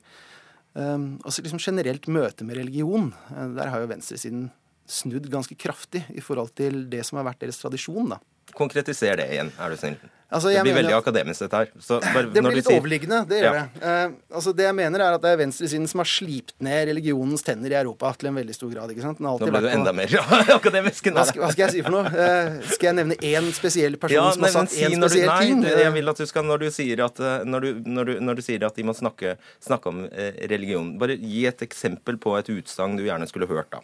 Um, 0.73 1.19
altså 1.21 1.45
liksom 1.45 1.61
generelt 1.61 2.07
møte 2.09 2.47
med 2.49 2.57
religion. 2.57 3.11
Uh, 3.29 3.49
der 3.59 3.73
har 3.73 3.83
jo 3.83 3.91
venstresiden 3.91 4.47
snudd 4.89 5.29
ganske 5.33 5.57
kraftig 5.59 6.05
i 6.11 6.23
forhold 6.25 6.55
til 6.59 6.87
det 6.93 7.05
som 7.07 7.21
har 7.21 7.29
vært 7.29 7.43
deres 7.45 7.61
tradisjon. 7.61 8.15
da. 8.15 8.21
Konkretiser 8.57 9.17
det 9.21 9.29
igjen, 9.35 9.53
er 9.61 9.73
du 9.73 9.81
snill. 9.81 9.99
Altså, 10.33 10.53
det 10.53 10.65
blir 10.65 10.79
veldig 10.79 10.95
akademisk, 10.97 11.45
dette 11.45 11.61
her. 11.61 11.73
Bare, 12.15 12.25
det 12.33 12.43
blir 12.45 12.57
litt 12.57 12.69
sier... 12.69 12.81
overliggende, 12.81 13.21
det 13.29 13.41
gjør 13.43 13.59
ja. 13.59 13.65
det. 13.69 13.83
Uh, 13.85 14.37
altså, 14.39 14.55
det 14.57 14.67
jeg 14.67 14.77
mener, 14.79 15.05
er 15.05 15.17
at 15.19 15.25
det 15.25 15.33
er 15.35 15.41
venstresiden 15.43 15.91
som 15.91 16.03
har 16.03 16.09
slipt 16.09 16.55
ned 16.65 16.87
religionens 16.89 17.45
tenner 17.47 17.75
i 17.75 17.79
Europa 17.83 18.15
til 18.19 18.31
en 18.33 18.41
veldig 18.41 18.57
stor 18.57 18.73
grad. 18.73 18.95
ikke 18.95 19.05
sant? 19.05 19.23
Nå 19.23 19.35
ble 19.43 19.63
du 19.65 19.69
enda 19.73 19.95
mer 19.97 20.17
akademisk. 20.59 21.11
Hva 21.13 21.27
skal, 21.29 21.45
hva 21.45 21.53
skal, 21.53 21.67
jeg 21.67 21.77
si 21.77 21.85
for 21.85 21.99
noe? 21.99 22.09
Uh, 22.09 22.59
skal 22.73 22.91
jeg 22.91 22.99
nevne 23.03 23.19
én 23.21 23.51
spesiell 23.57 23.99
person 24.01 24.19
ja, 24.19 24.29
som 24.35 24.47
har 24.49 24.55
sagt 24.57 24.77
én 24.79 24.97
si 24.97 25.01
spesiell 25.01 25.29
nei, 25.31 25.39
ting? 25.45 25.63
Nei, 25.67 25.77
jeg 25.85 25.97
vil 25.99 26.15
at 26.15 26.23
du 26.23 26.29
skal, 26.29 26.47
når 26.49 26.65
du 26.65 26.69
sier 26.75 27.05
at, 27.07 27.21
eh, 27.23 27.47
når 27.49 27.67
du, 27.67 27.71
når 27.97 28.09
du, 28.09 28.15
når 28.29 28.39
du 28.39 28.45
sier 28.45 28.67
at 28.67 28.79
de 28.79 28.87
må 28.87 28.95
snakke, 28.97 29.37
snakke 29.63 29.93
om 29.93 30.05
eh, 30.09 30.33
religion, 30.53 30.95
bare 31.01 31.19
gi 31.19 31.45
et 31.51 31.67
eksempel 31.67 32.21
på 32.23 32.37
et 32.39 32.53
utsagn 32.53 32.97
du 32.99 33.05
gjerne 33.07 33.29
skulle 33.31 33.51
hørt, 33.51 33.71
da. 33.75 33.83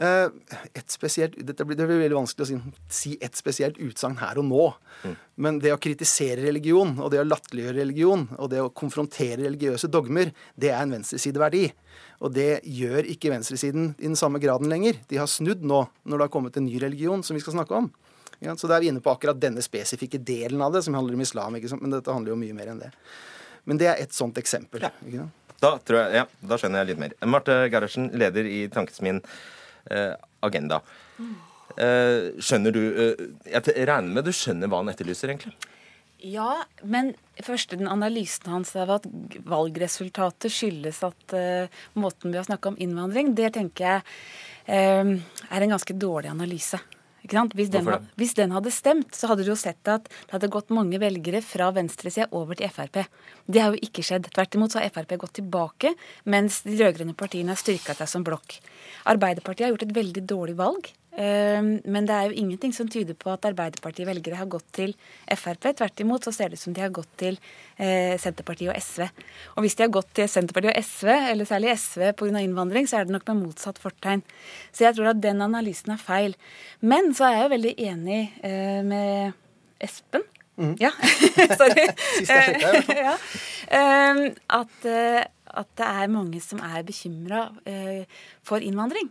Eh, 0.00 0.28
et 0.72 0.88
spesielt, 0.88 1.34
dette 1.44 1.64
blir, 1.68 1.76
det 1.76 1.84
blir 1.84 1.98
veldig 2.00 2.16
vanskelig 2.16 2.46
å 2.46 2.48
si, 2.48 2.56
si 2.88 3.10
et 3.20 3.36
spesielt 3.36 3.76
utsagn 3.84 4.16
her 4.22 4.38
og 4.40 4.46
nå. 4.48 4.68
Mm. 5.04 5.16
Men 5.44 5.58
det 5.60 5.74
å 5.74 5.80
kritisere 5.82 6.40
religion, 6.46 6.94
og 6.96 7.10
det 7.12 7.20
å 7.20 7.26
latterliggjøre 7.26 7.76
religion, 7.82 8.24
og 8.38 8.48
det 8.52 8.62
å 8.64 8.70
konfrontere 8.72 9.42
religiøse 9.42 9.90
dogmer, 9.92 10.32
det 10.56 10.72
er 10.72 10.86
en 10.86 10.94
venstresideverdi. 10.96 11.66
Og 12.24 12.32
det 12.36 12.62
gjør 12.64 13.10
ikke 13.12 13.32
venstresiden 13.34 13.92
i 13.98 14.08
den 14.08 14.16
samme 14.16 14.40
graden 14.40 14.72
lenger. 14.72 15.02
De 15.12 15.20
har 15.20 15.28
snudd 15.28 15.66
nå, 15.68 15.82
når 16.08 16.16
det 16.16 16.28
har 16.28 16.32
kommet 16.32 16.56
en 16.56 16.68
ny 16.68 16.80
religion 16.80 17.24
som 17.26 17.36
vi 17.36 17.44
skal 17.44 17.58
snakke 17.58 17.76
om. 17.82 17.92
Ja, 18.40 18.56
så 18.56 18.70
da 18.70 18.78
er 18.78 18.86
vi 18.86 18.88
inne 18.88 19.04
på 19.04 19.12
akkurat 19.12 19.36
denne 19.36 19.60
spesifikke 19.60 20.22
delen 20.24 20.64
av 20.64 20.72
det, 20.72 20.80
som 20.86 20.96
handler 20.96 21.18
om 21.18 21.26
islam. 21.26 21.60
Men 21.60 21.92
dette 21.92 22.16
handler 22.16 22.32
jo 22.32 22.40
mye 22.40 22.56
mer 22.56 22.72
enn 22.72 22.80
det. 22.86 22.90
Men 23.68 23.80
det 23.80 23.92
er 23.92 24.00
et 24.00 24.16
sånt 24.16 24.40
eksempel. 24.40 24.88
Ja. 25.12 25.28
Da, 25.60 25.74
tror 25.84 26.06
jeg, 26.06 26.22
ja, 26.22 26.28
da 26.40 26.56
skjønner 26.56 26.80
jeg 26.80 26.94
litt 26.94 27.02
mer. 27.02 27.16
Marte 27.28 27.66
Gerhardsen, 27.68 28.08
leder 28.16 28.48
i 28.48 28.62
Tankesmien. 28.72 29.20
Eh, 29.88 30.12
agenda. 30.44 30.80
Eh, 31.78 32.36
skjønner 32.42 32.74
du 32.74 32.80
eh, 32.82 33.20
Jeg 33.46 33.86
regner 33.88 34.16
med 34.16 34.26
du 34.26 34.32
skjønner 34.34 34.70
hva 34.70 34.82
han 34.82 34.90
etterlyser, 34.92 35.32
egentlig? 35.32 35.54
Ja, 36.20 36.66
men 36.84 37.14
først 37.40 37.72
den 37.72 37.88
analysen 37.88 38.50
hans 38.52 38.74
av 38.76 38.90
at 38.98 39.06
valgresultatet 39.48 40.52
skyldes 40.52 40.98
at 41.06 41.32
uh, 41.32 41.78
måten 41.96 42.28
vi 42.28 42.36
har 42.36 42.44
snakka 42.44 42.74
om 42.74 42.76
innvandring, 42.76 43.30
det 43.38 43.54
tenker 43.54 43.86
jeg 43.86 44.02
uh, 44.68 45.14
er 45.48 45.64
en 45.64 45.72
ganske 45.72 45.96
dårlig 45.96 46.28
analyse. 46.28 46.76
Hvis 47.30 47.70
den, 47.72 47.88
hvis 48.18 48.34
den, 48.38 48.54
hadde 48.54 48.72
stemt, 48.74 49.14
så 49.16 49.30
hadde 49.30 49.46
du 49.46 49.52
jo 49.52 49.58
sett 49.58 49.88
at 49.90 50.08
det 50.10 50.34
hadde 50.34 50.50
gått 50.52 50.72
mange 50.74 51.00
velgere 51.02 51.42
fra 51.44 51.70
venstresida 51.74 52.28
over 52.36 52.58
til 52.58 52.70
Frp. 52.72 53.04
Det 53.46 53.62
har 53.62 53.74
jo 53.74 53.82
ikke 53.86 54.04
skjedd. 54.06 54.30
Tvert 54.34 54.56
imot 54.58 54.74
så 54.74 54.82
har 54.82 54.92
Frp 54.94 55.16
gått 55.22 55.36
tilbake, 55.40 55.94
mens 56.30 56.62
de 56.66 56.78
rød-grønne 56.80 57.16
partiene 57.18 57.54
har 57.54 57.60
styrka 57.60 57.96
seg 57.98 58.10
som 58.10 58.26
blokk. 58.26 58.58
Arbeiderpartiet 59.10 59.68
har 59.68 59.74
gjort 59.74 59.86
et 59.88 59.96
veldig 60.00 60.26
dårlig 60.28 60.58
valg. 60.58 60.90
Ehm, 61.18 61.80
men 61.90 62.06
det 62.06 62.14
er 62.14 62.28
jo 62.30 62.38
ingenting 62.38 62.72
som 62.74 62.88
tyder 62.90 63.16
på 63.18 63.32
at 63.32 63.46
Arbeiderparti-velgere 63.48 64.38
har 64.38 64.48
gått 64.50 64.66
til 64.76 64.94
Frp. 65.26 65.72
Tvert 65.80 66.02
imot 66.04 66.26
så 66.26 66.32
ser 66.34 66.50
det 66.50 66.60
ut 66.60 66.62
som 66.62 66.76
de 66.76 66.84
har 66.84 66.92
gått 66.94 67.10
til 67.20 67.38
eh, 67.76 68.14
Senterpartiet 68.20 68.70
og 68.70 68.78
SV. 68.78 69.08
Og 69.56 69.64
hvis 69.64 69.76
de 69.78 69.86
har 69.86 69.94
gått 69.94 70.12
til 70.20 70.30
Senterpartiet 70.30 70.76
og 70.76 70.86
SV, 70.86 71.10
eller 71.32 71.50
særlig 71.50 71.74
SV 71.74 72.12
pga. 72.20 72.44
innvandring, 72.44 72.86
så 72.86 73.00
er 73.00 73.08
det 73.08 73.16
nok 73.16 73.26
med 73.32 73.42
motsatt 73.42 73.80
fortegn. 73.82 74.22
Så 74.70 74.86
jeg 74.86 74.98
tror 74.98 75.12
at 75.12 75.22
den 75.22 75.42
analysen 75.42 75.96
er 75.96 76.02
feil. 76.02 76.36
Men 76.80 77.14
så 77.16 77.26
er 77.28 77.36
jeg 77.36 77.46
jo 77.46 77.54
veldig 77.56 77.74
enig 77.90 78.20
eh, 78.46 78.82
med 78.86 79.38
Espen. 79.82 80.26
Mm. 80.60 80.74
Ja, 80.78 80.90
sorry. 81.60 81.86
Sist 82.20 82.30
jeg 82.30 82.58
sjekka, 82.60 82.96
ja. 83.08 83.14
Ehm, 83.74 84.26
at, 84.52 84.82
eh, 84.86 85.24
at, 85.50 85.70
det 85.80 85.86
er 85.88 86.12
mange 86.12 86.42
som 86.44 86.60
er 86.62 86.84
bekymra 86.86 87.48
for 88.46 88.62
innvandring. 88.62 89.08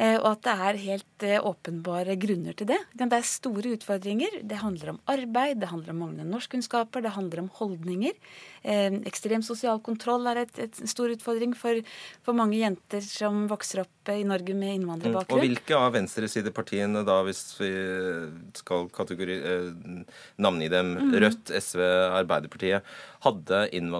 Eh, 0.00 0.16
og 0.16 0.30
at 0.30 0.44
det 0.46 0.52
er 0.64 0.78
helt 0.80 1.24
eh, 1.28 1.42
åpenbare 1.44 2.14
grunner 2.20 2.56
til 2.56 2.70
det. 2.70 2.78
Det 2.96 3.04
er 3.12 3.26
store 3.26 3.74
utfordringer. 3.76 4.38
Det 4.48 4.60
handler 4.62 4.94
om 4.94 5.00
arbeid, 5.12 5.60
det 5.60 5.68
handler 5.68 5.92
om 5.92 6.00
manglende 6.06 6.32
norskkunnskaper, 6.32 7.04
det 7.04 7.12
handler 7.18 7.42
om 7.42 7.50
holdninger. 7.58 8.16
Eh, 8.62 8.96
ekstrem 9.10 9.44
sosial 9.44 9.82
kontroll 9.84 10.24
er 10.30 10.46
et, 10.46 10.80
stor 10.88 11.12
utfordring 11.12 11.52
for, 11.58 11.82
for, 12.24 12.36
mange 12.36 12.62
jenter 12.62 13.04
som 13.04 13.44
vokser 13.50 13.82
opp 13.84 14.12
i 14.14 14.22
Norge 14.24 14.56
med 14.56 14.78
innvandrerbakgrunn. 14.78 15.36
Og 15.36 15.44
hvilke 15.44 15.76
av 15.76 15.92
venstresidepartiene, 15.98 17.04
da, 17.04 17.20
hvis 17.26 17.44
vi 17.60 17.70
skal 18.56 18.88
kategori, 18.96 19.36
navngi 20.40 20.70
dem, 20.72 20.94
mm. 20.96 21.14
Rødt, 21.20 21.52
SV, 21.60 21.84
Arbeiderpartiet, 22.22 22.88
hadde 23.20 23.58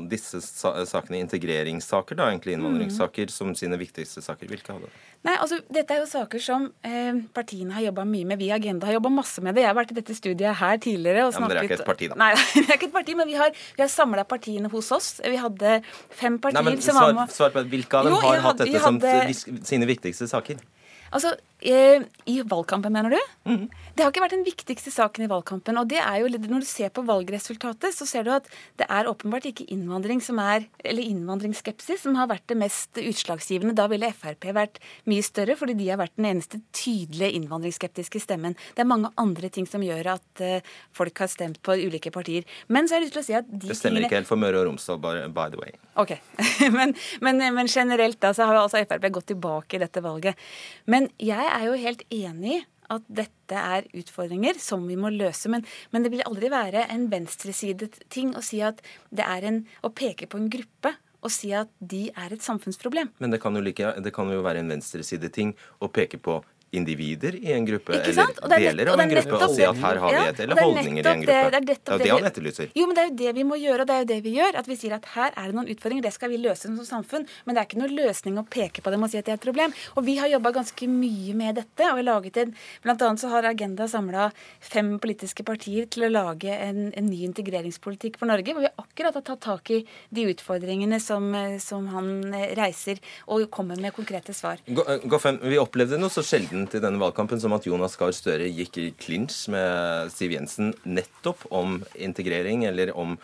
disse 0.09 0.41
sakene 0.41 1.21
integreringssaker, 1.21 2.17
da, 2.17 2.31
egentlig 2.31 2.55
innvandringssaker, 2.57 3.29
mm. 3.29 3.35
som 3.35 3.53
sine 3.59 3.77
viktigste 3.81 4.23
saker? 4.25 4.49
Hvilke 4.49 4.73
hadde 4.73 4.89
det? 4.89 5.03
Nei, 5.29 5.35
altså, 5.37 5.59
Dette 5.69 5.93
er 5.93 6.01
jo 6.01 6.07
saker 6.09 6.41
som 6.41 6.71
eh, 6.87 7.19
partiene 7.37 7.77
har 7.77 7.85
jobba 7.91 8.07
mye 8.09 8.25
med. 8.31 8.41
Vi 8.41 8.49
i 8.49 8.55
Agenda 8.57 8.89
har 8.89 8.97
jobba 8.97 9.13
masse 9.13 9.45
med 9.45 9.59
det. 9.59 9.67
Jeg 9.67 9.73
har 9.73 9.77
vært 9.77 9.93
i 9.93 9.99
dette 9.99 10.17
studiet 10.17 10.57
her 10.63 10.81
tidligere 10.81 11.27
og 11.29 11.35
Ja, 11.35 11.43
men 11.45 11.51
snakket 11.51 11.53
dere 11.53 11.61
er 11.61 11.69
ikke 11.69 11.81
et 11.83 11.91
parti, 11.91 12.09
da. 12.09 12.19
Nei, 12.23 12.31
vi 12.57 12.65
er 12.65 12.79
ikke 12.79 12.89
et 12.89 12.97
parti, 12.97 13.19
men 13.21 13.29
vi 13.29 13.37
har, 13.43 13.63
vi 13.77 13.85
har 13.85 13.93
samla 13.93 14.25
partiene 14.31 14.73
hos 14.73 14.91
oss. 14.97 15.13
Vi 15.21 15.37
hadde 15.45 15.79
fem 16.09 16.41
partier 16.41 16.65
Nei, 16.65 16.73
men 16.73 16.85
som 16.85 16.97
var 16.97 17.13
med. 17.21 17.37
svar 17.37 17.53
på. 17.53 17.67
Hvilke 17.75 18.01
av 18.01 18.09
dem 18.09 18.17
Jo, 18.17 18.23
har 18.25 18.39
jeg 18.39 18.47
hatt 18.49 18.65
dette 18.65 18.85
hadde... 18.89 19.17
som 19.37 19.65
sine 19.69 19.91
viktigste 19.91 20.31
saker? 20.33 20.65
Altså, 21.11 21.35
eh, 21.67 22.03
I 22.31 22.41
valgkampen, 22.47 22.93
mener 22.93 23.11
du? 23.11 23.19
Mm. 23.51 23.69
Det 23.95 24.05
har 24.05 24.13
ikke 24.13 24.23
vært 24.23 24.35
den 24.37 24.47
viktigste 24.47 24.93
saken 24.95 25.25
i 25.25 25.31
valgkampen. 25.31 25.79
og 25.79 25.89
det 25.89 25.99
er 25.99 26.21
jo, 26.21 26.29
Når 26.29 26.61
du 26.61 26.67
ser 26.67 26.89
på 26.91 27.05
valgresultatet, 27.05 27.93
så 27.93 28.07
ser 28.07 28.23
du 28.25 28.31
at 28.31 28.47
det 28.79 28.87
er 28.89 29.05
åpenbart 29.05 29.45
ikke 29.45 29.67
innvandring 29.69 30.23
som 30.23 30.39
er, 30.39 30.67
eller 30.85 31.03
innvandringsskepsis 31.03 32.03
som 32.03 32.15
har 32.15 32.29
vært 32.29 32.47
det 32.47 32.57
mest 32.57 32.95
utslagsgivende. 32.95 33.75
Da 33.75 33.89
ville 33.89 34.13
Frp 34.13 34.53
vært 34.55 34.79
mye 35.07 35.23
større, 35.23 35.57
fordi 35.57 35.75
de 35.75 35.89
har 35.91 35.99
vært 35.99 36.17
den 36.17 36.31
eneste 36.31 36.61
tydelige 36.73 37.35
innvandringsskeptiske 37.41 38.21
stemmen. 38.21 38.57
Det 38.75 38.85
er 38.85 38.89
mange 38.89 39.11
andre 39.17 39.49
ting 39.49 39.67
som 39.67 39.83
gjør 39.83 40.15
at 40.17 40.41
eh, 40.41 40.63
folk 40.93 41.19
har 41.19 41.29
stemt 41.29 41.61
på 41.63 41.77
ulike 41.77 42.11
partier. 42.11 42.45
Men 42.69 42.87
så 42.87 42.95
har 42.95 43.03
jeg 43.03 43.11
lyst 43.11 43.19
til 43.19 43.25
å 43.25 43.29
si 43.29 43.39
at 43.41 43.51
de 43.51 43.69
Det 43.69 43.77
stemmer 43.77 44.07
ikke 44.07 44.21
helt 44.21 44.31
for 44.31 44.41
Møre 44.41 44.63
og 44.63 44.71
Romsdal, 44.71 45.01
by, 45.35 45.51
the 45.51 45.59
way. 45.61 45.75
Ok, 46.01 46.17
men, 46.79 46.95
men, 47.21 47.43
men 47.55 47.67
generelt 47.69 48.21
da, 48.21 48.33
så 48.33 48.47
har 48.47 48.61
altså 48.63 48.85
Frp 48.87 49.11
gått 49.11 49.31
tilbake 49.35 49.77
i 49.77 49.83
dette 49.83 50.01
valget. 50.05 50.39
Men 50.87 51.00
jeg 51.23 51.47
er 51.47 51.65
jo 51.69 51.79
helt 51.79 52.05
enig 52.11 52.59
i 52.59 52.65
at 52.91 53.05
dette 53.07 53.55
er 53.59 53.87
utfordringer 53.97 54.59
som 54.59 54.83
vi 54.89 54.97
må 54.99 55.13
løse. 55.15 55.51
Men, 55.53 55.63
men 55.95 56.05
det 56.05 56.13
vil 56.15 56.25
aldri 56.27 56.51
være 56.53 56.89
en 56.91 57.07
venstresidet 57.13 58.01
ting 58.13 58.35
å 58.35 58.43
si 58.45 58.59
at 58.67 58.83
det 59.15 59.27
er 59.27 59.47
en, 59.47 59.61
å 59.87 59.93
peke 59.95 60.27
på 60.31 60.41
en 60.41 60.51
gruppe 60.51 60.97
og 61.21 61.33
si 61.33 61.53
at 61.55 61.71
de 61.79 62.07
er 62.17 62.33
et 62.33 62.43
samfunnsproblem. 62.45 63.13
Men 63.21 63.35
det 63.35 63.43
kan 63.43 63.57
jo, 63.57 63.63
like, 63.65 63.93
det 64.01 64.13
kan 64.17 64.31
jo 64.33 64.41
være 64.45 64.63
en 64.63 64.73
venstresideting 64.73 65.53
å 65.85 65.91
peke 65.93 66.21
på 66.23 66.41
individer 66.73 67.35
i 67.35 67.53
en 67.53 67.67
gruppe, 67.67 67.97
eller? 67.99 68.31
Og 68.45 68.53
er 68.55 68.63
deler 68.63 68.91
av 68.93 69.01
en 69.03 69.11
gruppe, 69.11 69.39
og 69.43 69.55
si 69.55 69.65
at 69.67 69.79
her 69.83 69.99
har 70.03 70.15
vi 70.15 70.21
et, 70.29 70.41
eller 70.45 70.59
er 70.61 70.69
holdninger 70.69 71.03
i 71.03 71.11
en 71.11 71.25
gruppe. 71.25 71.51
det 71.51 71.51
Det 71.51 71.59
er 71.59 71.99
det 71.99 72.05
det 72.05 72.11
han 72.13 72.29
etterlyser. 72.31 72.71
Jo, 72.79 72.87
men 72.87 72.95
det 72.97 73.03
er 73.03 73.09
jo 73.11 73.17
det 73.21 73.33
vi 73.41 73.45
må 73.49 73.59
gjøre, 73.59 73.81
og 73.83 73.89
det 73.91 73.97
er 73.97 74.05
jo 74.05 74.09
det 74.13 74.19
vi 74.27 74.35
gjør. 74.37 74.59
At 74.61 74.71
vi 74.71 74.77
sier 74.79 74.95
at 74.95 75.09
her 75.17 75.35
er 75.35 75.51
det 75.51 75.59
noen 75.59 75.71
utfordringer, 75.75 76.07
det 76.07 76.13
skal 76.15 76.31
vi 76.31 76.39
løse 76.43 76.71
som 76.71 76.79
samfunn. 76.87 77.27
Men 77.45 77.57
det 77.57 77.63
er 77.63 77.69
ikke 77.69 77.81
noen 77.83 77.97
løsning 77.97 78.39
å 78.39 78.47
peke 78.47 78.85
på 78.85 78.93
dem 78.95 79.03
og 79.03 79.11
si 79.11 79.19
at 79.19 79.27
det 79.27 79.35
er 79.35 79.41
et 79.41 79.47
problem. 79.49 79.75
Og 79.97 80.07
vi 80.07 80.17
har 80.21 80.31
jobba 80.31 80.53
ganske 80.61 80.91
mye 80.91 81.35
med 81.35 81.59
dette. 81.59 81.91
og 81.91 81.99
vi 81.99 82.05
har 82.05 82.09
laget 82.15 82.37
en, 82.45 82.55
Blant 82.85 83.03
annet 83.03 83.21
så 83.21 83.29
har 83.33 83.45
Agenda 83.51 83.89
samla 83.91 84.31
fem 84.61 84.99
politiske 85.03 85.45
partier 85.47 85.87
til 85.91 86.07
å 86.07 86.13
lage 86.13 86.55
en, 86.55 86.93
en 86.95 87.07
ny 87.11 87.25
integreringspolitikk 87.27 88.19
for 88.21 88.31
Norge, 88.31 88.55
hvor 88.55 88.63
vi 88.63 88.71
akkurat 88.79 89.19
har 89.19 89.27
tatt 89.27 89.43
tak 89.43 89.71
i 89.75 89.83
de 90.15 90.29
utfordringene 90.31 91.01
som, 91.03 91.33
eh, 91.35 91.59
som 91.59 91.89
han 91.95 92.33
eh, 92.35 92.55
reiser, 92.59 93.01
og 93.27 93.49
kommer 93.51 93.81
med 93.81 93.95
konkrete 93.97 94.35
svar. 94.37 94.63
Gå- 94.67 94.87
eh, 94.87 95.39
vi 95.51 95.59
opplevde 95.59 95.99
noe 95.99 96.13
så 96.13 96.23
sjeldent 96.61 96.75
i 96.77 96.81
denne 96.83 97.01
valgkampen 97.01 97.41
som 97.41 97.53
at 97.55 97.65
Jonas 97.67 97.97
Gahr 97.97 98.13
Støre 98.13 98.49
gikk 98.51 98.77
i 98.79 98.91
clinch 98.99 99.49
med 99.49 100.11
Siv 100.13 100.33
Jensen 100.33 100.75
nettopp 100.85 101.47
om 101.51 101.83
integrering, 101.97 102.65
eller 102.67 102.93
om 102.97 103.17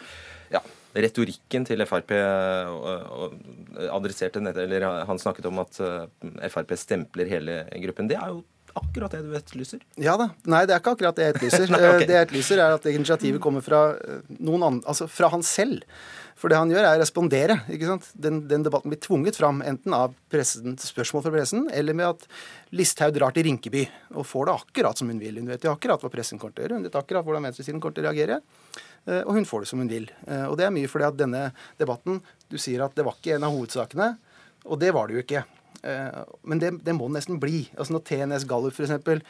ja, 0.50 0.60
retorikken 0.94 1.66
til 1.66 1.84
Frp. 1.86 2.12
Og 2.12 3.34
adresserte 3.92 4.40
eller 4.40 5.04
Han 5.06 5.18
snakket 5.18 5.46
om 5.46 5.58
at 5.60 5.80
eh, 5.80 6.48
Frp 6.48 6.76
stempler 6.76 7.28
hele 7.28 7.64
gruppen. 7.82 8.08
Det 8.08 8.16
er 8.16 8.32
jo 8.32 8.44
akkurat 8.76 9.10
det 9.12 9.22
du 9.24 9.34
etterlyser. 9.36 9.80
Ja 9.96 10.16
da. 10.20 10.30
Nei, 10.44 10.66
det 10.66 10.74
er 10.74 10.80
ikke 10.82 10.96
akkurat 10.96 11.16
det 11.16 11.24
jeg 11.26 11.34
etterlyser. 11.36 11.70
Nei, 11.72 11.80
ok. 11.80 12.00
Eh, 12.02 12.06
Det 12.06 12.16
jeg 12.16 12.28
etterlyser, 12.28 12.60
er 12.60 12.76
at 12.76 12.86
initiativet 12.92 13.40
kommer 13.42 13.64
fra 13.64 13.90
eh, 13.96 14.22
noen 14.38 14.62
andre, 14.62 14.86
altså 14.88 15.08
fra 15.08 15.30
han 15.32 15.44
selv. 15.44 15.84
For 16.36 16.52
det 16.52 16.58
han 16.60 16.68
gjør, 16.68 16.84
er 16.84 16.98
å 16.98 17.00
respondere. 17.00 17.54
ikke 17.72 17.86
sant? 17.88 18.10
Den, 18.12 18.42
den 18.50 18.64
debatten 18.66 18.92
blir 18.92 19.00
tvunget 19.00 19.38
fram 19.40 19.62
enten 19.64 19.94
av 19.96 20.12
pressen, 20.28 20.74
spørsmål 20.76 21.22
fra 21.24 21.32
pressen, 21.32 21.62
eller 21.72 21.96
med 21.96 22.10
at 22.10 22.26
Listhaug 22.76 23.14
drar 23.16 23.32
til 23.32 23.46
Rinkeby 23.48 23.86
og 24.12 24.26
får 24.28 24.50
det 24.50 24.56
akkurat 24.60 25.00
som 25.00 25.08
hun 25.08 25.22
vil. 25.22 25.38
Hun 25.40 25.48
vet 25.48 25.64
jo 25.64 25.72
akkurat 25.72 26.04
hva 26.04 26.10
pressen 26.12 26.36
kommer 26.42 26.52
til 26.52 26.62
å 26.62 26.66
gjøre, 26.66 26.76
hun 26.82 26.84
vet 26.90 26.98
akkurat 27.00 27.24
hvordan 27.24 27.48
venstresiden 27.48 27.80
kommer 27.80 27.96
til 27.96 28.04
å 28.04 28.10
reagere. 28.10 28.40
eh, 29.06 29.22
Og 29.24 29.32
hun 29.38 29.48
får 29.48 29.64
det 29.64 29.68
som 29.72 29.80
hun 29.80 29.88
vil. 29.88 30.10
Eh, 30.26 30.44
Og 30.44 30.58
det 30.60 30.66
er 30.66 30.74
mye 30.76 30.88
fordi 30.92 31.08
at 31.08 31.16
denne 31.16 31.52
debatten 31.78 32.20
Du 32.52 32.58
sier 32.58 32.84
at 32.84 32.94
det 32.94 33.04
var 33.08 33.16
ikke 33.16 33.36
en 33.38 33.44
av 33.48 33.56
hovedsakene, 33.56 34.18
og 34.66 34.78
det 34.78 34.92
var 34.92 35.08
det 35.08 35.16
jo 35.16 35.22
ikke. 35.24 35.44
Eh, 35.82 36.20
Men 36.44 36.58
det, 36.60 36.84
det 36.84 36.94
må 36.94 37.08
nesten 37.08 37.40
bli. 37.40 37.64
Altså 37.78 37.96
Når 37.96 38.04
TNS 38.12 38.44
Gallup 38.44 38.76
f.eks. 38.76 39.24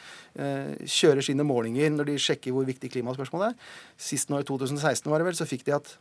Kjører 0.90 1.22
sine 1.24 1.46
målinger 1.46 1.90
når 1.94 2.11
de 2.11 2.18
sjekker 2.18 2.52
hvor 2.52 2.66
viktig 2.66 2.90
klimaspørsmålet 2.92 3.54
er 3.54 3.57
Sist 3.96 4.28
nå 4.28 4.40
i 4.42 4.46
2016 4.46 5.07
var 5.11 5.22
det 5.22 5.30
vel, 5.30 5.38
så 5.38 5.46
fikk 5.48 5.64
de 5.70 5.76
at 5.78 5.94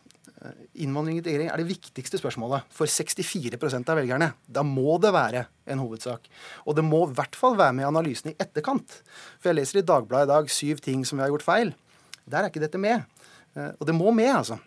innvandring 0.76 1.18
og 1.18 1.22
integrering 1.24 1.50
er 1.50 1.62
det 1.62 1.68
viktigste 1.70 2.20
spørsmålet 2.20 2.68
for 2.76 2.90
64% 2.92 3.90
av 3.92 3.98
velgerne. 4.00 4.28
Da 4.48 4.64
må 4.68 4.98
det 5.02 5.14
være 5.16 5.46
en 5.72 5.82
hovedsak. 5.82 6.28
Og 6.68 6.76
det 6.78 6.84
må 6.86 7.06
i 7.08 7.16
hvert 7.18 7.38
fall 7.40 7.58
være 7.58 7.74
med 7.78 7.86
i 7.86 7.90
analysen 7.90 8.32
i 8.34 8.38
etterkant. 8.42 9.00
For 9.40 9.50
jeg 9.52 9.60
leser 9.62 9.82
i 9.82 9.86
Dagbladet 9.88 10.28
i 10.30 10.34
dag 10.34 10.52
syv 10.54 10.84
ting 10.86 11.06
som 11.08 11.18
vi 11.18 11.26
har 11.26 11.34
gjort 11.34 11.48
feil. 11.48 11.74
Der 12.30 12.44
er 12.44 12.52
ikke 12.52 12.64
dette 12.64 12.82
med. 12.82 13.06
Eh, 13.56 13.72
Og 13.80 13.88
det 13.88 13.96
må 13.96 14.12
med, 14.12 14.32
altså. 14.36 14.60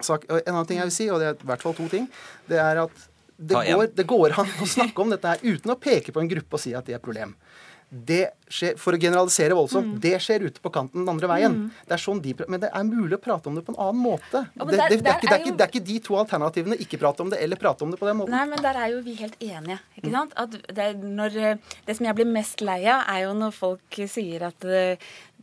Sak, 0.00 0.26
en 0.28 0.40
annen 0.52 0.66
ting 0.68 0.78
jeg 0.82 0.90
vil 0.90 0.96
si, 0.98 1.08
og 1.10 1.20
det 1.22 1.28
er 1.30 1.38
i 1.40 1.48
hvert 1.48 1.62
fall 1.64 1.74
to 1.78 1.88
ting, 1.88 2.06
det 2.50 2.58
er 2.60 2.82
at 2.84 3.06
det 3.36 3.56
går, 3.76 3.86
det 3.96 4.06
går 4.08 4.32
an 4.40 4.50
å 4.64 4.66
snakke 4.68 5.00
om 5.02 5.10
dette 5.12 5.28
her 5.28 5.40
uten 5.44 5.72
å 5.72 5.76
peke 5.80 6.12
på 6.12 6.20
en 6.20 6.28
gruppe 6.28 6.56
og 6.56 6.60
si 6.60 6.74
at 6.76 6.84
det 6.88 6.94
er 6.96 7.02
problem. 7.04 7.34
Det 7.88 8.30
skjer, 8.50 8.74
For 8.78 8.92
å 8.94 8.98
generalisere 9.00 9.54
voldsomt, 9.54 9.86
Mm. 9.94 10.00
det 10.00 10.18
skjer 10.20 10.42
ute 10.42 10.60
på 10.60 10.70
kanten 10.74 11.04
den 11.04 11.08
andre 11.08 11.28
veien. 11.28 11.70
Det 11.86 11.92
er 11.94 12.02
sånn 12.02 12.20
de, 12.22 12.34
men 12.48 12.60
det 12.60 12.70
er 12.74 12.82
mulig 12.82 13.14
å 13.14 13.22
prate 13.22 13.46
om 13.46 13.54
det 13.54 13.64
på 13.64 13.70
en 13.74 13.78
annen 13.78 14.02
måte. 14.02 14.42
Ja, 14.58 14.64
det, 14.64 14.76
der- 14.76 14.88
det, 14.88 14.98
det, 15.04 15.06
er 15.06 15.18
ikke, 15.20 15.30
er 15.30 15.40
er 15.40 15.44
jo- 15.46 15.56
det 15.56 15.60
er 15.66 15.70
ikke 15.70 15.84
de 15.86 15.98
to 16.00 16.14
alternativene. 16.14 16.76
Ikke 16.82 16.98
prate 16.98 17.20
om 17.22 17.30
det 17.30 17.40
eller 17.42 17.56
prate 17.56 17.82
om 17.82 17.90
det 17.90 17.98
på 18.00 18.06
den 18.06 18.16
måten. 18.18 18.30
Nei, 18.30 18.44
men 18.46 18.58
der 18.62 18.74
er 18.76 18.88
jo 18.90 19.00
vi 19.02 19.14
helt 19.14 19.38
enige. 19.40 19.78
ikke 20.02 20.10
sant? 20.10 20.32
At 20.36 20.50
det, 20.50 20.88
når, 21.02 21.36
eh, 21.36 21.56
det 21.86 21.96
som 21.96 22.06
jeg 22.06 22.14
blir 22.16 22.26
mest 22.26 22.60
lei 22.60 22.84
av, 22.86 23.04
er 23.08 23.22
jo 23.26 23.34
når 23.34 23.52
folk 23.52 23.90
sier 24.08 24.42
at 24.42 24.64
eh, 24.64 24.96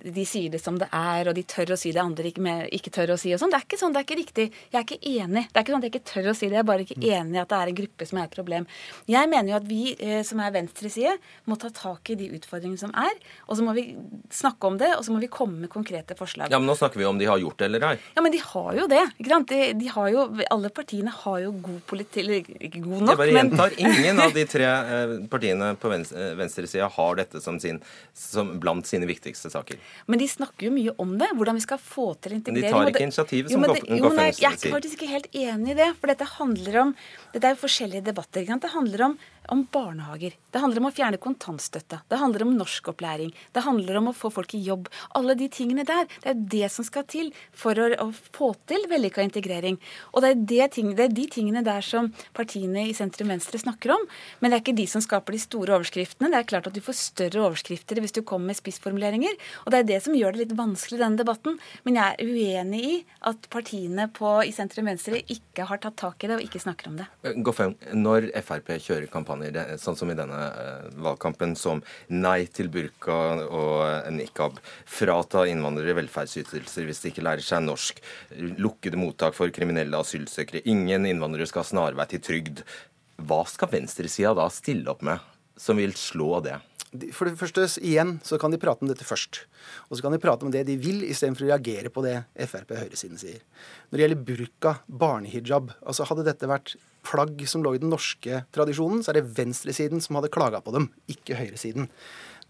de 0.03 0.25
sier 0.25 0.49
det 0.51 0.59
som 0.59 0.77
det 0.81 0.87
er, 0.91 1.27
og 1.29 1.35
de 1.37 1.43
tør 1.47 1.75
å 1.75 1.77
si 1.79 1.91
det 1.93 2.01
andre 2.01 2.25
ikke, 2.31 2.41
med, 2.43 2.65
ikke 2.75 2.91
tør 2.93 3.13
å 3.13 3.17
si. 3.19 3.31
og 3.35 3.39
sånn. 3.41 3.51
Det 3.53 3.59
er 3.59 3.67
ikke 3.67 3.79
sånn, 3.79 3.93
det 3.93 4.01
er 4.01 4.07
ikke 4.07 4.17
riktig. 4.19 4.45
Jeg 4.73 4.79
er 4.79 4.85
ikke 4.87 5.11
enig. 5.23 5.43
Det 5.47 5.59
er 5.59 5.65
ikke 5.65 5.73
sånn 5.75 5.83
at 5.83 5.87
jeg 5.87 5.93
ikke 5.93 6.09
tør 6.09 6.29
å 6.31 6.35
si 6.37 6.47
det, 6.47 6.57
jeg 6.57 6.63
er 6.63 6.67
bare 6.67 6.85
ikke 6.87 6.97
enig 6.99 7.37
i 7.37 7.41
at 7.43 7.51
det 7.51 7.59
er 7.59 7.71
en 7.71 7.77
gruppe 7.77 8.07
som 8.09 8.19
er 8.19 8.27
et 8.27 8.35
problem. 8.35 8.67
Jeg 9.11 9.29
mener 9.31 9.53
jo 9.53 9.57
at 9.59 9.67
vi 9.69 9.81
eh, 9.93 10.21
som 10.27 10.41
er 10.43 10.55
venstreside, 10.55 11.13
må 11.49 11.57
ta 11.61 11.69
tak 11.73 12.11
i 12.13 12.17
de 12.19 12.31
utfordringene 12.35 12.81
som 12.81 12.93
er, 12.97 13.21
og 13.47 13.59
så 13.59 13.67
må 13.67 13.75
vi 13.77 13.85
snakke 14.33 14.71
om 14.71 14.79
det, 14.81 14.91
og 14.97 15.05
så 15.05 15.15
må 15.15 15.21
vi 15.23 15.31
komme 15.31 15.63
med 15.63 15.71
konkrete 15.73 16.17
forslag. 16.19 16.51
Ja, 16.51 16.59
men 16.59 16.67
Nå 16.73 16.77
snakker 16.79 16.99
vi 16.99 17.07
om 17.07 17.19
de 17.21 17.29
har 17.29 17.39
gjort 17.41 17.59
det 17.61 17.69
eller 17.69 17.87
ei. 17.91 17.95
Ja, 18.17 18.25
men 18.25 18.33
de 18.33 18.41
har 18.43 18.71
jo 18.79 18.89
det. 18.91 19.03
ikke 19.19 19.33
sant? 19.35 19.53
De, 19.53 19.61
de 19.77 19.91
har 19.93 20.11
jo, 20.11 20.25
alle 20.55 20.73
partiene 20.73 21.13
har 21.13 21.39
jo 21.43 21.53
god 21.63 21.81
politikk 21.89 22.23
Eller 22.23 22.43
ikke 22.45 22.81
god 22.83 23.03
nok, 23.03 23.11
Jeg 23.13 23.19
bare 23.19 23.33
men 23.35 23.49
gjentar, 23.51 23.73
ingen 23.81 24.21
av 24.23 24.33
de 24.35 24.43
tre 24.53 24.67
eh, 24.67 25.13
partiene 25.31 25.73
på 25.79 25.91
eh, 25.95 26.33
venstresida 26.39 26.89
har 26.97 27.17
dette 27.19 27.41
som, 27.43 27.59
sin, 27.61 27.81
som 28.17 28.55
blant 28.63 28.87
sine 28.89 29.07
viktigste 29.09 29.51
saker. 29.53 29.79
Men 30.07 30.21
de 30.21 30.27
snakker 30.29 30.67
jo 30.67 30.73
mye 30.75 30.93
om 31.01 31.13
det. 31.19 31.29
Hvordan 31.37 31.59
vi 31.59 31.65
skal 31.65 31.81
få 31.81 32.07
til 32.23 32.37
Men 32.39 32.59
de 32.59 32.65
tar 32.67 32.91
ikke 32.91 33.05
initiativet 33.07 33.53
som 33.53 33.63
men 33.63 33.75
sier. 33.77 34.41
Jeg 34.43 34.51
er 34.51 34.75
faktisk 34.75 34.97
ikke 34.99 35.11
helt 35.11 35.29
enig 35.31 35.75
i 35.75 35.79
det. 35.79 35.89
For 35.99 36.11
dette 36.11 36.27
handler 36.37 36.79
om 36.85 36.95
Dette 37.33 37.49
er 37.49 37.55
jo 37.55 37.61
forskjellige 37.63 38.05
debatter. 38.05 38.43
Ikke 38.43 38.53
sant? 38.55 38.65
Det 38.67 38.73
handler 38.73 39.05
om, 39.09 39.17
om 39.51 39.65
barnehager. 39.71 40.35
Det 40.51 40.61
handler 40.61 40.83
om 40.83 40.87
å 40.89 40.93
fjerne 40.93 41.19
kontantstøtta. 41.21 42.01
Det 42.09 42.19
handler 42.21 42.45
om 42.45 42.53
norskopplæring. 42.57 43.31
Det 43.55 43.63
handler 43.65 43.99
om 43.99 44.11
å 44.11 44.15
få 44.15 44.31
folk 44.33 44.53
i 44.55 44.61
jobb. 44.63 44.89
Alle 45.17 45.35
de 45.39 45.47
tingene 45.51 45.85
der. 45.87 46.07
Det 46.23 46.31
er 46.31 46.43
det 46.53 46.69
som 46.73 46.85
skal 46.87 47.05
til 47.09 47.31
for 47.51 47.79
å, 47.79 47.89
å 48.05 48.09
få 48.35 48.53
til 48.69 48.85
vellykka 48.91 49.25
integrering. 49.25 49.79
Og 50.13 50.23
det 50.23 50.31
er, 50.33 50.43
det, 50.53 50.67
ting, 50.77 50.93
det 50.97 51.07
er 51.07 51.15
de 51.15 51.27
tingene 51.31 51.63
der 51.65 51.83
som 51.85 52.11
partiene 52.37 52.87
i 52.89 52.95
sentrum-venstre 52.97 53.61
snakker 53.63 53.95
om. 53.95 54.07
Men 54.39 54.51
det 54.51 54.59
er 54.59 54.65
ikke 54.65 54.77
de 54.77 54.87
som 54.89 55.03
skaper 55.03 55.35
de 55.35 55.41
store 55.43 55.77
overskriftene. 55.77 56.31
Det 56.33 56.39
er 56.41 56.49
klart 56.53 56.69
at 56.69 56.77
du 56.77 56.83
får 56.83 56.99
større 56.99 57.43
overskrifter 57.49 58.01
hvis 58.03 58.15
du 58.15 58.21
kommer 58.21 58.51
med 58.51 58.59
spissformuleringer. 58.59 59.37
Og 59.65 59.73
det 59.73 59.81
er 59.81 59.89
det 59.93 59.99
som 60.05 60.17
gjør 60.17 60.35
det 60.35 60.45
litt 60.45 60.57
vanskelig 60.57 61.01
denne 61.01 61.19
debatten. 61.19 61.59
Men 61.87 61.99
jeg 61.99 62.15
er 62.15 62.33
uenig 62.33 62.83
i 62.83 62.95
at 63.29 63.49
partiene 63.53 64.07
på, 64.13 64.35
i 64.45 64.53
sentrum-venstre 64.55 65.23
ikke 65.33 65.67
har 65.69 65.81
tatt 65.83 65.97
tak 65.99 66.23
i 66.23 66.29
det 66.31 66.39
og 66.39 66.45
ikke 66.45 66.61
snakker 66.63 66.91
om 66.91 66.99
det. 67.01 67.09
Goffem, 67.45 67.75
når 67.95 68.29
Frp 68.45 68.73
kjører 68.77 69.09
kampanjer 69.33 69.77
sånn 69.81 69.97
som 69.97 70.11
i 70.11 70.17
denne 70.17 70.39
eh, 70.49 70.89
valgkampen, 71.03 71.55
som 71.55 71.81
nei 72.09 72.45
til 72.53 72.69
burka 72.69 73.17
og 73.45 74.11
nikab, 74.13 74.59
frata 74.85 75.45
innvandrere 75.49 75.97
velferdsytelser 76.01 76.87
hvis 76.87 77.03
de 77.03 77.11
ikke 77.11 77.25
lærer 77.25 77.43
seg 77.43 77.63
norsk, 77.65 78.01
lukkede 78.57 78.99
mottak 78.99 79.35
for 79.35 79.51
kriminelle 79.53 79.97
asylsøkere, 79.97 80.63
ingen 80.65 81.05
innvandrere 81.09 81.47
skal 81.49 81.63
ha 81.63 81.71
snarvei 81.71 82.07
til 82.11 82.23
trygd, 82.23 82.63
hva 83.23 83.43
skal 83.47 83.71
venstresida 83.71 84.33
da 84.37 84.49
stille 84.51 84.89
opp 84.91 85.03
med 85.05 85.21
som 85.57 85.77
vil 85.77 85.93
slå 85.95 86.39
det? 86.43 86.57
For 87.13 87.25
det 87.25 87.39
første, 87.39 87.65
igjen, 87.81 88.19
så 88.21 88.37
kan 88.37 88.53
de 88.53 88.59
prate 88.61 88.85
om 88.85 88.89
dette 88.89 89.05
først. 89.05 89.47
Og 89.89 89.97
så 89.97 90.05
kan 90.05 90.13
de 90.13 90.19
prate 90.21 90.45
om 90.45 90.51
det 90.53 90.61
de 90.67 90.75
vil, 90.77 91.01
istedenfor 91.07 91.47
å 91.47 91.49
reagere 91.49 91.89
på 91.89 92.03
det 92.05 92.19
Frp 92.51 92.75
og 92.75 92.83
høyresiden 92.83 93.17
sier. 93.17 93.39
Når 93.89 93.97
det 93.97 94.03
gjelder 94.03 94.25
burka, 94.27 94.73
barnehijab, 94.85 95.73
altså 95.81 96.05
hadde 96.05 96.27
dette 96.27 96.49
vært 96.49 96.75
plagg 97.05 97.41
som 97.49 97.63
lå 97.65 97.75
i 97.75 97.81
den 97.81 97.91
norske 97.93 98.43
tradisjonen, 98.55 99.03
så 99.03 99.11
er 99.11 99.19
det 99.19 99.31
venstresiden 99.37 100.03
som 100.03 100.19
hadde 100.19 100.31
klaga 100.33 100.61
på 100.63 100.73
dem, 100.75 100.89
ikke 101.11 101.37
høyresiden. 101.39 101.89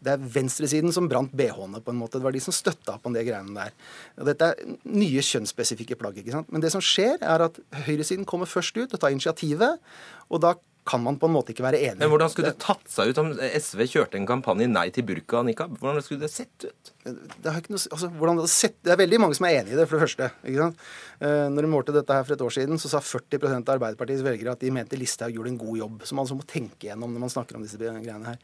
Det 0.03 0.11
er 0.11 0.23
venstresiden 0.35 0.91
som 0.91 1.07
brant 1.07 1.31
BH-ene, 1.31 1.79
på 1.83 1.93
en 1.93 1.99
måte. 1.99 2.19
Det 2.19 2.25
var 2.25 2.35
de 2.35 2.41
som 2.43 2.55
støtta 2.55 2.97
opp 2.97 3.07
om 3.07 3.15
de 3.15 3.23
greiene 3.23 3.55
der. 3.55 3.75
Og 4.19 4.27
dette 4.27 4.49
er 4.51 4.73
nye 4.83 5.23
kjønnsspesifikke 5.23 5.95
plagg. 5.99 6.17
ikke 6.19 6.33
sant? 6.35 6.51
Men 6.51 6.63
det 6.63 6.73
som 6.73 6.83
skjer, 6.83 7.21
er 7.21 7.45
at 7.47 7.59
høyresiden 7.85 8.27
kommer 8.27 8.49
først 8.49 8.75
ut 8.81 8.91
og 8.91 8.99
tar 8.99 9.15
initiativet. 9.15 9.79
Og 10.27 10.43
da 10.43 10.57
kan 10.85 11.03
man 11.03 11.17
på 11.19 11.29
en 11.29 11.33
måte 11.35 11.53
ikke 11.53 11.63
være 11.63 11.79
enig. 11.79 11.99
Men 12.01 12.11
hvordan 12.11 12.31
skulle 12.31 12.51
det 12.51 12.59
tatt 12.61 12.83
seg 12.91 13.13
ut 13.13 13.19
om 13.21 13.29
SV 13.39 13.85
kjørte 13.87 14.19
en 14.19 14.27
kampanje 14.27 14.67
nei 14.67 14.89
til 14.93 15.05
burka 15.07 15.39
og 15.39 15.47
nikab? 15.47 15.77
Hvordan 15.79 16.03
skulle 16.03 16.25
det 16.25 16.31
sett 16.33 16.67
ut? 16.67 16.91
Det, 17.03 17.47
har 17.47 17.59
ikke 17.59 17.73
noe, 17.73 17.83
altså, 17.95 18.09
hvordan 18.19 18.39
det, 18.39 18.47
sett, 18.51 18.75
det 18.83 18.93
er 18.93 18.99
veldig 18.99 19.19
mange 19.19 19.35
som 19.35 19.47
er 19.47 19.57
enig 19.59 19.73
i 19.73 19.77
det, 19.79 19.85
for 19.89 19.97
det 19.97 20.05
første. 20.05 20.29
ikke 20.47 20.59
sant? 20.61 20.83
Eh, 21.23 21.47
når 21.51 21.65
de 21.65 21.71
målte 21.71 21.95
dette 21.95 22.15
her 22.15 22.27
for 22.27 22.35
et 22.35 22.43
år 22.45 22.55
siden, 22.55 22.79
så 22.79 22.91
sa 22.91 23.01
40% 23.03 23.71
av 23.71 23.73
Arbeiderpartiets 23.77 24.23
velgere 24.25 24.55
at 24.55 24.63
de 24.63 24.71
mente 24.75 24.99
Listhaug 24.99 25.35
gjorde 25.35 25.53
en 25.53 25.59
god 25.61 25.79
jobb. 25.79 26.05
Som 26.07 26.19
man 26.19 26.27
altså 26.27 26.37
må 26.39 26.47
tenke 26.47 26.89
gjennom 26.89 27.15
når 27.15 27.25
man 27.25 27.33
snakker 27.33 27.59
om 27.59 27.65
disse 27.65 27.79
greiene 27.79 28.33
her. 28.33 28.39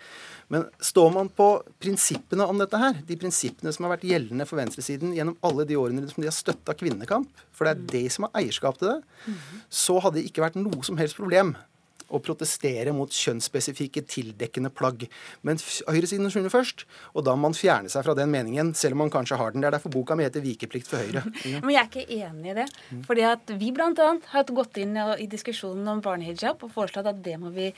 Men 0.51 0.67
står 0.91 1.11
man 1.15 1.31
på 1.35 1.49
prinsippene 1.79 2.47
om 2.47 2.59
dette 2.59 2.79
her, 2.79 2.99
de 3.07 3.19
prinsippene 3.19 3.75
som 3.75 3.87
har 3.87 3.97
vært 3.97 4.07
gjeldende 4.09 4.47
for 4.47 4.61
venstresiden 4.61 5.15
gjennom 5.17 5.39
alle 5.47 5.67
de 5.67 5.79
årene 5.79 6.07
som 6.11 6.23
de 6.23 6.31
har 6.31 6.35
støtta 6.35 6.75
kvinnekamp, 6.79 7.43
for 7.55 7.67
det 7.67 7.75
er 7.75 7.87
de 7.95 8.05
som 8.11 8.27
har 8.27 8.39
eierskap 8.41 8.79
til 8.79 8.93
det, 8.93 9.35
så 9.71 9.99
hadde 9.99 10.19
det 10.19 10.29
ikke 10.29 10.45
vært 10.45 10.59
noe 10.59 10.83
som 10.87 10.99
helst 10.99 11.19
problem 11.19 11.55
å 12.09 12.21
protestere 12.23 12.93
mot 12.95 13.13
kjønnsspesifikke 13.13 14.03
tildekkende 14.09 14.71
plagg. 14.73 15.05
Men 15.45 15.61
høyresiden 15.89 16.29
skjønner 16.31 16.53
først, 16.53 16.85
og 17.13 17.25
da 17.27 17.35
må 17.35 17.49
man 17.49 17.57
fjerne 17.57 17.91
seg 17.91 18.05
fra 18.05 18.15
den 18.17 18.31
meningen, 18.33 18.73
selv 18.77 18.97
om 18.97 19.03
man 19.05 19.13
kanskje 19.13 19.39
har 19.39 19.53
den. 19.53 19.63
Det 19.63 19.69
er 19.69 19.77
derfor 19.77 19.93
boka 19.93 20.17
mi 20.17 20.25
heter 20.25 20.43
'Vikeplikt 20.43 20.89
for 20.89 21.01
Høyre'. 21.01 21.23
Ja. 21.45 21.61
Men 21.63 21.73
jeg 21.75 21.81
er 21.81 21.89
ikke 21.89 22.19
enig 22.19 22.51
i 22.51 22.57
det. 22.61 22.67
Fordi 23.07 23.25
at 23.29 23.53
vi 23.61 23.71
bl.a. 23.75 24.09
har 24.33 24.53
gått 24.59 24.79
inn 24.81 24.97
i 24.97 25.27
diskusjonen 25.29 25.87
om 25.91 26.01
barnehijab 26.03 26.63
og 26.65 26.73
foreslått 26.73 27.09
at 27.09 27.21
det 27.23 27.37
må 27.41 27.51
vi 27.55 27.69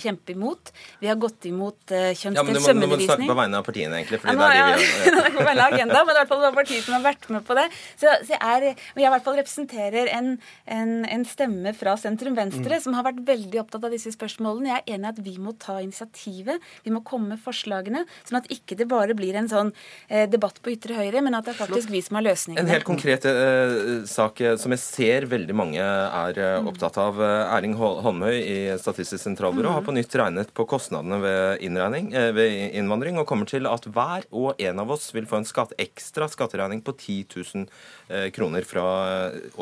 kjempe 0.00 0.34
imot. 0.34 0.72
Vi 1.00 1.10
har 1.10 1.18
gått 1.20 1.46
imot 1.50 1.78
uh, 1.92 2.10
kjønnsdelt 2.14 2.36
ja, 2.36 2.74
du 2.74 2.86
må 2.86 2.98
du 2.98 3.06
snakke 3.06 3.28
på 3.28 3.38
vegne 3.38 3.60
av 3.60 3.66
partiene, 3.66 4.00
egentlig. 4.00 4.20
Fordi 4.22 4.34
ja, 4.34 4.38
nå, 4.38 4.48
det 4.50 4.60
er 4.60 4.70
de 4.70 4.84
vi, 4.84 5.20
ja. 5.20 5.32
på 5.38 5.46
vegne 5.46 5.66
av 5.66 5.74
agenda, 5.74 6.04
men 6.04 6.12
det 6.12 6.20
er 6.20 6.24
i 6.24 6.30
hvert 6.30 6.32
fall 6.32 6.58
partier 6.60 6.84
som 6.86 6.96
har 6.96 7.04
vært 7.06 7.28
med 7.34 7.46
på 7.46 7.58
det. 7.58 7.66
Så, 7.94 8.14
så 8.26 8.34
jeg, 8.36 8.40
er, 8.40 8.66
jeg 8.70 9.06
i 9.06 9.14
hvert 9.14 9.26
fall 9.26 9.38
representerer 9.40 10.12
en, 10.16 10.32
en, 10.78 10.94
en 11.16 11.26
stemme 11.28 11.74
fra 11.76 11.96
sentrum-venstre 12.00 12.80
mm. 12.80 12.84
som 12.86 12.96
har 12.98 13.06
vært 13.06 13.22
veldig 13.28 13.62
opptatt 13.64 13.79
av 13.86 13.94
disse 13.94 14.12
spørsmålene. 14.14 14.70
Jeg 14.70 14.84
er 14.84 14.96
enig 14.96 15.08
i 15.08 15.12
at 15.14 15.22
vi 15.24 15.36
må 15.42 15.54
ta 15.60 15.78
initiativet. 15.82 16.60
Vi 16.84 16.92
må 16.94 17.02
komme 17.06 17.34
med 17.34 17.42
forslagene. 17.42 18.04
Sånn 18.28 18.40
at 18.40 18.48
ikke 18.52 18.78
det 18.78 18.88
bare 18.90 19.16
blir 19.18 19.36
en 19.38 19.48
sånn 19.50 19.72
eh, 20.08 20.26
debatt 20.30 20.60
på 20.62 20.72
ytre 20.74 20.96
høyre, 20.98 21.22
men 21.24 21.36
at 21.36 21.46
det 21.46 21.54
er 21.54 21.60
faktisk 21.60 21.92
vi 21.92 22.02
som 22.04 22.18
har 22.18 22.26
løsningene. 22.26 22.64
En 22.64 22.72
helt 22.72 22.86
konkret 22.88 23.26
eh, 23.28 24.02
sak 24.10 24.40
eh, 24.44 24.56
som 24.60 24.74
jeg 24.74 24.82
ser 24.82 25.28
veldig 25.30 25.56
mange 25.56 25.80
er 25.82 26.40
mm. 26.40 26.70
opptatt 26.70 26.98
av. 27.00 27.20
Erling 27.20 27.76
Holmøy 27.78 28.36
i 28.40 28.58
Statistisk 28.80 29.22
sentralbyrå 29.24 29.70
mm. 29.70 29.76
har 29.78 29.86
på 29.86 29.94
nytt 29.96 30.16
regnet 30.20 30.52
på 30.56 30.66
kostnadene 30.70 31.20
ved, 31.22 31.64
eh, 31.66 32.30
ved 32.36 32.56
innvandring, 32.80 33.20
og 33.20 33.28
kommer 33.30 33.48
til 33.50 33.68
at 33.70 33.86
hver 33.90 34.26
og 34.30 34.60
en 34.60 34.82
av 34.82 34.94
oss 34.96 35.10
vil 35.16 35.28
få 35.30 35.40
en 35.40 35.48
skatt, 35.48 35.74
ekstra 35.80 36.28
skatteregning 36.30 36.84
på 36.86 36.96
10 36.96 37.18
000 37.54 38.30
kroner 38.34 38.64
fra 38.66 38.84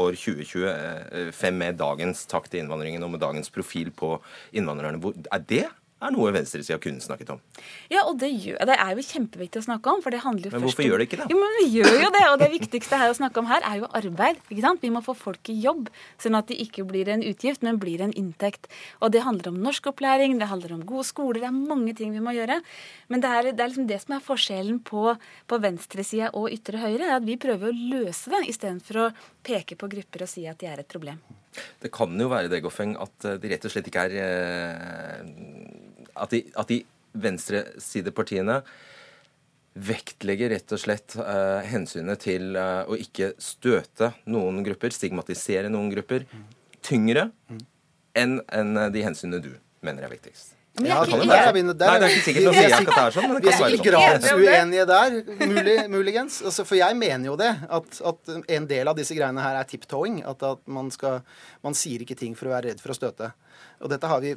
år 0.00 0.16
2025 0.16 1.58
med 1.58 1.76
dagens 1.80 2.24
takt 2.30 2.54
i 2.56 2.62
innvandringen 2.62 3.02
og 3.04 3.12
med 3.12 3.20
dagens 3.20 3.50
profil 3.52 3.90
på 3.92 4.07
innvandrerne. 4.52 5.14
Er 5.32 5.44
det 5.48 5.66
er 5.98 6.14
noe 6.14 6.30
venstresida 6.34 6.78
kunne 6.82 7.02
snakket 7.02 7.32
om. 7.34 7.40
Ja, 7.90 8.04
og 8.06 8.18
det, 8.22 8.30
gjør, 8.30 8.60
det, 8.68 8.76
er 8.78 8.94
jo 8.94 9.04
kjempeviktig 9.04 9.62
å 9.62 9.66
snakke 9.66 9.90
om. 9.90 10.02
for 10.04 10.14
det 10.14 10.20
handler 10.22 10.48
jo 10.48 10.54
Men 10.54 10.64
hvorfor 10.66 10.86
gjør 10.86 11.02
det 11.02 11.08
ikke 11.08 11.20
det? 11.22 11.28
Jo, 11.32 11.38
men 11.40 11.56
Vi 11.58 11.66
gjør 11.74 11.96
jo 12.04 12.10
det, 12.14 12.24
og 12.30 12.36
det 12.42 12.50
viktigste 12.52 13.00
her 13.00 13.10
å 13.10 13.16
snakke 13.18 13.42
om 13.42 13.48
her 13.50 13.66
er 13.66 13.80
jo 13.80 13.88
arbeid. 13.98 14.38
ikke 14.46 14.62
sant? 14.62 14.84
Vi 14.84 14.92
må 14.94 15.02
få 15.04 15.16
folk 15.18 15.50
i 15.50 15.56
jobb, 15.58 15.90
sånn 16.22 16.38
at 16.38 16.50
de 16.50 16.58
ikke 16.62 16.86
blir 16.88 17.10
en 17.10 17.24
utgift, 17.26 17.64
men 17.66 17.80
blir 17.82 18.04
en 18.04 18.14
inntekt. 18.14 18.70
Og 19.02 19.10
det 19.14 19.24
handler 19.26 19.50
om 19.50 19.58
norskopplæring, 19.64 20.38
det 20.38 20.50
handler 20.52 20.76
om 20.78 20.86
gode 20.86 21.08
skoler, 21.08 21.42
det 21.42 21.50
er 21.50 21.58
mange 21.58 21.96
ting 21.98 22.14
vi 22.14 22.22
må 22.22 22.36
gjøre. 22.36 22.60
Men 23.10 23.24
det 23.24 23.32
er, 23.34 23.50
det 23.50 23.64
er 23.64 23.72
liksom 23.72 23.90
det 23.90 24.00
som 24.04 24.14
er 24.14 24.24
forskjellen 24.24 24.78
på, 24.86 25.16
på 25.50 25.62
venstresida 25.64 26.30
og 26.38 26.52
ytre 26.54 26.78
høyre, 26.78 27.08
er 27.08 27.18
at 27.18 27.26
vi 27.26 27.40
prøver 27.40 27.72
å 27.72 27.88
løse 27.96 28.30
det 28.30 28.44
istedenfor 28.52 29.02
å 29.02 29.10
peke 29.48 29.78
på 29.80 29.88
grupper 29.96 30.26
og 30.26 30.30
si 30.30 30.44
at 30.50 30.60
de 30.60 30.68
er 30.68 30.84
et 30.84 30.90
problem. 30.90 31.18
Det 31.80 31.90
kan 31.94 32.12
jo 32.20 32.28
være 32.30 32.52
det, 32.52 32.60
Goffeng, 32.62 32.94
at 33.00 33.30
de 33.40 33.50
rett 33.50 33.64
og 33.64 33.72
slett 33.72 33.88
ikke 33.88 34.08
er 34.10 34.18
eh 34.22 35.88
at 36.18 36.34
de, 36.34 36.42
at 36.58 36.70
de 36.70 36.82
venstresidepartiene 37.18 38.60
vektlegger 39.78 40.50
rett 40.54 40.74
og 40.74 40.82
slett 40.82 41.14
uh, 41.20 41.62
hensynet 41.66 42.24
til 42.24 42.58
uh, 42.58 42.82
å 42.90 42.98
ikke 42.98 43.32
støte 43.42 44.10
noen 44.26 44.64
grupper, 44.66 44.94
stigmatisere 44.94 45.70
noen 45.70 45.92
grupper, 45.94 46.26
tyngre 46.82 47.28
enn 48.18 48.40
en 48.50 48.86
de 48.90 49.04
hensynene 49.06 49.42
du 49.44 49.52
mener 49.84 50.06
er 50.06 50.16
viktigst. 50.16 50.57
Ja, 50.86 50.98
det, 51.04 51.18
er, 51.18 51.52
Der, 51.54 51.90
Nei, 51.90 51.98
det 51.98 52.06
er 52.06 52.12
ikke 52.12 52.24
sikkert 52.26 52.48
å 52.50 52.54
si 52.54 52.64
at 52.66 52.86
det 52.88 52.96
er 53.02 53.14
sånn. 53.16 53.26
Men 53.28 53.38
det 53.38 53.42
Vi 53.42 53.50
er 53.50 53.58
sikkert 53.58 53.86
gradsuenige 53.88 54.86
der, 54.88 55.16
mulig, 55.40 55.76
muligens. 55.92 56.38
Altså, 56.46 56.64
for 56.68 56.78
jeg 56.78 56.98
mener 56.98 57.30
jo 57.30 57.36
det. 57.40 57.50
At, 57.78 58.00
at, 58.12 58.32
en 58.58 58.68
del 58.70 58.92
av 58.92 58.98
disse 58.98 59.16
greiene 59.18 59.44
her 59.44 59.58
er 59.58 59.68
tiptoeing. 59.68 60.20
At, 60.28 60.44
at 60.46 60.62
man, 60.78 60.92
skal, 60.94 61.20
man 61.66 61.76
sier 61.78 62.04
ikke 62.04 62.18
ting 62.18 62.38
for 62.38 62.50
å 62.50 62.54
være 62.54 62.70
redd 62.70 62.82
for 62.84 62.94
å 62.94 62.98
støte. 62.98 63.32
Og 63.82 63.90
dette 63.92 64.10
har 64.10 64.22
vi 64.22 64.34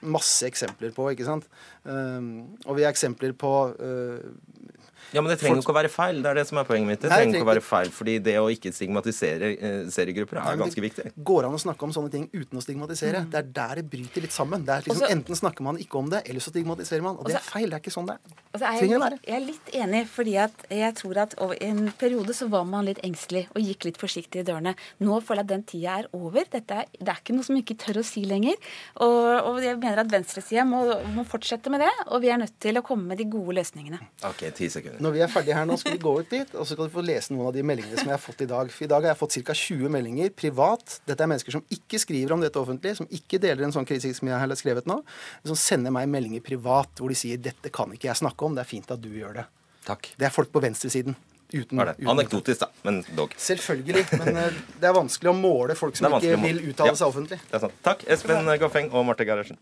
masse 0.00 0.48
eksempler 0.48 0.92
på, 0.96 1.10
ikke 1.14 1.28
sant. 1.28 1.48
Um, 1.84 2.56
og 2.66 2.76
vi 2.78 2.84
har 2.84 2.92
eksempler 2.92 3.36
på 3.40 3.54
uh, 3.72 4.79
ja, 5.12 5.22
Men 5.22 5.32
det 5.32 5.38
trenger 5.40 5.62
ikke 5.62 5.72
å 5.72 5.76
være 5.76 5.90
feil. 5.92 6.20
Det 6.22 6.30
er 6.30 6.38
det 6.40 6.46
som 6.48 6.60
er 6.60 6.66
poenget 6.68 6.90
mitt. 6.90 7.02
Det 7.02 7.10
trenger 7.10 7.38
ikke 7.38 7.46
å 7.46 7.50
være 7.50 7.64
feil, 7.64 7.90
fordi 7.94 8.16
det 8.22 8.36
å 8.40 8.46
ikke 8.52 8.72
stigmatisere 8.74 9.50
eh, 9.56 9.78
seriegrupper 9.92 10.40
er 10.42 10.60
ganske 10.60 10.84
viktig. 10.84 11.06
Det 11.10 11.24
går 11.30 11.48
an 11.48 11.56
å 11.56 11.60
snakke 11.62 11.86
om 11.86 11.94
sånne 11.94 12.12
ting 12.12 12.28
uten 12.32 12.60
å 12.60 12.64
stigmatisere. 12.64 13.24
Mm. 13.24 13.30
Det 13.32 13.40
er 13.40 13.50
der 13.60 13.80
det 13.80 13.86
bryter 13.90 14.26
litt 14.26 14.34
sammen. 14.34 14.64
Det 14.66 14.76
er 14.76 14.86
liksom, 14.86 15.02
Også, 15.02 15.10
enten 15.16 15.40
snakker 15.40 15.66
man 15.66 15.80
ikke 15.82 15.98
om 16.00 16.10
det, 16.12 16.22
eller 16.30 16.44
så 16.44 16.52
stigmatiserer 16.54 17.04
man. 17.06 17.18
Og 17.18 17.30
det 17.30 17.40
er 17.40 17.46
feil. 17.46 17.68
Det 17.70 17.80
er 17.80 17.84
ikke 17.84 17.94
sånn 17.94 18.10
det 18.10 18.18
er. 18.18 18.36
Jeg, 18.60 18.90
jeg, 18.90 19.34
er 19.34 19.44
litt 19.44 19.72
enig, 19.78 20.04
fordi 20.10 20.36
at 20.42 20.64
jeg 20.74 20.94
tror 20.98 21.22
at 21.24 21.36
over 21.42 21.58
en 21.62 21.90
periode 21.98 22.34
så 22.36 22.48
var 22.50 22.66
man 22.68 22.88
litt 22.88 23.02
engstelig 23.06 23.44
og 23.54 23.62
gikk 23.62 23.88
litt 23.88 24.00
forsiktig 24.00 24.42
i 24.42 24.46
dørene. 24.46 24.74
Nå 25.02 25.20
føler 25.26 25.44
jeg 25.44 25.48
at 25.48 25.52
den 25.52 25.66
tida 25.70 25.98
er 26.00 26.08
over. 26.16 26.46
Dette 26.50 26.82
er, 26.82 26.90
det 26.98 27.12
er 27.12 27.22
ikke 27.22 27.36
noe 27.36 27.46
som 27.46 27.58
ikke 27.58 27.78
tør 27.80 28.00
å 28.02 28.06
si 28.06 28.24
lenger. 28.28 28.58
Og, 29.02 29.28
og 29.50 29.60
jeg 29.64 29.78
mener 29.80 30.02
at 30.04 30.10
venstresida 30.12 30.66
må, 30.68 30.82
må 31.14 31.26
fortsette 31.28 31.72
med 31.72 31.84
det, 31.84 31.92
og 32.08 32.22
vi 32.24 32.32
er 32.32 32.40
nødt 32.42 32.56
til 32.62 32.78
å 32.78 32.84
komme 32.86 33.12
med 33.12 33.20
de 33.22 33.28
gode 33.30 33.56
løsningene. 33.60 34.00
Ok, 34.28 34.46
ti 34.56 34.70
sekunder. 34.72 34.99
Når 35.00 35.14
vi 35.14 35.20
er 35.24 35.30
ferdige 35.32 35.56
her 35.56 35.68
nå, 35.68 35.76
skal 35.80 35.94
vi 35.94 36.02
gå 36.02 36.12
ut 36.20 36.28
dit, 36.28 36.50
og 36.54 36.66
så 36.66 36.74
skal 36.74 36.88
du 36.88 36.92
få 36.92 37.04
lese 37.04 37.32
noen 37.32 37.48
av 37.48 37.54
de 37.56 37.62
meldingene 37.64 37.96
som 37.96 38.10
jeg 38.10 38.16
har 38.16 38.20
fått 38.20 38.42
i 38.44 38.48
dag. 38.50 38.72
For 38.74 38.84
i 38.84 38.90
dag 38.90 39.06
har 39.06 39.14
jeg 39.14 39.20
fått 39.20 39.36
ca. 39.48 39.56
20 39.56 39.92
meldinger 39.94 40.32
privat. 40.36 40.98
Dette 41.08 41.24
er 41.24 41.30
mennesker 41.30 41.56
som 41.56 41.64
ikke 41.72 42.00
skriver 42.02 42.34
om 42.36 42.44
dette 42.44 42.60
offentlig, 42.60 42.92
som 42.98 43.08
ikke 43.08 43.40
deler 43.40 43.64
en 43.64 43.72
sånn 43.74 43.88
kritikk 43.88 44.18
som 44.18 44.28
jeg 44.28 44.42
har 44.42 44.54
skrevet 44.60 44.88
nå, 44.90 45.00
som 45.48 45.58
sender 45.58 45.94
meg 45.94 46.10
meldinger 46.12 46.44
privat 46.44 47.00
hvor 47.00 47.08
de 47.08 47.16
sier 47.16 47.40
'dette 47.40 47.72
kan 47.72 47.92
ikke 47.94 48.10
jeg 48.10 48.20
snakke 48.20 48.44
om, 48.44 48.54
det 48.54 48.66
er 48.66 48.70
fint 48.70 48.92
at 48.92 49.00
du 49.00 49.08
gjør 49.08 49.40
det'. 49.40 49.48
Takk. 49.86 50.12
Det 50.18 50.28
er 50.28 50.34
folk 50.34 50.52
på 50.52 50.60
venstresiden. 50.60 51.16
Uten, 51.50 51.80
uten 51.80 52.08
Anekdotisk, 52.08 52.60
da, 52.60 52.68
men 52.84 53.00
dog. 53.16 53.32
Selvfølgelig. 53.36 54.04
Men 54.20 54.36
uh, 54.36 54.60
det 54.78 54.86
er 54.86 54.94
vanskelig 54.94 55.32
å 55.32 55.34
måle 55.34 55.74
folk 55.74 55.96
som 55.98 56.12
ikke 56.20 56.36
vil 56.44 56.62
uttale 56.70 56.92
ja, 56.92 57.00
seg 57.00 57.08
offentlig. 57.08 57.40
Det 57.48 57.58
er 57.58 57.64
sant. 57.66 57.82
Takk, 57.82 58.06
Espen 58.06 58.52
Goffeng 58.62 58.92
og 58.94 59.08
Marte 59.08 59.26
Gerhardsen. 59.26 59.58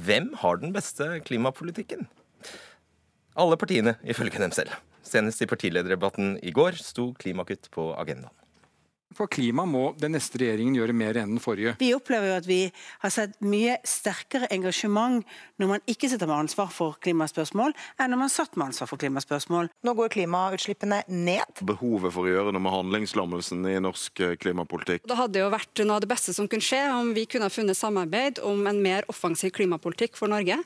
Hvem 0.00 0.32
har 0.40 0.60
den 0.62 0.72
beste 0.72 1.18
klimapolitikken? 1.26 2.06
Alle 3.36 3.58
partiene, 3.60 3.96
ifølge 4.04 4.40
dem 4.40 4.52
selv. 4.54 4.72
Senest 5.04 5.42
i 5.42 5.48
partilederdebatten 5.50 6.38
i 6.42 6.52
går 6.54 6.78
sto 6.80 7.10
klimakutt 7.20 7.68
på 7.74 7.90
agendaen. 7.98 8.39
For 9.16 9.26
klima 9.26 9.64
må 9.66 9.90
den 9.98 10.14
neste 10.14 10.38
regjeringen 10.38 10.76
gjøre 10.78 10.94
mer 10.94 11.18
enn 11.18 11.32
den 11.34 11.42
forrige. 11.42 11.74
Vi 11.80 11.90
opplever 11.96 12.30
jo 12.30 12.36
at 12.38 12.46
vi 12.46 12.60
har 13.02 13.12
sett 13.12 13.34
mye 13.42 13.76
sterkere 13.86 14.46
engasjement 14.54 15.26
når 15.58 15.72
man 15.72 15.84
ikke 15.90 16.10
sitter 16.12 16.30
med 16.30 16.44
ansvar 16.44 16.70
for 16.74 16.98
klimaspørsmål, 17.02 17.74
enn 17.98 18.14
når 18.14 18.22
man 18.22 18.32
satt 18.32 18.54
med 18.54 18.70
ansvar 18.70 18.90
for 18.90 19.02
klimaspørsmål. 19.02 19.72
Nå 19.86 19.96
går 19.98 20.14
klimautslippene 20.14 21.02
ned. 21.10 21.64
Behovet 21.66 22.14
for 22.14 22.28
å 22.28 22.30
gjøre 22.32 22.54
noe 22.54 22.62
med 22.62 22.76
handlingslammelsen 22.76 23.66
i 23.72 23.76
norsk 23.82 24.22
eh, 24.22 24.36
klimapolitikk. 24.40 25.08
Det 25.10 25.18
hadde 25.18 25.42
jo 25.42 25.50
vært 25.52 25.84
noe 25.84 25.98
av 25.98 26.06
det 26.06 26.12
beste 26.14 26.36
som 26.36 26.48
kunne 26.50 26.64
skje 26.64 26.84
om 26.94 27.10
vi 27.16 27.26
kunne 27.30 27.50
ha 27.50 27.54
funnet 27.54 27.78
samarbeid 27.78 28.38
om 28.46 28.62
en 28.70 28.82
mer 28.84 29.08
offensiv 29.10 29.56
klimapolitikk 29.58 30.18
for 30.20 30.30
Norge. 30.30 30.60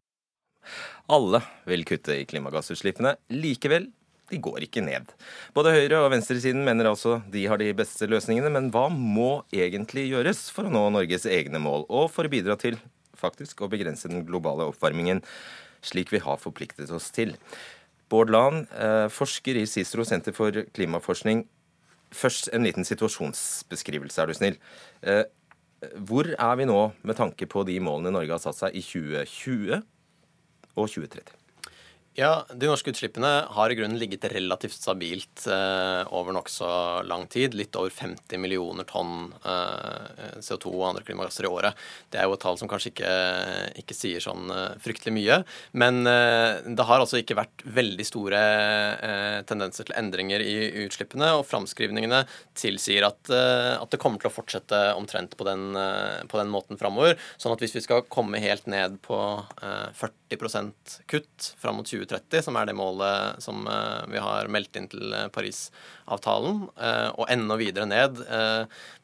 Alle 1.13 1.41
vil 1.69 1.85
kutte 1.89 2.17
i 2.21 2.29
klimagassutslippene. 2.29 3.17
Likevel 3.33 3.89
de 4.35 4.43
går 4.43 4.67
ikke 4.67 4.83
ned. 4.85 5.11
Både 5.57 5.73
høyre- 5.75 6.03
og 6.03 6.11
venstresiden 6.13 6.65
mener 6.67 6.91
altså 6.91 7.21
de 7.33 7.47
har 7.51 7.61
de 7.61 7.71
beste 7.77 8.09
løsningene, 8.11 8.51
men 8.53 8.71
hva 8.75 8.89
må 8.93 9.45
egentlig 9.55 10.09
gjøres 10.11 10.49
for 10.55 10.67
å 10.67 10.75
nå 10.75 10.89
Norges 10.95 11.29
egne 11.31 11.63
mål, 11.63 11.87
og 11.89 12.11
for 12.15 12.27
å 12.27 12.33
bidra 12.33 12.59
til 12.61 12.79
faktisk 13.19 13.63
å 13.63 13.71
begrense 13.73 14.11
den 14.11 14.27
globale 14.27 14.67
oppvarmingen, 14.73 15.23
slik 15.85 16.13
vi 16.13 16.23
har 16.25 16.41
forpliktet 16.43 16.93
oss 16.95 17.11
til? 17.15 17.37
Bård 18.13 18.33
Lahn, 18.33 18.67
eh, 18.75 19.07
forsker 19.09 19.57
i 19.57 19.67
CICERO 19.67 20.05
senter 20.05 20.35
for 20.37 20.51
klimaforskning. 20.77 21.47
Først 22.15 22.51
en 22.53 22.67
liten 22.67 22.85
situasjonsbeskrivelse, 22.85 24.23
er 24.23 24.27
du 24.27 24.35
snill. 24.35 24.59
Eh, 25.03 25.25
hvor 25.99 26.29
er 26.33 26.57
vi 26.57 26.65
nå 26.69 26.93
med 27.03 27.17
tanke 27.17 27.47
på 27.47 27.65
de 27.67 27.79
målene 27.81 28.13
Norge 28.13 28.31
har 28.31 28.43
satt 28.43 28.61
seg 28.61 28.77
i 28.77 28.83
2020 28.85 29.83
og 30.77 30.89
2030? 30.89 31.44
Ja, 32.15 32.45
De 32.55 32.69
norske 32.71 32.93
utslippene 32.93 33.31
har 33.51 33.73
i 33.73 33.75
grunnen 33.75 33.99
ligget 33.99 34.29
relativt 34.31 34.77
stabilt 34.77 35.49
eh, 35.51 36.13
over 36.15 36.37
nokså 36.37 36.69
lang 37.11 37.25
tid. 37.27 37.57
Litt 37.59 37.75
over 37.75 37.91
50 37.91 38.39
millioner 38.39 38.87
tonn 38.87 39.33
eh, 39.43 40.37
CO2 40.39 40.71
og 40.71 40.85
andre 40.93 41.03
klimagasser 41.09 41.49
i 41.49 41.51
året. 41.51 41.81
Det 42.15 42.21
er 42.21 42.29
jo 42.29 42.37
et 42.37 42.45
tall 42.45 42.59
som 42.61 42.71
kanskje 42.71 42.93
ikke, 42.93 43.15
ikke 43.83 43.97
sier 43.99 44.23
sånn 44.23 44.47
eh, 44.55 44.77
fryktelig 44.85 45.15
mye. 45.17 45.41
Men 45.75 46.07
eh, 46.07 46.63
det 46.71 46.87
har 46.87 47.03
altså 47.03 47.19
ikke 47.19 47.39
vært 47.41 47.67
veldig 47.81 48.07
store 48.07 48.45
eh, 48.95 49.41
tendenser 49.51 49.91
til 49.91 49.99
endringer 49.99 50.47
i 50.47 50.55
utslippene. 50.85 51.33
Og 51.41 51.49
framskrivningene 51.51 52.23
tilsier 52.55 53.09
at, 53.11 53.27
eh, 53.27 53.75
at, 53.75 53.91
det 53.91 53.99
kommer 53.99 54.23
til 54.23 54.31
å 54.31 54.37
fortsette 54.37 54.85
omtrent 54.95 55.35
på 55.35 55.51
den, 55.51 55.75
på 56.31 56.39
den 56.39 56.55
måten 56.55 56.79
framover. 56.79 57.19
Sånn 57.43 57.59
at 57.59 57.67
hvis 57.67 57.75
vi 57.75 57.83
skal 57.83 58.07
komme 58.07 58.39
helt 58.39 58.71
ned 58.71 59.01
på 59.03 59.19
40 59.59 60.24
kutt 61.07 61.55
fram 61.59 61.77
mot 61.77 61.87
2030, 61.87 62.43
som 62.43 62.57
er 62.57 62.67
det 62.69 62.75
målet 62.77 63.43
som 63.43 63.67
eh, 63.67 64.05
vi 64.13 64.21
har 64.23 64.51
meldt 64.53 64.77
inn 64.77 64.89
til 64.91 65.13
eh, 65.13 65.29
Parisavtalen, 65.33 66.67
eh, 66.77 67.09
og 67.15 67.31
enda 67.33 67.57
videre 67.61 67.87
ned 67.89 68.21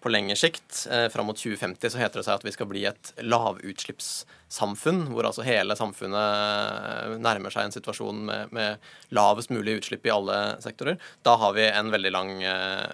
på 0.00 0.10
lengre 0.10 0.36
sikt. 0.38 0.86
Fram 1.12 1.28
mot 1.28 1.38
2050 1.38 1.92
så 1.92 2.00
heter 2.00 2.20
det 2.20 2.26
seg 2.26 2.38
at 2.38 2.44
vi 2.46 2.52
skal 2.54 2.68
bli 2.70 2.84
et 2.88 3.10
lavutslippssamfunn, 3.20 5.02
hvor 5.12 5.28
altså 5.28 5.44
hele 5.44 5.76
samfunnet 5.76 7.18
nærmer 7.20 7.52
seg 7.52 7.68
en 7.68 7.74
situasjon 7.74 8.22
med, 8.28 8.54
med, 8.56 8.88
lavest 9.14 9.52
mulig 9.52 9.78
utslipp 9.80 10.08
i 10.08 10.14
alle 10.14 10.38
sektorer. 10.64 10.96
Da 11.26 11.36
har 11.42 11.52
vi 11.56 11.66
en 11.68 11.92
veldig 11.92 12.14
lang 12.14 12.32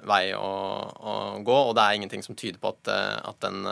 vei 0.09 0.24
å, 0.34 0.51
å 0.97 1.14
gå, 1.47 1.61
og 1.68 1.76
det 1.78 1.84
er 1.84 2.01
ingenting 2.01 2.26
som 2.26 2.39
tyder 2.39 2.59
på 2.62 2.74
at, 2.74 2.91
at 3.30 3.47
den 3.47 3.62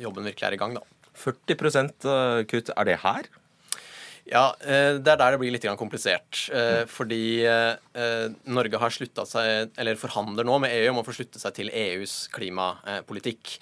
jobben 0.00 0.26
virkelig 0.26 0.48
er 0.48 0.56
i 0.56 0.62
gang, 0.62 0.78
da. 0.78 0.86
40% 1.20 2.08
kutt, 2.48 2.72
er 2.72 2.88
det 2.88 3.00
her? 3.04 3.28
Ja, 4.30 4.52
eh, 4.62 4.94
det 5.02 5.10
er 5.10 5.18
der 5.18 5.34
det 5.34 5.40
blir 5.42 5.50
litt 5.50 5.64
komplisert. 5.78 6.44
Eh, 6.54 6.84
fordi 6.86 7.42
eh, 7.42 8.30
Norge 8.46 8.78
har 8.78 8.94
slutta 8.94 9.24
seg, 9.26 9.72
eller 9.80 9.98
forhandler 9.98 10.46
nå 10.46 10.60
med 10.62 10.74
EU 10.76 10.92
om 10.92 11.00
å 11.00 11.04
få 11.06 11.16
slutte 11.16 11.40
seg 11.42 11.56
til 11.56 11.70
EUs 11.74 12.28
klimapolitikk. 12.34 13.56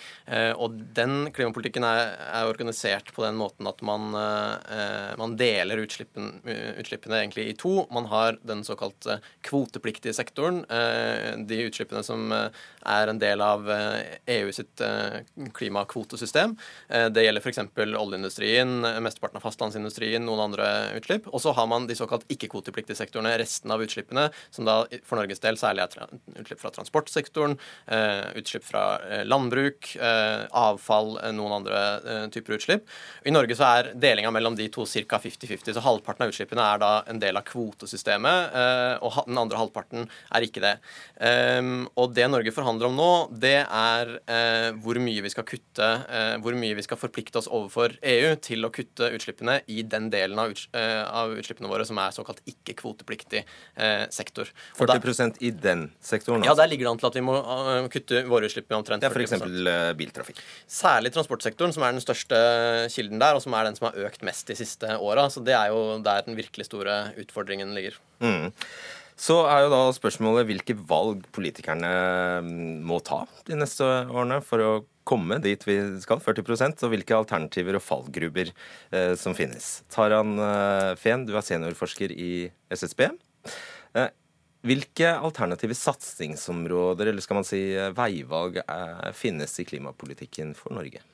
Og 0.61 0.75
den 0.97 1.31
klimapolitikken 1.35 1.85
er, 1.87 2.13
er 2.37 2.51
organisert 2.51 3.09
på 3.17 3.25
den 3.25 3.39
måten 3.41 3.69
at 3.71 3.81
man, 3.87 4.11
man 4.13 5.37
deler 5.41 5.81
utslippen, 5.81 6.43
utslippene 6.45 7.23
egentlig 7.23 7.47
i 7.49 7.57
to. 7.59 7.87
Man 7.95 8.09
har 8.13 8.37
den 8.47 8.61
såkalte 8.67 9.19
kvotepliktige 9.47 10.15
sektoren, 10.17 10.61
de 11.49 11.61
utslippene 11.65 12.05
som 12.07 12.29
er 12.35 13.13
en 13.13 13.23
del 13.23 13.43
av 13.45 13.69
EU 13.73 14.53
sitt 14.55 14.85
klimakvotesystem. 15.57 16.57
Det 16.89 17.25
gjelder 17.25 17.45
f.eks. 17.45 17.65
oljeindustrien, 17.89 18.77
mesteparten 19.05 19.41
av 19.41 19.47
fastlandsindustrien, 19.49 20.27
noen 20.29 20.49
andre 20.49 20.58
andre 20.59 20.99
utslipp. 20.99 21.29
Og 21.33 21.43
så 21.43 21.53
har 21.53 21.67
man 21.71 21.87
de 21.89 21.97
såkalt 21.97 22.27
ikke-kvotepliktige 22.33 22.97
sektorene, 22.99 23.37
resten 23.39 23.71
av 23.73 23.83
utslippene, 23.83 24.29
som 24.51 24.67
da 24.69 24.81
for 25.07 25.19
Norges 25.21 25.43
del 25.43 25.59
særlig 25.61 25.85
er 25.85 26.15
utslipp 26.41 26.61
fra 26.61 26.73
transportsektoren, 26.75 27.57
eh, 27.87 28.33
utslipp 28.41 28.65
fra 28.67 28.85
eh, 29.03 29.25
landbruk, 29.25 29.95
eh, 29.97 30.47
avfall, 30.51 31.17
noen 31.35 31.59
andre 31.61 32.29
typer 32.33 32.57
utslipp. 32.59 32.89
I 33.27 33.35
Norge 33.35 33.57
så 33.59 33.67
er 33.69 33.93
delinga 33.95 34.33
mellom 34.35 34.57
de 34.59 34.69
to 34.73 34.87
ca. 34.87 35.19
50-50, 35.19 35.75
så 35.75 35.85
halvparten 35.85 36.27
av 36.27 36.33
utslippene 36.33 36.65
er 36.65 36.83
da 36.83 36.93
en 37.09 37.21
del 37.23 37.37
av 37.39 37.47
kvotesystemet, 37.49 38.57
og 39.05 39.19
den 39.27 39.39
andre 39.41 39.59
halvparten 39.61 40.07
er 40.35 40.45
ikke 40.45 40.63
det. 40.63 40.75
Og 41.99 42.15
det 42.15 42.27
Norge 42.31 42.53
forhandler 42.55 42.89
om 42.89 42.97
nå, 42.99 43.11
det 43.41 43.61
er 43.65 44.13
hvor 44.83 45.01
mye 45.03 45.25
vi 45.25 45.33
skal 45.33 45.47
kutte, 45.49 45.89
hvor 46.43 46.57
mye 46.59 46.77
vi 46.79 46.85
skal 46.87 47.01
forplikte 47.01 47.41
oss 47.41 47.51
overfor 47.51 47.97
EU 48.03 48.35
til 48.45 48.67
å 48.67 48.73
kutte 48.75 49.11
utslippene 49.17 49.61
i 49.69 49.83
den 49.83 50.09
delen 50.13 50.38
delen 50.39 50.45
av, 50.45 50.51
uts 50.51 50.69
eh, 50.73 51.05
av 51.05 51.35
utslippene 51.39 51.71
våre 51.71 51.87
som 51.87 51.99
er 51.99 52.15
såkalt 52.15 52.41
ikke-kvotepliktig 52.49 53.43
eh, 53.43 54.05
sektor. 54.15 54.51
40 54.79 55.03
der, 55.03 55.33
i 55.41 55.51
den 55.51 55.89
sektoren? 56.01 56.43
Altså. 56.43 56.51
Ja, 56.51 56.57
der 56.63 56.71
ligger 56.71 56.89
det 56.89 56.93
an 56.93 57.03
til 57.03 57.11
at 57.11 57.19
vi 57.19 57.25
må 57.27 57.37
uh, 57.39 57.89
kutte 57.93 58.23
våre 58.29 58.49
utslipp 58.49 58.69
med 58.69 58.79
omtrent 58.81 59.07
40 59.07 59.27
Ja, 59.27 59.41
F.eks. 59.41 59.97
biltrafikk. 59.99 60.43
Særlig 60.67 61.13
transportsektoren, 61.17 61.75
som 61.75 61.87
er 61.87 61.97
den 61.97 62.05
største 62.05 62.39
kilden 62.95 63.23
der, 63.23 63.39
og 63.39 63.45
som 63.45 63.57
er 63.59 63.69
den 63.69 63.79
som 63.79 63.91
har 63.91 63.99
økt 64.09 64.25
mest 64.27 64.51
de 64.51 64.59
siste 64.59 64.99
åra. 64.99 65.29
Så 65.33 65.43
det 65.45 65.57
er 65.57 65.73
jo 65.75 65.99
der 66.05 66.25
den 66.27 66.39
virkelig 66.39 66.69
store 66.69 67.01
utfordringen 67.19 67.75
ligger. 67.77 67.99
Mm. 68.23 68.53
Så 69.19 69.41
er 69.51 69.65
jo 69.65 69.73
da 69.73 69.81
spørsmålet 69.91 70.47
hvilke 70.47 70.77
valg 70.89 71.25
politikerne 71.35 71.91
mm, 72.45 72.79
må 72.87 73.01
ta 73.03 73.25
de 73.49 73.59
neste 73.59 73.83
årene 73.83 74.39
for 74.47 74.63
å 74.63 74.73
komme 75.09 75.41
dit 75.45 75.65
vi 75.69 75.79
skal, 76.03 76.21
40 76.21 76.85
og 76.85 76.93
hvilke 76.93 77.17
alternativer 77.17 77.79
og 77.79 77.85
fallgruber 77.85 78.53
eh, 78.53 79.15
som 79.19 79.37
finnes. 79.39 79.79
Taran 79.93 80.37
eh, 80.37 80.95
Fehn, 81.01 81.27
du 81.29 81.35
er 81.37 81.47
seniorforsker 81.47 82.13
i 82.13 82.33
SSB. 82.75 83.09
Eh, 83.97 84.11
hvilke 84.67 85.13
alternative 85.15 85.77
satsingsområder, 85.79 87.07
eller 87.07 87.23
skal 87.25 87.41
man 87.41 87.47
si 87.47 87.61
eh, 87.77 87.93
veivalg, 87.95 88.59
eh, 88.65 89.13
finnes 89.15 89.55
i 89.61 89.67
klimapolitikken 89.69 90.55
for 90.59 90.75
Norge? 90.77 91.05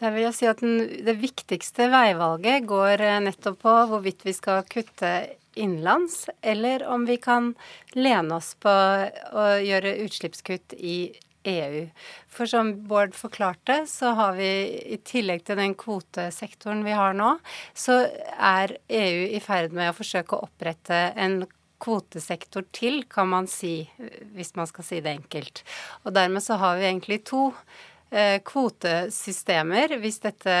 Der 0.00 0.10
vil 0.10 0.26
jeg 0.26 0.34
si 0.34 0.48
at 0.50 0.62
den, 0.64 0.80
Det 1.06 1.14
viktigste 1.20 1.86
veivalget 1.92 2.66
går 2.66 3.00
eh, 3.00 3.20
nettopp 3.22 3.60
på 3.62 3.76
hvorvidt 3.92 4.26
vi 4.26 4.34
skal 4.34 4.66
kutte 4.66 5.12
innenlands, 5.54 6.26
eller 6.40 6.82
om 6.88 7.04
vi 7.06 7.18
kan 7.20 7.52
lene 7.94 8.40
oss 8.40 8.54
på 8.56 8.72
å 8.72 9.44
gjøre 9.60 9.98
utslippskutt 10.06 10.74
i 10.80 11.12
EU. 11.48 11.86
For 12.30 12.50
som 12.50 12.74
Bård 12.88 13.16
forklarte, 13.16 13.82
så 13.90 14.12
har 14.18 14.36
vi 14.38 14.50
i 14.94 14.98
tillegg 15.04 15.44
til 15.46 15.58
den 15.60 15.74
kvotesektoren 15.78 16.84
vi 16.86 16.94
har 16.96 17.16
nå, 17.18 17.34
så 17.74 18.04
er 18.38 18.76
EU 18.88 19.26
i 19.32 19.40
ferd 19.42 19.74
med 19.76 19.90
å 19.90 19.96
forsøke 19.96 20.36
å 20.36 20.48
opprette 20.48 21.04
en 21.16 21.42
kvotesektor 21.82 22.66
til, 22.74 23.02
kan 23.10 23.30
man 23.30 23.48
si, 23.50 23.82
hvis 24.36 24.54
man 24.58 24.68
skal 24.70 24.86
si 24.86 25.00
det 25.02 25.16
enkelt. 25.16 25.64
Og 26.06 26.14
dermed 26.14 26.44
så 26.44 26.60
har 26.62 26.78
vi 26.78 26.86
egentlig 26.88 27.24
to 27.28 27.48
kvotesystemer, 28.44 29.94
hvis 30.02 30.18
dette 30.20 30.54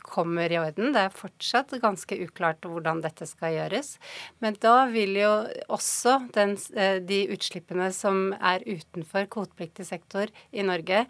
kommer 0.00 0.52
i 0.52 0.58
orden. 0.60 0.94
Det 0.94 1.02
er 1.04 1.14
fortsatt 1.14 1.74
ganske 1.82 2.16
uklart 2.24 2.64
hvordan 2.64 3.02
dette 3.04 3.28
skal 3.28 3.52
gjøres. 3.58 3.96
Men 4.40 4.56
da 4.62 4.86
vil 4.88 5.18
jo 5.20 5.32
også 5.68 6.18
den, 6.34 6.56
eh, 6.74 6.98
de 7.04 7.26
utslippene 7.34 7.90
som 7.92 8.32
er 8.40 8.64
utenfor 8.64 9.28
kvotepliktig 9.28 9.86
sektor 9.90 10.32
i 10.50 10.64
Norge, 10.64 11.04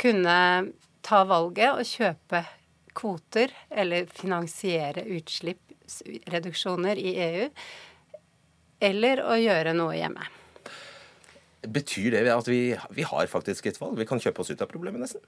kunne 0.00 0.36
ta 1.06 1.22
valget 1.24 1.78
og 1.78 1.86
kjøpe 1.86 2.44
kvoter, 2.96 3.52
eller 3.70 4.06
finansiere 4.10 5.04
utslippsreduksjoner 5.06 6.98
i 6.98 7.14
EU, 7.28 7.48
eller 8.80 9.22
å 9.22 9.38
gjøre 9.38 9.76
noe 9.76 9.94
hjemme. 9.94 10.39
Betyr 11.60 12.14
det 12.16 12.32
at 12.32 12.48
vi, 12.48 12.76
vi 12.96 13.04
har 13.04 13.28
faktisk 13.28 13.66
et 13.68 13.80
valg? 13.80 13.98
Vi 14.00 14.08
kan 14.08 14.20
kjøpe 14.22 14.44
oss 14.44 14.52
ut 14.52 14.62
av 14.64 14.70
problemet, 14.70 15.02
nesten? 15.02 15.24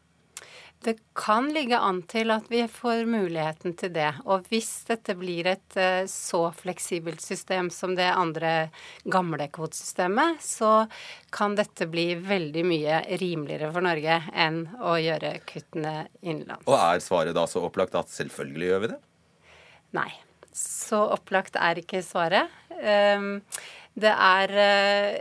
Det 0.83 0.97
kan 1.14 1.47
ligge 1.55 1.78
an 1.78 2.01
til 2.11 2.33
at 2.35 2.49
vi 2.51 2.64
får 2.66 3.05
muligheten 3.07 3.76
til 3.78 3.93
det. 3.95 4.09
Og 4.26 4.49
hvis 4.51 4.70
dette 4.89 5.14
blir 5.14 5.47
et 5.53 5.76
uh, 5.78 6.03
så 6.11 6.41
fleksibelt 6.59 7.22
system 7.22 7.68
som 7.70 7.95
det 7.95 8.09
andre 8.11 8.72
gamle 9.05 9.47
kvotesystemet, 9.55 10.43
så 10.43 10.89
kan 11.30 11.55
dette 11.59 11.87
bli 11.91 12.09
veldig 12.18 12.66
mye 12.66 12.99
rimeligere 13.22 13.70
for 13.70 13.87
Norge 13.87 14.18
enn 14.35 14.64
å 14.83 14.97
gjøre 14.99 15.37
kuttene 15.47 15.95
innenlands. 16.18 16.66
Og 16.66 16.78
er 16.80 17.05
svaret 17.05 17.39
da 17.39 17.47
så 17.47 17.62
opplagt 17.68 17.95
at 17.99 18.11
selvfølgelig 18.11 18.72
gjør 18.72 18.87
vi 18.87 18.93
det? 18.97 19.01
Nei. 20.01 20.11
Så 20.53 20.99
opplagt 21.14 21.55
er 21.57 21.78
ikke 21.80 22.03
svaret. 22.05 22.51
Um, 22.83 23.37
det 23.95 24.11
er 24.11 24.59
uh, 24.59 25.20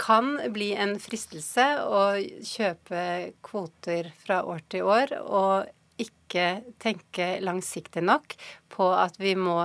kan 0.00 0.36
bli 0.54 0.72
en 0.78 0.96
fristelse 1.02 1.66
å 1.84 2.04
kjøpe 2.44 3.02
kvoter 3.44 4.12
fra 4.22 4.42
år 4.48 4.62
til 4.72 4.88
år 4.88 5.14
og 5.22 5.74
ikke 5.98 6.62
tenke 6.78 7.26
langsiktig 7.42 8.04
nok 8.06 8.36
på 8.70 8.86
at 8.94 9.16
vi 9.18 9.32
må 9.38 9.56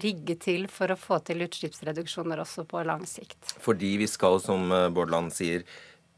rigge 0.00 0.38
til 0.40 0.64
for 0.72 0.92
å 0.92 0.98
få 0.98 1.20
til 1.26 1.44
utslippsreduksjoner 1.44 2.40
også 2.40 2.64
på 2.68 2.82
lang 2.88 3.04
sikt. 3.08 3.52
Fordi 3.60 3.96
vi 4.00 4.08
skal, 4.08 4.40
som 4.40 4.64
Bård 4.70 4.94
Bårdland 4.96 5.34
sier, 5.36 5.66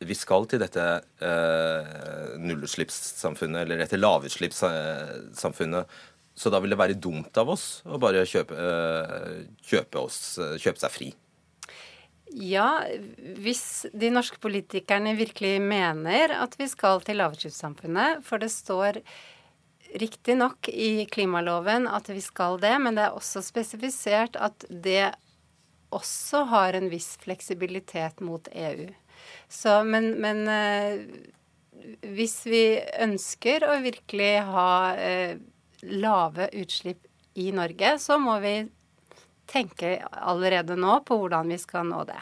vi 0.00 0.16
skal 0.16 0.46
til 0.48 0.62
dette 0.62 0.84
eh, 1.20 2.36
nullutslippssamfunnet, 2.40 3.64
eller 3.64 3.82
dette 3.82 4.00
lavutslippssamfunnet. 4.00 5.98
Så 6.40 6.52
da 6.52 6.60
vil 6.62 6.72
det 6.72 6.78
være 6.80 6.96
dumt 6.96 7.36
av 7.40 7.50
oss 7.52 7.66
å 7.84 7.98
bare 8.00 8.22
kjøpe, 8.28 8.56
eh, 8.56 9.42
kjøpe, 9.66 10.06
oss, 10.06 10.38
kjøpe 10.62 10.80
seg 10.80 10.94
fri. 10.94 11.10
Ja, 12.30 12.84
hvis 13.42 13.86
de 13.92 14.10
norske 14.14 14.38
politikerne 14.42 15.16
virkelig 15.18 15.56
mener 15.62 16.36
at 16.38 16.54
vi 16.60 16.68
skal 16.70 17.02
til 17.02 17.18
lavutslippssamfunnet, 17.18 18.22
for 18.26 18.42
det 18.42 18.52
står 18.54 19.00
riktignok 19.98 20.68
i 20.70 21.06
klimaloven 21.10 21.88
at 21.90 22.08
vi 22.12 22.22
skal 22.22 22.60
det, 22.62 22.76
men 22.78 22.94
det 22.94 23.08
er 23.08 23.18
også 23.18 23.42
spesifisert 23.42 24.38
at 24.38 24.66
det 24.70 25.10
også 25.90 26.44
har 26.52 26.78
en 26.78 26.86
viss 26.92 27.16
fleksibilitet 27.18 28.22
mot 28.22 28.46
EU. 28.52 28.86
Så, 29.50 29.80
men, 29.84 30.12
men 30.22 30.46
eh, 30.46 31.02
hvis 32.14 32.44
vi 32.46 32.64
ønsker 33.02 33.66
å 33.66 33.80
virkelig 33.82 34.34
ha 34.46 34.72
eh, 34.94 35.40
lave 35.90 36.46
utslipp 36.60 37.08
i 37.34 37.50
Norge, 37.54 37.96
så 37.98 38.18
må 38.22 38.38
vi 38.44 38.54
tenke 39.50 39.98
allerede 40.10 40.76
nå 40.78 41.00
på 41.06 41.18
hvordan 41.20 41.50
vi 41.50 41.58
skal 41.60 41.88
nå 41.90 42.04
det. 42.08 42.20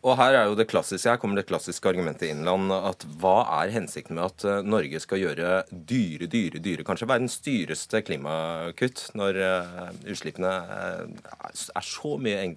Og 0.00 0.16
her 0.16 0.32
er 0.32 0.46
jo 0.48 0.56
det 0.56 0.64
klassiske, 0.70 1.12
her 1.12 1.18
kommer 1.20 1.36
det 1.36 1.46
klassiske 1.50 1.88
argumentet 1.90 2.30
innland, 2.30 2.72
at 2.72 3.04
hva 3.20 3.42
er 3.58 3.72
hensikten 3.74 4.16
med 4.16 4.30
at 4.30 4.46
eh, 4.48 4.62
Norge 4.64 5.00
skal 5.04 5.20
gjøre 5.20 5.50
dyre, 5.68 6.28
dyre, 6.32 6.62
dyre, 6.64 6.86
kanskje 6.88 7.08
verdens 7.10 7.36
dyreste 7.44 8.00
klimakutt, 8.06 9.10
når 9.20 9.40
uh, 9.44 9.90
utslippene 10.08 10.54
uh, 10.72 11.04
er 11.52 11.84
så 11.84 12.16
mye 12.16 12.48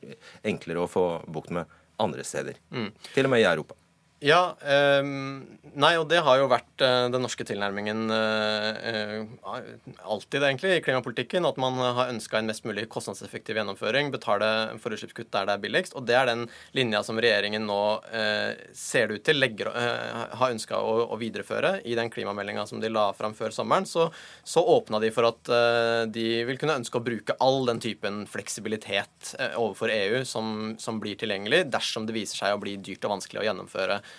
enklere 0.48 0.86
å 0.86 0.92
få 0.92 1.08
bukt 1.28 1.52
med 1.52 1.80
andre 2.00 2.24
steder? 2.28 2.64
Mm. 2.72 2.94
Til 3.12 3.28
og 3.28 3.36
med 3.36 3.44
i 3.44 3.50
Europa. 3.50 3.76
Ja, 4.24 4.56
eh, 4.64 5.04
nei, 5.04 5.90
og 6.00 6.06
det 6.08 6.22
har 6.24 6.38
jo 6.40 6.46
vært 6.48 6.80
eh, 6.86 7.10
den 7.12 7.26
norske 7.26 7.44
tilnærmingen 7.44 8.06
eh, 8.16 9.26
alltid, 9.44 10.38
egentlig, 10.40 10.78
i 10.78 10.84
klimapolitikken. 10.86 11.44
At 11.44 11.60
man 11.60 11.76
har 11.76 12.08
ønska 12.14 12.40
en 12.40 12.48
mest 12.48 12.64
mulig 12.64 12.86
kostnadseffektiv 12.94 13.60
gjennomføring, 13.60 14.14
betale 14.14 14.48
for 14.80 14.96
utslippskutt 14.96 15.28
der 15.34 15.50
det 15.50 15.58
er 15.58 15.64
billigst. 15.66 15.98
Og 16.00 16.08
det 16.08 16.16
er 16.16 16.30
den 16.32 16.46
linja 16.72 17.02
som 17.04 17.20
regjeringen 17.20 17.68
nå 17.68 17.82
eh, 18.16 18.64
ser 18.72 19.12
det 19.12 19.20
ut 19.20 19.26
til 19.28 19.42
legger, 19.44 19.74
eh, 19.76 20.24
har 20.40 20.56
ønska 20.56 20.80
å, 20.80 20.96
å, 21.04 21.20
videreføre. 21.20 21.74
I 21.84 22.00
den 22.00 22.14
klimameldinga 22.14 22.64
som 22.70 22.80
de 22.80 22.94
la 22.94 23.10
fram 23.18 23.36
før 23.36 23.52
sommeren, 23.52 23.90
så, 23.90 24.08
så 24.48 24.64
åpna 24.78 25.04
de 25.04 25.12
for 25.12 25.28
at 25.34 25.52
eh, 25.52 26.06
de 26.16 26.30
vil 26.48 26.62
kunne 26.64 26.80
ønske 26.80 27.02
å 27.02 27.04
bruke 27.04 27.36
all 27.44 27.68
den 27.68 27.84
typen 27.84 28.24
fleksibilitet 28.32 29.36
overfor 29.60 29.92
EU 29.92 30.24
som, 30.24 30.78
som 30.80 31.04
blir 31.04 31.20
tilgjengelig, 31.20 31.66
dersom 31.76 32.08
det 32.08 32.16
viser 32.16 32.40
seg 32.40 32.56
å 32.56 32.64
bli 32.64 32.80
dyrt 32.80 33.04
og 33.04 33.18
vanskelig 33.18 33.44
å 33.44 33.48
gjennomføre 33.52 34.00
Eh, 34.00 34.13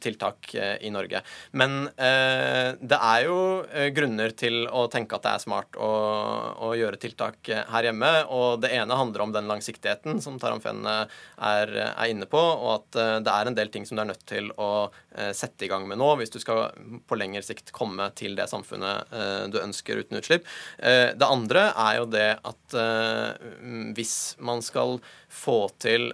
tiltak 0.00 0.54
eh, 0.54 0.76
i 0.86 0.90
Norge. 0.90 1.20
Men 1.50 1.88
eh, 1.88 2.72
det 2.80 2.96
er 2.96 3.24
jo 3.26 3.38
grunner 3.92 4.32
til 4.38 4.64
å 4.68 4.86
tenke 4.92 5.18
at 5.18 5.26
det 5.26 5.34
er 5.34 5.42
smart 5.44 5.76
å, 5.76 5.90
å, 6.64 6.70
gjøre 6.76 7.00
tiltak 7.00 7.50
her 7.50 7.88
hjemme. 7.90 8.12
Og 8.32 8.62
det 8.64 8.72
ene 8.76 8.96
handler 8.96 9.26
om 9.26 9.34
den 9.34 9.50
langsiktigheten 9.50 10.22
som 10.24 10.38
Taramfen 10.40 10.84
er, 10.86 11.12
er, 11.36 12.06
inne 12.08 12.28
på, 12.30 12.40
og 12.40 12.70
at 12.76 12.98
det 13.26 13.32
er 13.32 13.50
en 13.50 13.58
del 13.58 13.72
ting 13.72 13.86
som 13.88 13.98
du 13.98 14.04
er 14.04 14.10
nødt 14.12 14.24
til 14.28 14.48
å 14.60 14.88
sette 15.36 15.64
i 15.64 15.68
gang 15.70 15.86
med 15.88 15.96
nå 15.96 16.10
hvis 16.20 16.32
du 16.34 16.36
skal 16.42 16.66
på 17.08 17.16
lengre 17.16 17.40
sikt 17.44 17.72
komme 17.74 18.10
til 18.18 18.36
det 18.36 18.48
samfunnet 18.50 19.14
du 19.52 19.56
ønsker 19.62 20.02
uten 20.02 20.18
utslipp. 20.20 20.44
Det 20.76 21.28
andre 21.28 21.70
er 21.72 22.00
jo 22.02 22.08
det 22.12 22.28
at 22.44 22.76
hvis 23.96 24.16
man 24.44 24.60
skal 24.64 24.98
få 25.32 25.58
til 25.82 26.10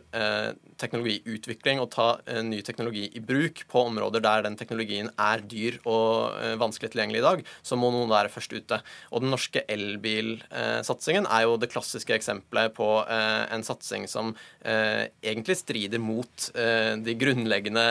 teknologiutvikling 0.82 1.80
og 1.82 1.90
ta 1.94 2.08
ny 2.44 2.60
teknologi 2.66 3.08
i 3.16 3.22
bruk 3.24 3.64
på 3.70 3.86
områder 3.88 4.22
der 4.24 4.44
den 4.46 4.56
teknologien 4.58 5.10
er 5.20 5.42
dyr 5.48 5.78
og 5.88 6.38
eh, 6.40 6.54
vanskelig 6.60 6.92
tilgjengelig 6.92 7.22
i 7.22 7.26
dag, 7.26 7.42
så 7.64 7.78
må 7.78 7.90
noen 7.92 8.10
være 8.10 8.32
først 8.32 8.54
ute. 8.54 8.78
Og 9.12 9.24
den 9.24 9.32
norske 9.32 9.64
elbilsatsingen 9.70 11.28
er 11.30 11.46
jo 11.46 11.58
det 11.60 11.70
klassiske 11.72 12.14
eksempelet 12.16 12.74
på 12.76 12.88
eh, 13.04 13.44
en 13.54 13.66
satsing 13.66 14.08
som 14.10 14.32
eh, 14.60 15.08
egentlig 15.22 15.58
strider 15.60 16.00
mot 16.02 16.48
de 16.52 17.14
grunnleggende 17.18 17.82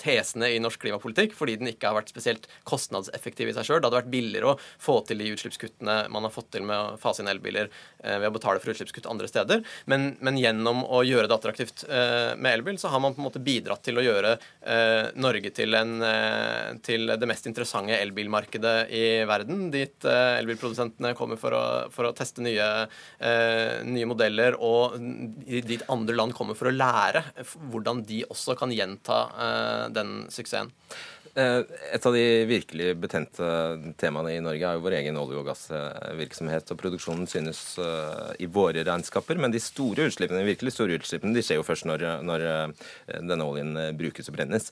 tesene 0.00 0.48
i 0.54 0.60
norsk 0.62 0.80
klimapolitikk, 0.82 1.34
fordi 1.36 1.56
den 1.60 1.70
ikke 1.70 1.88
har 1.88 1.96
vært 1.98 2.10
spesielt 2.12 2.46
kostnadseffektiv 2.66 3.50
i 3.50 3.54
seg 3.56 3.66
sjøl. 3.66 3.80
Det 3.80 3.88
hadde 3.88 4.00
vært 4.00 4.12
billigere 4.12 4.52
å 4.52 4.58
få 4.82 4.98
til 5.06 5.20
de 5.20 5.30
utslippskuttene 5.34 5.96
man 6.12 6.26
har 6.26 6.32
fått 6.34 6.50
til 6.54 6.66
med 6.66 6.74
å 6.74 6.98
fase 7.00 7.22
inn 7.22 7.30
elbiler 7.30 7.70
ved 8.02 8.26
å 8.28 8.34
betale 8.34 8.62
for 8.62 8.74
utslippskutt 8.74 9.08
andre 9.10 9.30
steder. 9.30 9.62
Men, 9.90 10.14
men 10.24 10.40
gjennom 10.40 10.82
å 10.84 11.02
gjøre 11.06 11.30
det 11.30 11.38
attraktivt 11.38 11.84
med 12.36 12.58
elbil, 12.58 12.78
så 12.80 12.90
har 12.92 13.02
man 13.02 13.14
på 13.14 13.22
en 13.22 13.28
måte 13.28 13.42
bidratt 13.44 13.84
til 13.86 14.00
å 14.00 14.04
gjøre 14.04 14.34
eh, 14.34 15.10
Norge 15.20 15.52
til, 15.54 15.76
en, 15.78 15.96
eh, 16.04 16.74
til, 16.84 17.14
det 17.20 17.28
mest 17.30 17.48
interessante 17.50 17.98
elbilmarkedet 17.98 18.76
i 18.94 19.04
verden. 19.28 19.68
Dit 19.74 20.06
eh, 20.08 20.38
elbilprodusentene 20.40 21.14
kommer 21.18 21.40
for 21.40 21.56
å, 21.56 21.64
for 21.94 22.10
å 22.10 22.14
teste 22.16 22.44
nye, 22.44 22.68
eh, 23.18 23.80
nye, 23.86 24.08
modeller, 24.10 24.58
og 24.60 24.98
dit 25.44 25.84
andre 25.92 26.18
land 26.18 26.36
kommer 26.36 26.58
for 26.58 26.70
å 26.70 26.76
lære 26.76 27.24
hvordan 27.72 28.04
de 28.08 28.22
også 28.28 28.56
kan 28.58 28.72
gjenta 28.74 29.24
eh, 29.34 29.82
den 29.94 30.16
suksessen. 30.32 30.72
Eh, 31.34 31.60
et 31.92 32.04
av 32.06 32.14
de 32.14 32.26
virkelig 32.46 32.92
betente 33.02 33.46
temaene 33.98 34.36
i 34.36 34.42
Norge 34.42 34.68
er 34.68 34.76
jo 34.76 34.82
vår 34.84 34.94
egen 35.00 35.16
olje- 35.18 35.40
og 35.40 35.48
gassvirksomhet. 35.48 36.70
og 36.70 36.78
Produksjonen 36.78 37.26
synes 37.26 37.62
eh, 37.82 38.44
i 38.46 38.46
våre 38.46 38.84
regnskaper, 38.86 39.40
men 39.42 39.50
de 39.50 39.62
store 39.62 40.06
utslippene, 40.06 40.44
de 40.44 40.52
virkelig 40.52 40.76
store 40.76 41.00
utslippene 41.00 41.34
de 41.34 41.42
skjer 41.42 41.58
jo 41.58 41.66
først 41.66 41.88
når, 41.90 42.06
når 42.22 42.46
eh, 42.50 43.18
denne 43.18 43.48
oljen 43.48 43.74
brukes 43.98 44.30
og 44.30 44.38
brennes. 44.38 44.70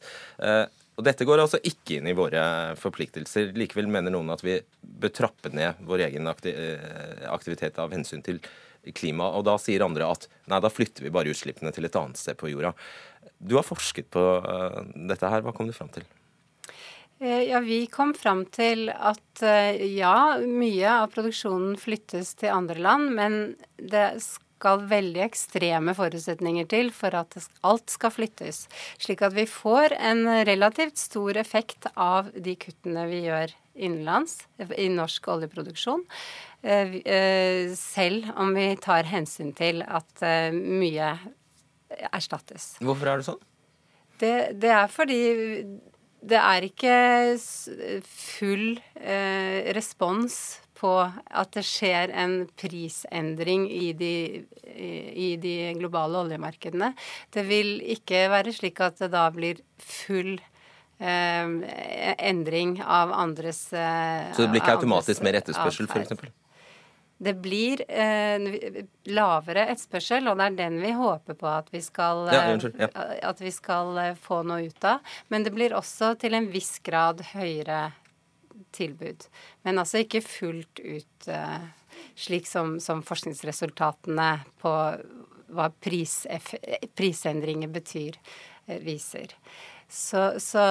Og 0.93 1.07
Dette 1.07 1.25
går 1.25 1.41
altså 1.41 1.59
ikke 1.65 1.97
inn 1.99 2.11
i 2.11 2.15
våre 2.15 2.43
forpliktelser. 2.79 3.55
Likevel 3.57 3.89
mener 3.91 4.13
noen 4.13 4.31
at 4.31 4.45
vi 4.45 4.59
bør 4.83 5.15
trappe 5.17 5.51
ned 5.51 5.81
vår 5.89 6.05
egen 6.11 6.29
aktivitet 6.29 7.81
av 7.81 7.95
hensyn 7.97 8.23
til 8.23 8.43
klima. 8.93 9.33
Og 9.33 9.47
da 9.49 9.57
sier 9.59 9.87
andre 9.87 10.13
at 10.13 10.29
nei, 10.53 10.61
da 10.61 10.71
flytter 10.71 11.09
vi 11.09 11.15
bare 11.17 11.33
utslippene 11.33 11.73
til 11.73 11.89
et 11.89 11.97
annet 11.97 12.21
sted 12.21 12.37
på 12.37 12.53
jorda. 12.53 12.77
Du 13.41 13.57
har 13.57 13.67
forsket 13.67 14.13
på 14.13 14.27
dette 15.09 15.33
her. 15.33 15.43
Hva 15.43 15.57
kom 15.57 15.71
du 15.71 15.75
fram 15.75 15.91
til? 15.97 16.05
Eh, 17.23 17.43
ja, 17.43 17.61
Vi 17.61 17.87
kom 17.87 18.15
fram 18.15 18.47
til 18.51 18.89
at 18.91 19.43
eh, 19.47 19.79
ja, 19.95 20.41
mye 20.43 20.91
av 20.91 21.13
produksjonen 21.15 21.77
flyttes 21.79 22.33
til 22.41 22.51
andre 22.51 22.83
land, 22.83 23.13
men 23.15 23.37
det 23.79 24.09
skal 24.25 24.83
veldig 24.91 25.23
ekstreme 25.23 25.95
forutsetninger 25.95 26.67
til 26.71 26.91
for 26.95 27.15
at 27.15 27.37
alt 27.63 27.95
skal 27.95 28.11
flyttes. 28.15 28.65
Slik 28.99 29.23
at 29.23 29.37
vi 29.37 29.45
får 29.47 29.95
en 30.01 30.25
relativt 30.49 30.99
stor 30.99 31.39
effekt 31.39 31.87
av 31.95 32.33
de 32.35 32.57
kuttene 32.59 33.07
vi 33.11 33.23
gjør 33.29 33.55
innenlands 33.79 34.41
i 34.59 34.89
norsk 34.91 35.31
oljeproduksjon. 35.37 36.03
Eh, 36.63 37.71
selv 37.79 38.35
om 38.35 38.51
vi 38.59 38.67
tar 38.83 39.07
hensyn 39.15 39.55
til 39.55 39.87
at 39.87 40.27
mye 40.51 41.15
erstattes. 42.11 42.73
Hvorfor 42.83 43.15
er 43.15 43.23
det 43.23 43.31
sånn? 43.31 43.43
Det, 44.19 44.37
det 44.63 44.71
er 44.75 44.91
fordi 44.91 45.23
det 46.23 46.39
er 46.39 46.67
ikke 46.67 46.97
full 48.07 48.77
eh, 48.95 49.73
respons 49.75 50.37
på 50.79 50.93
at 51.03 51.53
det 51.55 51.65
skjer 51.67 52.13
en 52.19 52.37
prisendring 52.59 53.69
i 53.71 53.93
de, 53.95 54.15
i 54.67 55.29
de, 55.39 55.55
globale 55.79 56.25
oljemarkedene. 56.25 56.93
Det 57.35 57.45
vil 57.47 57.77
ikke 57.95 58.25
være 58.33 58.55
slik 58.55 58.83
at 58.83 58.99
det 59.03 59.13
da 59.15 59.29
blir 59.35 59.63
full 59.79 60.35
eh, 60.99 61.55
endring 62.19 62.81
av 62.83 63.15
andres 63.15 63.69
eh, 63.75 64.31
Så 64.35 64.47
det 64.47 64.55
blir 64.55 64.65
ikke 64.65 64.79
automatisk 64.81 65.27
mer 65.27 65.39
etterspørsel, 65.43 65.91
f.eks.? 65.91 66.42
Det 67.23 67.35
blir 67.39 67.85
eh, 67.89 68.43
lavere 69.15 69.67
etterspørsel, 69.71 70.27
og 70.27 70.41
det 70.41 70.47
er 70.49 70.57
den 70.59 70.79
vi 70.83 70.91
håper 70.97 71.37
på 71.39 71.47
at 71.47 71.69
vi, 71.71 71.79
skal, 71.85 72.25
ja, 72.35 72.41
ja. 72.51 72.89
Eh, 72.89 73.13
at 73.29 73.43
vi 73.43 73.53
skal 73.55 73.99
eh, 74.03 74.17
få 74.19 74.41
noe 74.47 74.67
ut 74.67 74.87
av. 74.89 75.15
Men 75.31 75.47
det 75.47 75.53
blir 75.55 75.77
også 75.79 76.17
til 76.19 76.35
en 76.35 76.49
viss 76.51 76.81
grad 76.83 77.23
høyere 77.31 77.93
tilbud. 78.75 79.29
Men 79.63 79.79
altså 79.79 80.03
ikke 80.03 80.25
fullt 80.27 80.83
ut 80.83 81.31
eh, 81.31 81.69
slik 82.19 82.51
som, 82.51 82.81
som, 82.83 83.05
forskningsresultatene 83.07 84.31
på 84.63 84.75
hva 85.53 85.69
pris, 85.85 86.25
prisendringer 86.99 87.71
betyr, 87.71 88.19
eh, 88.67 88.83
viser. 88.83 89.37
Så, 89.87 90.33
så 90.43 90.67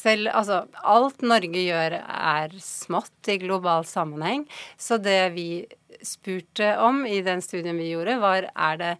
selv 0.00 0.30
Altså, 0.34 0.64
alt 0.82 1.22
Norge 1.26 1.64
gjør 1.64 1.98
er 2.00 2.56
smått 2.64 3.30
i 3.30 3.38
global 3.42 3.86
sammenheng. 3.88 4.46
Så 4.80 4.98
det 5.02 5.32
vi 5.36 5.66
spurte 6.06 6.72
om 6.80 7.04
i 7.06 7.20
den 7.26 7.42
studien 7.44 7.76
vi 7.76 7.90
gjorde, 7.92 8.16
var 8.22 8.48
er 8.54 8.80
det 8.80 8.92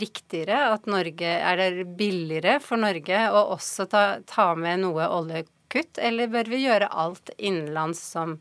riktigere 0.00 0.70
at 0.72 0.86
Norge 0.88 1.26
Er 1.26 1.60
det 1.60 1.86
billigere 1.98 2.58
for 2.64 2.80
Norge 2.80 3.24
å 3.30 3.46
også 3.56 3.88
ta, 3.90 4.04
ta 4.26 4.52
med 4.54 4.84
noe 4.86 5.08
oljekutt, 5.10 5.98
eller 5.98 6.30
bør 6.32 6.52
vi 6.52 6.64
gjøre 6.64 6.90
alt 6.90 7.32
innenlands 7.36 8.00
som 8.14 8.38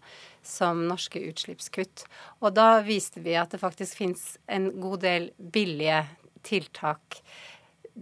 som 0.49 0.87
norske 0.87 1.21
utslippskutt. 1.29 2.05
Og 2.41 2.55
da 2.57 2.79
viste 2.85 3.21
vi 3.23 3.35
at 3.37 3.53
det 3.53 3.61
faktisk 3.61 3.99
fins 4.01 4.33
en 4.47 4.71
god 4.81 5.03
del 5.05 5.29
billige 5.37 6.03
tiltak 6.47 7.19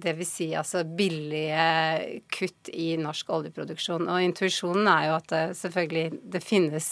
Dvs. 0.03 0.33
Si 0.39 0.49
altså 0.57 0.83
billige 0.85 2.21
kutt 2.33 2.71
i 2.73 2.91
norsk 3.01 3.31
oljeproduksjon. 3.37 4.07
Og 4.07 4.23
intuisjonen 4.25 4.89
er 4.91 5.09
jo 5.09 5.17
at 5.17 5.31
det 5.33 5.43
selvfølgelig 5.61 6.21
det 6.35 6.43
finnes 6.45 6.91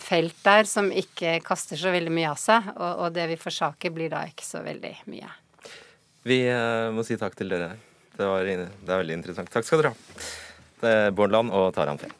felt 0.00 0.36
der 0.44 0.68
som 0.68 0.88
ikke 0.92 1.38
kaster 1.44 1.78
så 1.80 1.92
veldig 1.92 2.12
mye 2.14 2.30
av 2.32 2.40
seg, 2.40 2.70
og, 2.76 3.04
og 3.04 3.14
det 3.16 3.26
vi 3.32 3.38
forsaker, 3.40 3.92
blir 3.92 4.12
da 4.12 4.24
ikke 4.28 4.46
så 4.46 4.62
veldig 4.64 4.94
mye. 5.12 5.28
Vi 6.28 6.42
uh, 6.48 6.88
må 6.94 7.04
si 7.06 7.18
takk 7.20 7.36
til 7.38 7.52
dere. 7.52 7.74
Det, 8.16 8.24
var, 8.26 8.44
det 8.44 8.92
er 8.92 9.02
veldig 9.02 9.20
interessant. 9.20 9.52
Takk 9.52 9.68
skal 9.68 9.82
dere 9.82 9.94
ha. 9.94 10.24
Det 10.80 10.96
er 10.96 11.14
Bård 11.16 11.32
Land 11.32 11.52
og 11.52 11.70
Taran 11.76 12.00
Fehn. 12.00 12.16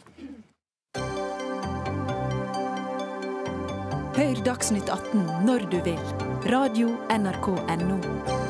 Hør 4.20 4.40
Dagsnytt 4.44 4.90
18 4.92 5.24
når 5.48 5.64
du 5.72 5.80
vil. 5.86 6.00
Radio 6.52 6.92
NRK 7.08 7.52
Radio.nrk.no. 7.56 8.49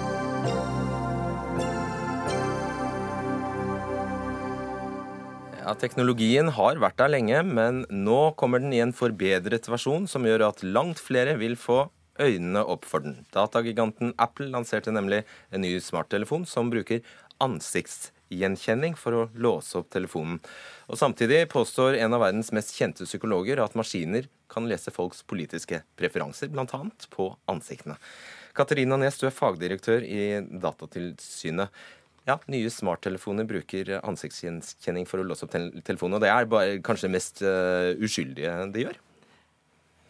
Ja, 5.70 5.76
Teknologien 5.78 6.48
har 6.56 6.80
vært 6.82 6.96
der 6.98 7.12
lenge, 7.12 7.44
men 7.46 7.84
nå 7.94 8.32
kommer 8.34 8.58
den 8.58 8.72
i 8.74 8.80
en 8.82 8.90
forbedret 8.90 9.68
versjon 9.70 10.08
som 10.10 10.24
gjør 10.26 10.42
at 10.48 10.64
langt 10.66 10.98
flere 10.98 11.36
vil 11.38 11.54
få 11.54 11.84
øynene 12.18 12.64
opp 12.74 12.88
for 12.90 13.04
den. 13.04 13.20
Datagiganten 13.30 14.10
Apple 14.18 14.48
lanserte 14.50 14.90
nemlig 14.90 15.20
en 15.54 15.62
ny 15.62 15.76
smarttelefon 15.78 16.42
som 16.50 16.72
bruker 16.74 17.04
ansiktsgjenkjenning 17.46 18.98
for 18.98 19.14
å 19.14 19.22
låse 19.38 19.78
opp 19.78 19.92
telefonen. 19.94 20.40
Og 20.90 20.98
Samtidig 20.98 21.44
påstår 21.54 22.00
en 22.00 22.18
av 22.18 22.24
verdens 22.24 22.50
mest 22.50 22.74
kjente 22.74 23.06
psykologer 23.06 23.62
at 23.62 23.78
maskiner 23.78 24.26
kan 24.50 24.66
lese 24.66 24.90
folks 24.90 25.22
politiske 25.22 25.84
preferanser, 25.94 26.50
bl.a. 26.50 26.82
på 27.14 27.30
ansiktene. 27.46 27.94
Katarina 28.58 28.98
Nes, 28.98 29.22
du 29.22 29.28
er 29.30 29.38
fagdirektør 29.38 30.02
i 30.02 30.40
Datatilsynet. 30.50 31.70
Ja, 32.30 32.38
Nye 32.46 32.70
smarttelefoner 32.70 33.46
bruker 33.48 33.96
ansiktsgjenkjenning 34.06 35.06
for 35.08 35.18
å 35.18 35.26
låse 35.26 35.46
opp 35.46 35.54
telefonen. 35.54 36.18
Og 36.18 36.22
det 36.22 36.30
er 36.30 36.50
bare, 36.50 36.80
kanskje 36.84 37.08
det 37.08 37.14
mest 37.16 37.40
uh, 37.42 37.90
uskyldige 37.98 38.52
de 38.70 38.84
gjør? 38.84 38.98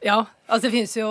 Ja, 0.04 0.18
altså 0.48 0.66
det 0.66 0.72
finnes 0.74 0.96
jo 0.96 1.08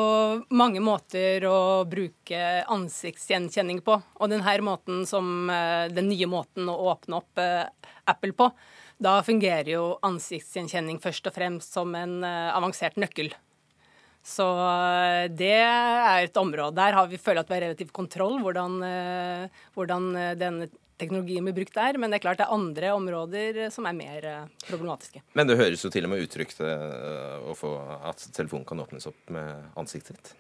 mange 0.53 0.81
måter 0.81 1.45
å 1.49 1.85
bruke 1.89 2.41
ansiktsgjenkjenning 2.75 3.81
på. 3.85 3.95
Og 4.21 4.29
denne 4.29 4.55
måten 4.65 5.01
som 5.09 5.49
uh, 5.49 5.89
den 5.89 6.11
nye 6.11 6.29
måten 6.29 6.69
å 6.69 6.77
åpne 6.93 7.21
opp 7.23 7.41
uh, 7.41 7.65
Apple 8.09 8.35
på, 8.37 8.49
da 9.01 9.19
fungerer 9.25 9.71
jo 9.73 9.85
ansiktsgjenkjenning 10.05 10.99
først 11.01 11.29
og 11.31 11.37
fremst 11.37 11.73
som 11.73 11.95
en 11.95 12.19
avansert 12.25 12.99
nøkkel. 12.99 13.31
Så 14.25 14.43
det 15.39 15.55
er 15.55 16.25
et 16.25 16.37
område. 16.37 16.75
Der 16.75 16.97
har 16.97 17.07
vi 17.07 17.17
følt 17.21 17.39
at 17.39 17.47
vi 17.47 17.55
har 17.55 17.63
relativ 17.69 17.93
kontroll 17.95 18.35
hvordan, 18.43 18.75
hvordan 19.77 20.09
denne 20.35 20.67
teknologien 20.99 21.47
blir 21.47 21.55
brukt 21.61 21.77
der. 21.77 21.97
Men 21.97 22.11
det 22.11 22.19
er 22.19 22.25
klart 22.27 22.41
det 22.41 22.47
er 22.47 22.57
andre 22.57 22.91
områder 22.97 23.61
som 23.73 23.87
er 23.89 23.97
mer 23.97 24.27
eh, 24.27 24.67
problematiske. 24.67 25.23
Men 25.39 25.49
det 25.49 25.59
høres 25.59 25.85
jo 25.85 25.93
til 25.93 26.07
og 26.07 26.13
med 26.13 26.27
utrygt 26.27 26.61
eh, 26.61 27.65
at 28.11 28.29
telefonen 28.35 28.67
kan 28.67 28.85
åpnes 28.85 29.09
opp 29.09 29.33
med 29.33 29.73
ansiktet 29.79 30.19
ditt. 30.19 30.35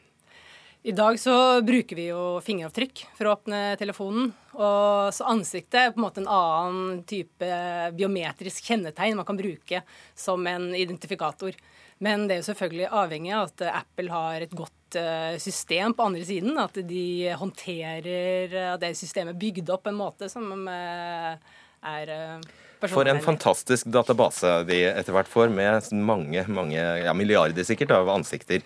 I 0.81 0.93
dag 0.95 1.17
så 1.19 1.33
bruker 1.61 1.97
vi 1.97 2.05
jo 2.07 2.39
fingeravtrykk 2.39 3.01
for 3.17 3.27
å 3.27 3.33
åpne 3.35 3.57
telefonen. 3.79 4.29
Og 4.55 5.09
så 5.11 5.27
ansiktet 5.27 5.75
er 5.75 5.91
på 5.91 5.99
en 5.99 6.05
måte 6.05 6.23
en 6.23 6.31
annen 6.31 7.01
type 7.07 7.49
biometrisk 7.97 8.69
kjennetegn 8.71 9.19
man 9.19 9.27
kan 9.27 9.39
bruke 9.39 9.81
som 10.15 10.47
en 10.47 10.69
identifikator. 10.71 11.57
Men 12.03 12.27
det 12.27 12.35
er 12.37 12.41
jo 12.41 12.49
selvfølgelig 12.51 12.91
avhengig 12.95 13.33
av 13.35 13.49
at 13.49 13.65
Apple 13.81 14.11
har 14.13 14.45
et 14.45 14.55
godt 14.55 14.95
eh, 14.99 15.35
system 15.41 15.95
på 15.95 16.05
andre 16.07 16.23
siden. 16.27 16.55
At 16.61 16.79
de 16.87 17.33
håndterer 17.39 18.55
at 18.73 18.83
det 18.83 18.93
systemet 18.99 19.35
er 19.35 19.41
bygd 19.41 19.73
opp 19.75 19.83
på 19.87 19.91
en 19.91 19.99
måte 19.99 20.31
som 20.31 20.47
eh, 20.71 21.59
er 21.89 22.13
eh, 22.15 22.49
for 22.87 23.07
en 23.11 23.19
fantastisk 23.19 23.89
database 23.91 24.61
de 24.69 24.77
etter 24.87 25.11
hvert 25.11 25.27
får, 25.27 25.49
med 25.51 25.89
mange, 25.91 26.45
mange 26.47 26.79
ja, 26.79 27.11
milliarder 27.11 27.65
sikkert 27.67 27.91
av 27.91 28.07
ansikter. 28.13 28.63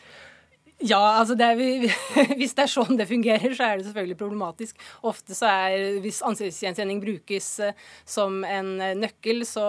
Ja, 0.83 0.99
altså 1.21 1.35
det 1.39 1.47
er, 1.47 1.59
hvis 2.39 2.55
det 2.57 2.65
er 2.65 2.71
sånn 2.71 2.97
det 2.99 3.07
fungerer, 3.07 3.53
så 3.55 3.67
er 3.69 3.79
det 3.79 3.85
selvfølgelig 3.87 4.17
problematisk. 4.19 4.81
Ofte 5.07 5.37
så 5.37 5.47
er, 5.47 5.99
Hvis 6.03 6.19
ansiktsgjenkjenning 6.27 6.99
brukes 7.03 7.47
eh, 7.63 7.77
som 8.03 8.41
en 8.43 8.73
eh, 8.83 8.95
nøkkel, 8.99 9.45
så 9.47 9.63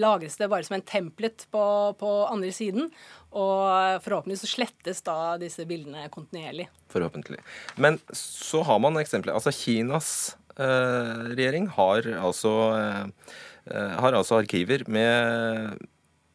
lagres 0.00 0.38
det 0.40 0.48
bare 0.52 0.64
som 0.64 0.78
en 0.78 0.86
templet 0.88 1.46
på, 1.52 1.66
på 2.00 2.14
andre 2.30 2.52
siden. 2.54 2.88
Og 3.34 4.00
forhåpentlig 4.04 4.38
så 4.40 4.48
slettes 4.48 5.02
da 5.04 5.36
disse 5.42 5.66
bildene 5.68 6.06
kontinuerlig. 6.14 6.68
Forhåpentlig. 6.92 7.42
Men 7.76 7.98
så 8.14 8.62
har 8.64 8.80
man 8.80 8.96
eksempler. 9.00 9.34
Altså 9.36 9.52
Kinas 9.52 10.36
eh, 10.56 11.32
regjering 11.34 11.68
har 11.76 12.08
altså, 12.22 12.54
eh, 12.78 13.32
eh 13.74 13.96
har 14.00 14.16
altså 14.16 14.40
arkiver 14.40 14.86
med 14.88 15.82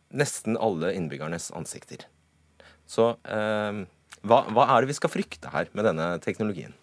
nesten 0.10 0.58
alle 0.58 0.94
innbyggernes 0.98 1.50
ansikter. 1.56 2.06
Så 2.90 3.16
eh, 3.24 3.88
hva, 4.26 4.44
hva, 4.52 4.66
er 4.68 4.84
det 4.84 4.92
vi 4.92 4.98
skal 4.98 5.12
frykte 5.14 5.52
her 5.54 5.72
med 5.78 5.88
denne 5.88 6.12
teknologien? 6.24 6.76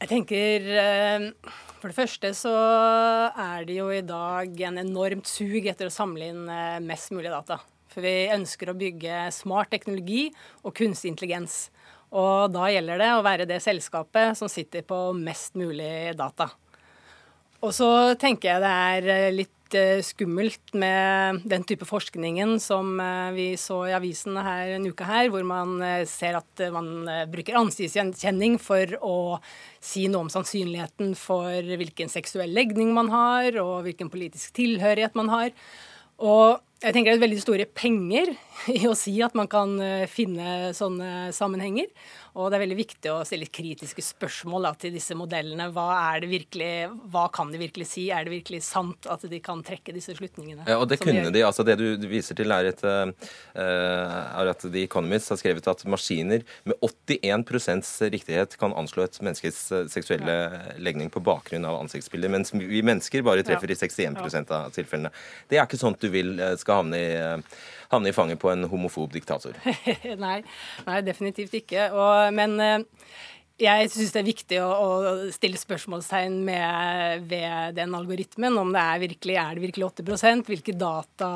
Jeg 0.00 0.08
tenker 0.08 0.68
eh, 0.80 1.26
For 1.80 1.90
det 1.90 1.96
første 1.98 2.30
så 2.36 2.54
er 3.30 3.66
det 3.68 3.76
jo 3.80 3.90
i 3.92 4.04
dag 4.06 4.62
en 4.68 4.80
enormt 4.80 5.28
sug 5.28 5.66
etter 5.66 5.90
å 5.90 5.94
samle 5.94 6.30
inn 6.32 6.48
mest 6.86 7.12
mulig 7.14 7.32
data. 7.32 7.60
For 7.90 8.04
vi 8.06 8.30
ønsker 8.30 8.70
å 8.70 8.78
bygge 8.78 9.26
smart 9.34 9.72
teknologi 9.74 10.28
og 10.62 10.74
kunstig 10.78 11.10
intelligens. 11.10 11.68
Og 12.10 12.50
da 12.54 12.66
gjelder 12.70 12.98
det 13.02 13.12
å 13.14 13.22
være 13.26 13.46
det 13.46 13.60
selskapet 13.62 14.38
som 14.38 14.50
sitter 14.50 14.82
på 14.86 14.98
mest 15.18 15.58
mulig 15.58 16.12
data. 16.18 16.48
Og 17.60 17.74
så 17.76 17.90
tenker 18.18 18.54
jeg 18.54 18.62
det 18.64 18.70
er 18.72 19.10
eh, 19.14 19.34
litt 19.70 19.80
Eh, 19.80 20.02
skummelt 20.02 20.74
med 20.74 21.42
den 21.44 21.64
type 21.64 21.84
forskningen 21.84 22.58
som 22.60 23.00
eh, 23.00 23.32
vi 23.32 23.56
så 23.56 23.88
i 23.88 23.94
avisene 23.94 24.42
her 24.42 24.74
en 24.76 24.86
uke 24.86 25.04
her, 25.04 25.30
hvor 25.30 25.44
man 25.44 25.80
eh, 25.82 26.06
ser 26.06 26.36
at 26.38 26.72
man 26.72 27.06
bruker 27.30 27.56
ansiktsgjenkjenning 27.56 28.58
for 28.58 28.86
å 29.00 29.40
si 29.80 30.08
noe 30.08 30.26
om 30.26 30.30
sannsynligheten 30.30 31.14
for 31.14 31.62
hvilken 31.62 32.08
seksuell 32.10 32.52
legning 32.52 32.92
man 32.94 33.10
har, 33.10 33.56
og 33.60 33.84
hvilken 33.86 34.10
politisk 34.10 34.52
tilhørighet 34.54 35.14
man 35.14 35.30
har. 35.30 35.50
Og 36.18 36.60
jeg 36.80 36.94
tenker 36.96 37.12
det 37.12 37.18
er 37.18 37.26
veldig 37.26 37.42
store 37.42 37.66
penger 37.76 38.32
i 38.78 38.86
å 38.88 38.94
si 38.96 39.14
at 39.24 39.36
man 39.36 39.48
kan 39.50 39.76
finne 40.08 40.72
sånne 40.76 41.30
sammenhenger. 41.36 41.90
Og 42.38 42.50
det 42.50 42.58
er 42.58 42.62
veldig 42.62 42.78
viktig 42.78 43.10
å 43.10 43.22
stille 43.26 43.48
kritiske 43.50 44.02
spørsmål 44.04 44.68
da, 44.68 44.70
til 44.78 44.92
disse 44.94 45.16
modellene. 45.18 45.66
Hva, 45.74 45.86
er 46.12 46.22
det 46.22 46.30
virkelig, 46.30 46.70
hva 47.10 47.24
kan 47.34 47.50
de 47.50 47.58
virkelig 47.58 47.88
si? 47.90 48.04
Er 48.14 48.26
det 48.26 48.34
virkelig 48.36 48.62
sant 48.68 49.08
at 49.10 49.24
de 49.26 49.40
kan 49.42 49.64
trekke 49.66 49.94
disse 49.96 50.14
slutningene? 50.14 50.62
Ja, 50.68 50.78
og 50.78 50.86
Det 50.90 51.00
kunne 51.02 51.32
de. 51.34 51.42
altså 51.46 51.66
Det 51.66 51.76
du 51.80 52.06
viser 52.10 52.38
til, 52.38 52.52
er, 52.54 52.70
et, 52.70 52.84
uh, 52.86 53.10
er 53.58 54.52
at 54.52 54.62
The 54.62 54.84
Economist 54.86 55.32
har 55.34 55.40
skrevet 55.40 55.66
at 55.70 55.82
maskiner 55.90 56.46
med 56.64 56.78
81% 56.86 57.90
riktighet 58.14 58.56
kan 58.60 58.74
anslå 58.78 59.04
et 59.04 59.18
menneskes 59.22 59.58
eh, 59.74 59.86
seksuelle 59.90 60.36
ja. 60.36 60.60
legning 60.78 61.10
på 61.10 61.22
bakgrunn 61.24 61.66
av 61.66 61.80
ansiktsbilder, 61.80 62.30
mens 62.32 62.54
vi 62.54 62.82
mennesker 62.86 63.24
bare 63.26 63.44
treffer 63.46 63.70
ja. 63.70 63.74
i 63.74 63.80
61% 63.80 64.54
av 64.54 64.70
tilfellene. 64.74 65.10
Det 65.50 65.58
er 65.58 65.66
ikke 65.66 65.80
sånt 65.80 66.00
du 66.02 66.10
vil 66.12 66.36
skal 66.60 66.69
havne 66.78 67.00
i 67.00 67.10
uh, 67.18 67.58
havne 67.90 68.10
i 68.10 68.14
fanget 68.14 68.40
på 68.40 68.52
en 68.52 68.68
homofob 68.70 69.10
diktator? 69.14 69.58
nei, 70.24 70.38
nei, 70.86 71.02
definitivt 71.06 71.56
ikke. 71.58 71.88
Og, 71.90 72.30
men 72.36 72.54
eh, 72.62 72.84
jeg 73.60 73.90
syns 73.92 74.14
det 74.14 74.20
er 74.22 74.28
viktig 74.28 74.60
å, 74.62 74.68
å, 74.70 75.10
stille 75.34 75.58
spørsmålstegn 75.60 76.38
med, 76.46 77.26
ved 77.28 77.74
den 77.76 77.96
algoritmen. 77.98 78.56
Om 78.62 78.70
det 78.76 78.84
er 78.84 79.02
virkelig 79.02 79.36
er 79.42 79.58
det 79.58 79.64
virkelig 79.66 79.88
8% 79.90 80.50
Hvilke 80.50 80.76
data 80.78 81.32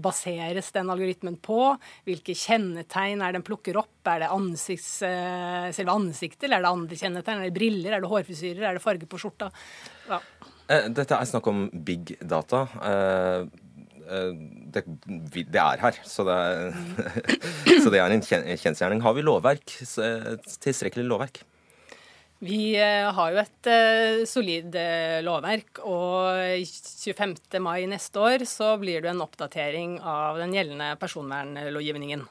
baseres 0.00 0.70
den 0.76 0.94
algoritmen 0.94 1.40
på? 1.42 1.74
Hvilke 2.06 2.36
kjennetegn 2.38 3.24
er 3.26 3.36
den 3.36 3.46
plukker 3.46 3.82
opp? 3.82 3.98
Er 4.06 4.24
det 4.24 4.32
ansikts, 4.32 4.90
eh, 5.06 5.68
selve 5.76 5.98
ansiktet, 5.98 6.46
eller 6.46 6.60
er 6.60 6.68
det 6.68 6.74
andre 6.78 7.00
kjennetegn? 7.02 7.42
Er 7.42 7.50
det 7.50 7.58
briller? 7.58 7.96
Er 7.96 8.04
det 8.04 8.14
hårfrisyrer? 8.14 8.62
Er 8.62 8.78
det 8.78 8.86
farge 8.86 9.10
på 9.10 9.20
skjorta? 9.20 9.50
Ja. 10.06 10.22
Eh, 10.70 10.88
dette 10.94 11.18
er 11.18 11.28
snakk 11.28 11.50
om 11.50 11.66
big 11.86 12.16
data. 12.22 12.68
Eh, 14.06 14.32
det, 14.72 14.84
det, 15.34 15.60
er 15.60 15.82
her. 15.82 15.98
Så 16.06 16.24
det 16.26 16.36
er, 16.36 16.72
så 17.82 17.92
det 17.92 18.00
er 18.00 18.14
en 18.14 18.24
kjensgjerning. 18.24 19.02
Har 19.04 19.16
vi 19.16 19.26
lovverk, 19.26 19.76
tilstrekkelig 20.62 21.06
lovverk? 21.08 21.42
Vi 22.44 22.76
eh, 22.76 23.06
har 23.16 23.32
jo 23.32 23.40
et 23.40 23.68
uh, 23.72 24.24
solid 24.28 24.74
lovverk, 25.24 25.80
og 25.88 26.66
25. 26.66 27.38
mai 27.64 27.86
neste 27.88 28.20
år 28.20 28.44
så 28.48 28.74
blir 28.80 29.02
det 29.02 29.14
en 29.14 29.24
oppdatering 29.24 29.96
av 30.04 30.42
den 30.42 30.52
gjeldende 30.54 30.92
personvernlovgivningen. 31.00 32.26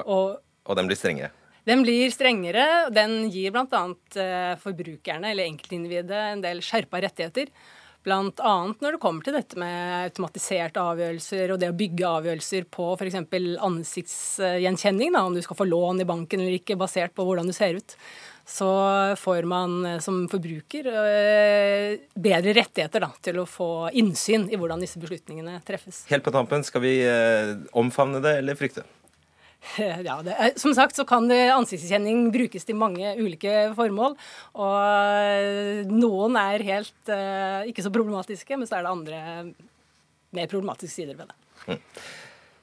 Og, 0.00 0.38
og, 0.40 0.72
den 0.78 0.88
blir 0.88 0.98
strengere? 0.98 1.34
Den 1.68 1.82
blir 1.84 2.08
strengere. 2.14 2.64
Den 2.94 3.28
gir 3.30 3.52
bl.a. 3.52 3.82
Forbrukerne 4.62 5.34
eller 5.34 5.50
enkeltindividet 5.50 6.22
en 6.30 6.42
del 6.42 6.62
skjerpa 6.64 7.02
rettigheter. 7.04 7.50
Bl.a. 8.06 8.54
når 8.80 8.96
det 8.96 9.00
kommer 9.02 9.26
til 9.26 9.36
dette 9.36 9.58
med 9.60 10.06
automatiserte 10.06 10.80
avgjørelser 10.80 11.52
og 11.52 11.60
det 11.60 11.68
å 11.68 11.76
bygge 11.76 12.08
avgjørelser 12.08 12.66
på 12.72 12.86
f.eks. 12.96 13.18
ansiktsgjenkjenning, 13.68 15.12
da, 15.12 15.26
om 15.28 15.36
du 15.36 15.42
skal 15.44 15.58
få 15.58 15.68
lån 15.68 16.00
i 16.00 16.08
banken 16.08 16.40
eller 16.40 16.56
ikke, 16.56 16.78
basert 16.80 17.12
på 17.16 17.26
hvordan 17.28 17.50
du 17.50 17.56
ser 17.56 17.76
ut. 17.76 17.96
Så 18.50 18.66
får 19.20 19.46
man 19.46 20.00
som 20.02 20.24
forbruker 20.32 20.88
eh, 20.90 22.00
bedre 22.18 22.54
rettigheter 22.56 23.04
da, 23.04 23.10
til 23.22 23.42
å 23.42 23.46
få 23.46 23.90
innsyn 24.00 24.48
i 24.50 24.58
hvordan 24.58 24.80
disse 24.82 24.98
beslutningene 24.98 25.60
treffes. 25.66 26.02
Helt 26.10 26.24
på 26.26 26.32
tampen, 26.34 26.64
skal 26.66 26.82
vi 26.82 26.96
eh, 27.04 27.52
omfavne 27.78 28.24
det 28.24 28.40
eller 28.40 28.58
frykte? 28.58 28.86
Ja, 30.08 30.18
er, 30.24 30.54
Som 30.60 30.74
sagt 30.76 30.96
så 30.98 31.04
kan 31.08 31.28
ansiktsgjenkjenning 31.30 32.30
brukes 32.34 32.66
til 32.66 32.78
mange 32.80 33.14
ulike 33.20 33.70
formål. 33.76 34.16
Og 34.60 35.90
noen 35.90 36.40
er 36.40 36.66
helt 36.70 37.12
uh, 37.12 37.68
ikke 37.68 37.84
så 37.84 37.92
problematiske, 37.94 38.56
men 38.56 38.70
så 38.70 38.78
er 38.78 38.86
det 38.86 38.94
andre 38.94 39.20
mer 40.36 40.50
problematiske 40.50 40.94
sider 40.94 41.18
ved 41.18 41.30
det. 41.30 41.38
Mm. 41.68 42.02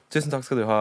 Tusen 0.07 0.31
takk 0.31 0.45
skal 0.47 0.61
du 0.61 0.63
ha, 0.69 0.79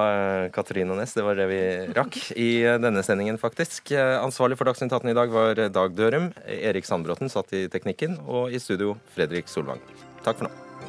Katarina 0.55 0.95
Næss. 0.95 1.17
Det 1.17 1.25
var 1.27 1.39
det 1.39 1.49
vi 1.51 1.61
rakk 1.97 2.19
i 2.47 2.51
denne 2.83 3.03
sendingen, 3.07 3.41
faktisk. 3.43 3.91
Ansvarlig 3.97 4.59
for 4.61 4.71
Dagsnytt 4.71 4.95
18 4.95 5.11
i 5.11 5.17
dag 5.19 5.35
var 5.35 5.67
Dag 5.67 5.97
Dørum. 5.99 6.31
Erik 6.47 6.87
Sandbråten 6.87 7.33
satt 7.33 7.51
i 7.59 7.67
teknikken, 7.73 8.21
og 8.27 8.55
i 8.55 8.62
studio 8.62 8.95
Fredrik 9.17 9.51
Solvang. 9.51 9.83
Takk 10.23 10.39
for 10.39 10.49
nå. 10.49 10.86